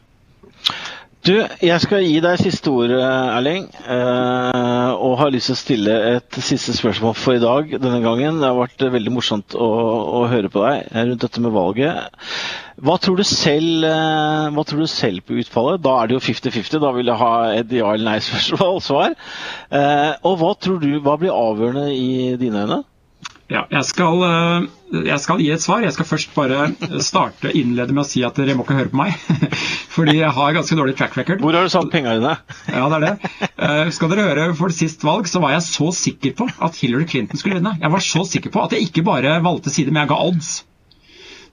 Du, 1.25 1.33
jeg 1.65 1.83
skal 1.83 2.05
gi 2.05 2.19
deg 2.23 2.39
siste 2.39 2.71
ord, 2.71 2.93
Erling. 2.95 3.65
Eh, 3.67 4.68
og 4.95 5.17
har 5.19 5.31
lyst 5.33 5.49
til 5.49 5.55
å 5.55 5.59
stille 5.59 5.97
et 6.15 6.39
siste 6.43 6.73
spørsmål 6.77 7.15
for 7.17 7.37
i 7.37 7.43
dag 7.43 7.71
denne 7.75 8.01
gangen. 8.03 8.39
Det 8.41 8.47
har 8.49 8.57
vært 8.57 8.85
veldig 8.95 9.13
morsomt 9.13 9.55
å, 9.57 9.69
å 10.21 10.25
høre 10.31 10.51
på 10.53 10.63
deg 10.65 10.89
rundt 10.95 11.23
dette 11.25 11.43
med 11.43 11.55
valget. 11.55 12.19
Hva 12.79 12.95
tror, 13.01 13.19
selv, 13.27 13.83
eh, 13.83 14.45
hva 14.55 14.63
tror, 14.63 14.85
du 14.85 14.91
selv, 14.91 15.23
på 15.27 15.39
utfallet? 15.41 15.81
Da 15.83 15.97
er 15.99 16.07
det 16.07 16.15
jo 16.15 16.23
50-50. 16.23 16.79
Da 16.79 16.93
vil 16.95 17.11
jeg 17.11 17.19
ha 17.19 17.33
et 17.57 17.73
ja- 17.75 17.93
eller. 17.93 18.19
Eh, 19.69 20.13
og 20.25 20.39
hva 20.41 20.53
tror 20.57 20.79
du, 20.81 20.95
hva 21.03 21.13
blir 21.19 21.29
avgjørende 21.35 21.91
i 21.93 22.35
dine 22.41 22.63
øyne? 22.63 22.79
Ja, 23.49 23.63
jeg 23.73 23.81
skal, 23.87 24.19
eh, 24.27 24.65
jeg 25.07 25.21
skal, 25.23 25.39
gi 25.41 25.47
et 25.49 25.63
svar. 25.63 25.81
Jeg 25.81 25.95
skal 25.95 26.05
først 26.05 26.35
bare 26.35 26.67
starte 27.01 27.49
innlede 27.57 27.95
med 27.95 28.03
å 28.03 28.07
si 28.07 28.21
at 28.25 28.37
dere 28.37 28.53
må 28.57 28.61
ikke 28.65 28.77
høre 28.77 28.91
på 28.91 28.99
meg. 28.99 29.15
Fordi 29.95 30.19
jeg 30.19 30.29
har 30.35 30.53
ganske 30.53 30.77
dårlig 30.77 30.93
track 30.99 31.17
record. 31.17 31.41
Hvor 31.41 31.57
har 31.57 31.65
du 31.65 31.73
satt 31.73 31.89
pengene 31.89 32.19
dine? 32.19 32.35
Ja, 32.69 32.85
det 32.91 32.99
er 32.99 33.05
det. 33.07 33.31
Eh, 33.49 33.89
skal 33.95 34.13
dere 34.13 34.27
høre, 34.27 34.47
For 34.59 34.73
sist 34.75 35.05
valg 35.07 35.29
så 35.31 35.41
var 35.41 35.55
jeg 35.55 35.65
så 35.65 35.89
sikker 35.97 36.35
på 36.37 36.49
at 36.61 36.77
Hillary 36.77 37.09
Clinton 37.09 37.41
skulle 37.41 37.57
vinne. 37.57 37.73
Jeg 37.81 37.93
var 37.95 38.05
så 38.05 38.21
sikker 38.29 38.53
på 38.53 38.67
at 38.67 38.75
jeg 38.77 38.85
ikke 38.85 39.05
bare 39.07 39.39
valgte 39.45 39.73
side, 39.73 39.89
men 39.89 40.03
jeg 40.03 40.13
ga 40.13 40.19
odds. 40.29 40.51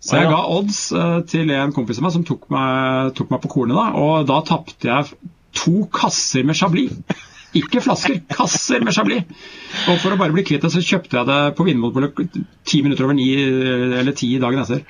Så 0.05 0.21
jeg 0.21 0.29
ga 0.29 0.43
odds 0.53 0.83
eh, 0.93 1.21
til 1.33 1.55
en 1.57 1.73
kompis 1.75 2.03
av 2.03 2.11
meg 2.11 2.15
som 2.19 2.27
tok 2.29 2.45
meg, 2.53 3.15
tok 3.17 3.33
meg 3.33 3.41
på 3.41 3.55
kornet, 3.57 3.79
da, 3.79 3.87
og 3.97 4.29
da 4.29 4.43
tapte 4.45 4.93
jeg 4.93 5.33
to 5.57 5.87
kasser 5.97 6.45
med 6.45 6.61
Chablis. 6.61 6.93
Ikke 7.57 7.83
flasker, 7.85 8.19
kasser 8.31 8.85
med 8.85 8.95
Chablis. 8.97 9.25
Og 9.91 10.01
for 10.03 10.15
å 10.15 10.19
bare 10.21 10.35
bli 10.35 10.45
kvitt 10.47 10.65
det, 10.65 10.71
så 10.75 10.83
kjøpte 10.85 11.19
jeg 11.19 11.29
det 11.29 11.39
på 11.59 11.67
Vinmonopolet 11.67 12.39
ti 12.69 12.83
minutter 12.85 13.07
over 13.07 13.17
ni 13.19 13.29
eller 13.37 14.17
ti 14.17 14.33
dagen 14.43 14.63
etter. 14.63 14.83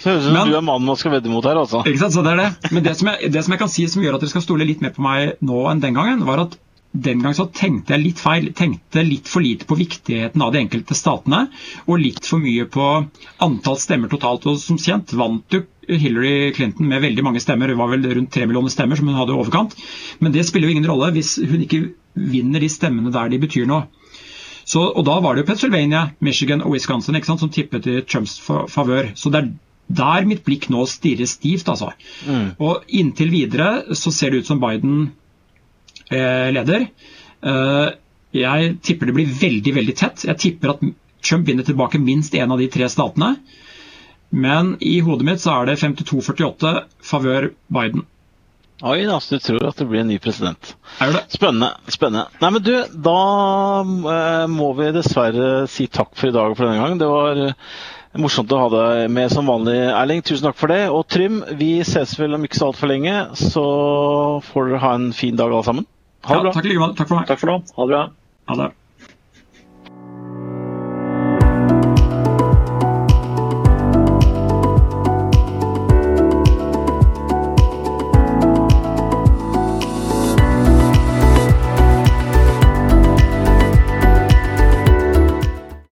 Så 0.00 0.12
høres 0.12 0.26
ut 0.26 0.30
som 0.30 0.52
du 0.52 0.58
er 0.58 0.64
mannen 0.64 0.88
man 0.88 1.00
skal 1.00 1.16
vedde 1.16 1.32
mot 1.32 1.46
her, 1.48 1.58
altså. 1.60 1.82
Ikke 1.88 2.02
sant, 2.02 2.16
så 2.16 2.24
det 2.24 2.34
er 2.34 2.42
det. 2.42 2.72
Men 2.74 2.84
det 2.86 2.94
som, 2.98 3.10
jeg, 3.12 3.32
det 3.34 3.44
som 3.44 3.56
jeg 3.56 3.62
kan 3.62 3.72
si 3.72 3.86
som 3.90 4.04
gjør 4.04 4.18
at 4.18 4.24
dere 4.24 4.34
skal 4.34 4.44
stole 4.44 4.68
litt 4.68 4.84
mer 4.84 4.94
på 4.96 5.04
meg 5.04 5.36
nå 5.44 5.64
enn 5.70 5.82
den 5.84 5.96
gangen, 5.96 6.26
var 6.28 6.46
at 6.46 6.58
den 6.94 7.22
gang 7.24 7.34
så 7.34 7.48
tenkte 7.50 7.96
jeg 7.96 8.04
litt 8.04 8.20
feil. 8.22 8.52
Tenkte 8.54 9.02
litt 9.02 9.26
for 9.30 9.42
lite 9.42 9.66
på 9.66 9.76
viktigheten 9.78 10.42
av 10.44 10.52
de 10.54 10.60
enkelte 10.62 10.94
statene, 10.94 11.48
og 11.88 11.98
litt 11.98 12.22
for 12.28 12.42
mye 12.42 12.68
på 12.70 12.84
antall 13.42 13.78
stemmer 13.82 14.12
totalt. 14.12 14.46
Og 14.46 14.60
som 14.62 14.78
kjent 14.78 15.14
vant 15.18 15.56
jo 15.56 15.64
Hillary 15.88 16.52
Clinton 16.54 16.88
med 16.88 17.02
veldig 17.02 17.24
mange 17.26 17.42
stemmer. 17.42 17.68
Det 17.68 17.80
var 17.80 17.90
vel 17.90 18.06
rundt 18.06 18.30
tre 18.34 18.46
millioner 18.46 18.72
stemmer 18.72 19.00
som 19.00 19.10
hun 19.10 19.18
hadde 19.18 19.34
i 19.34 19.40
overkant. 19.40 19.74
Men 20.22 20.36
det 20.36 20.46
spiller 20.46 20.70
jo 20.70 20.76
ingen 20.76 20.88
rolle 20.88 21.10
hvis 21.16 21.34
hun 21.42 21.66
ikke 21.66 21.82
vinner 22.14 22.62
de 22.62 22.70
stemmene 22.70 23.12
der 23.14 23.32
de 23.32 23.42
betyr 23.42 23.66
noe. 23.68 23.88
Så, 24.64 24.80
og 24.80 25.02
Da 25.04 25.18
var 25.20 25.34
det 25.34 25.42
jo 25.42 25.50
Pennsylvania, 25.50 26.06
Michigan 26.24 26.62
og 26.64 26.72
Wisconsin 26.72 27.18
sant, 27.20 27.42
som 27.42 27.50
tippet 27.52 27.90
i 27.90 28.00
Trumps 28.06 28.38
favør. 28.40 29.10
Så 29.18 29.34
det 29.34 29.42
er 29.42 29.50
der 29.94 30.24
mitt 30.24 30.44
blikk 30.46 30.70
nå 30.72 30.86
stirrer 30.88 31.28
stivt. 31.28 31.68
altså. 31.68 31.90
Mm. 32.24 32.54
Og 32.58 32.86
Inntil 32.88 33.34
videre 33.34 33.94
så 33.94 34.14
ser 34.14 34.30
det 34.30 34.44
ut 34.44 34.46
som 34.46 34.62
Biden 34.62 35.10
leder. 36.10 36.88
Eh, 37.44 37.88
jeg 38.34 38.76
tipper 38.82 39.10
det 39.10 39.16
blir 39.16 39.34
veldig 39.40 39.74
veldig 39.76 39.96
tett. 39.98 40.24
Jeg 40.26 40.40
tipper 40.42 40.74
at 40.74 40.82
Trump 41.24 41.46
vinner 41.48 41.64
tilbake 41.64 42.00
minst 42.02 42.34
én 42.34 42.50
av 42.52 42.58
de 42.60 42.68
tre 42.72 42.88
statene. 42.90 43.36
Men 44.34 44.74
i 44.82 44.98
hodet 45.04 45.28
mitt 45.28 45.42
så 45.44 45.60
er 45.60 45.70
det 45.70 45.78
52-48 45.78 46.74
favør 47.06 47.52
Biden. 47.72 48.02
Oi 48.82 49.04
da, 49.06 49.20
så 49.22 49.36
du 49.36 49.44
tror 49.44 49.62
at 49.68 49.78
det 49.78 49.86
blir 49.86 50.02
en 50.02 50.10
ny 50.10 50.16
president. 50.18 50.74
Er 51.00 51.12
det? 51.14 51.22
Spennende. 51.32 51.70
spennende. 51.86 52.26
Nei, 52.42 52.50
men 52.56 52.64
du, 52.64 52.72
Da 53.06 53.20
eh, 54.14 54.46
må 54.50 54.72
vi 54.80 54.90
dessverre 54.96 55.68
si 55.70 55.86
takk 55.86 56.10
for 56.18 56.28
i 56.32 56.34
dag 56.34 56.56
for 56.56 56.66
denne 56.66 56.82
gang. 56.82 56.98
Det 56.98 57.08
var 57.08 57.40
eh, 57.46 57.78
morsomt 58.18 58.50
å 58.52 58.64
ha 58.64 58.68
deg 58.74 59.14
med 59.14 59.30
som 59.30 59.46
vanlig, 59.46 59.78
Erling. 59.94 60.24
Tusen 60.26 60.48
takk 60.48 60.58
for 60.58 60.74
det. 60.74 60.82
Og 60.90 61.06
Trym, 61.06 61.44
vi 61.54 61.76
ses 61.86 62.18
vel 62.18 62.34
om 62.34 62.44
ikke 62.44 62.58
så 62.58 62.72
altfor 62.72 62.90
lenge, 62.90 63.14
så 63.38 63.64
får 64.50 64.72
dere 64.72 64.82
ha 64.82 64.94
en 64.98 65.12
fin 65.14 65.38
dag 65.38 65.54
alle 65.54 65.68
sammen. 65.70 65.88
Ha 66.24 66.38
det 66.38 66.46
bra. 66.46 66.52
Ja, 66.54 66.88
takk, 66.88 66.96
takk 66.96 67.08
for 67.10 67.18
meg. 67.20 67.28
Takk 67.28 67.42
for 67.42 67.52
nå. 67.52 67.58
Ha 67.76 67.84
det 67.84 67.92
bra. 67.92 68.02
Ha 68.48 68.56
det. 68.62 68.72